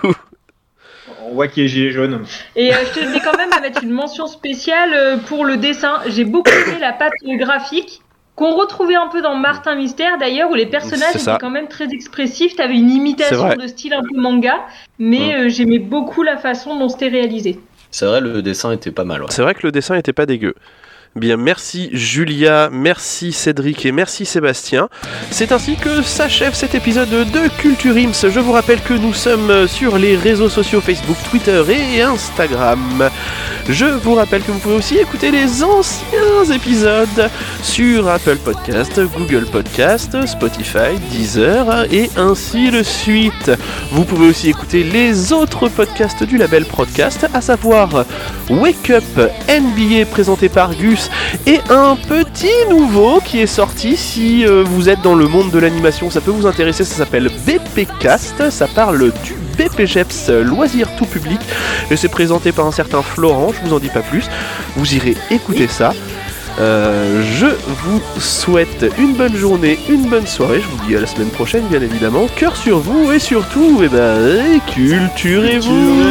On 1.27 1.35
voit 1.35 1.49
qu'il 1.49 1.65
est 1.65 1.69
gilet 1.69 1.91
jaune. 1.91 2.23
Et 2.55 2.75
euh, 2.75 2.77
je 2.85 3.01
tenais 3.01 3.21
quand 3.21 3.37
même 3.39 3.53
à 3.55 3.61
mettre 3.61 3.83
une 3.83 3.91
mention 3.91 4.27
spéciale 4.27 5.21
pour 5.27 5.47
le 5.47 5.57
dessin. 5.57 6.01
J'ai 6.09 6.25
beaucoup 6.25 6.51
aimé 6.51 6.77
la 6.79 6.93
patte 6.93 7.15
graphique 7.25 8.03
qu'on 8.37 8.55
retrouvait 8.55 8.97
un 8.97 9.09
peu 9.09 9.23
dans 9.23 9.37
Martin 9.37 9.77
Mystère 9.77 10.19
d'ailleurs, 10.19 10.51
où 10.51 10.55
les 10.55 10.67
personnages 10.67 11.17
étaient 11.17 11.39
quand 11.41 11.51
même 11.51 11.69
très 11.69 11.89
expressifs. 11.91 12.57
T'avais 12.57 12.75
une 12.77 12.91
imitation 12.91 13.55
de 13.55 13.67
style 13.67 13.95
un 13.95 14.03
peu 14.03 14.21
manga, 14.21 14.61
mais 14.99 15.35
euh, 15.35 15.49
j'aimais 15.49 15.79
beaucoup 15.79 16.23
la 16.23 16.37
façon 16.37 16.79
dont 16.79 16.89
c'était 16.89 17.09
réalisé. 17.09 17.61
C'est 17.91 18.07
vrai, 18.07 18.21
le 18.21 18.43
dessin 18.43 18.73
était 18.73 18.91
pas 18.91 19.05
mal. 19.05 19.21
ouais. 19.23 19.29
C'est 19.31 19.43
vrai 19.43 19.55
que 19.55 19.65
le 19.65 19.71
dessin 19.71 19.95
était 19.95 20.13
pas 20.13 20.27
dégueu. 20.27 20.55
Bien, 21.17 21.37
merci 21.37 21.91
Julia, 21.93 22.71
merci 22.73 23.33
Cédric 23.33 23.87
et 23.87 23.93
merci 23.93 24.27
Sébastien. 24.27 24.89
C'est 25.31 25.53
ainsi 25.53 25.77
que 25.77 26.03
s'achève 26.03 26.55
cet 26.55 26.75
épisode 26.75 27.09
de 27.09 27.49
Culture 27.57 27.97
Ims. 27.97 28.29
Je 28.29 28.41
vous 28.41 28.51
rappelle 28.51 28.81
que 28.81 28.95
nous 28.95 29.15
sommes 29.15 29.69
sur 29.69 29.97
les 29.97 30.17
réseaux 30.17 30.49
sociaux 30.49 30.81
Facebook, 30.81 31.17
Twitter 31.31 31.63
et 31.71 32.03
Instagram. 32.03 33.09
Je 33.69 33.87
vous 33.87 34.15
rappelle 34.15 34.43
que 34.43 34.51
vous 34.51 34.59
pouvez 34.59 34.75
aussi 34.75 34.99
écouter 34.99 35.31
les 35.31 35.63
anciens 35.63 36.45
épisodes 36.53 37.31
sur 37.63 38.09
Apple 38.09 38.37
Podcast, 38.37 39.01
Google 39.17 39.47
Podcast, 39.47 40.27
Spotify, 40.27 40.99
Deezer 41.13 41.87
et 41.93 42.11
ainsi 42.17 42.73
de 42.73 42.83
suite. 42.83 43.53
Vous 43.93 44.05
pouvez 44.05 44.29
aussi 44.29 44.51
écouter 44.51 44.83
les 44.83 45.33
autres 45.33 45.69
podcasts 45.69 46.25
du 46.25 46.39
label 46.39 46.65
Podcast, 46.65 47.27
à 47.33 47.41
savoir 47.41 48.05
Wake 48.51 48.91
Up 48.91 49.33
NBA 49.49 50.07
présenté 50.11 50.49
par 50.49 50.75
Gus 50.75 51.04
Et 51.47 51.61
un 51.71 51.97
petit 51.97 52.69
nouveau 52.69 53.21
qui 53.21 53.41
est 53.41 53.47
sorti, 53.47 53.97
si 53.97 54.47
euh, 54.47 54.65
vous 54.65 54.89
êtes 54.89 55.03
dans 55.03 55.15
le 55.15 55.27
monde 55.27 55.51
de 55.51 55.59
l'animation, 55.59 56.11
ça 56.11 56.21
peut 56.21 56.31
vous 56.31 56.47
intéresser, 56.47 56.85
ça 56.85 56.95
s'appelle 56.95 57.31
BPcast, 57.47 58.51
ça 58.51 58.67
parle 58.67 59.13
du 59.25 59.35
BPGEPS 59.59 60.31
loisir 60.31 60.89
tout 60.97 61.07
public. 61.07 61.41
Et 61.91 61.97
c'est 61.97 62.09
présenté 62.09 62.53
par 62.53 62.67
un 62.67 62.73
certain 62.73 63.03
Florent, 63.03 63.53
je 63.53 63.67
vous 63.67 63.75
en 63.75 63.79
dis 63.79 63.89
pas 63.89 64.03
plus. 64.03 64.25
Vous 64.77 64.95
irez 64.95 65.17
écouter 65.31 65.69
ça. 65.69 65.93
Euh, 66.61 67.23
je 67.39 67.47
vous 67.47 68.01
souhaite 68.21 68.87
une 68.99 69.15
bonne 69.15 69.35
journée, 69.37 69.79
une 69.89 70.09
bonne 70.09 70.27
soirée. 70.27 70.61
Je 70.61 70.69
vous 70.69 70.87
dis 70.87 70.97
à 70.97 71.01
la 71.01 71.07
semaine 71.07 71.31
prochaine, 71.31 71.67
bien 71.69 71.81
évidemment. 71.81 72.27
Cœur 72.37 72.57
sur 72.57 72.79
vous 72.79 73.13
et 73.13 73.19
surtout, 73.19 73.81
eh 73.83 73.89
ben, 73.89 74.61
culturez-vous. 74.73 76.03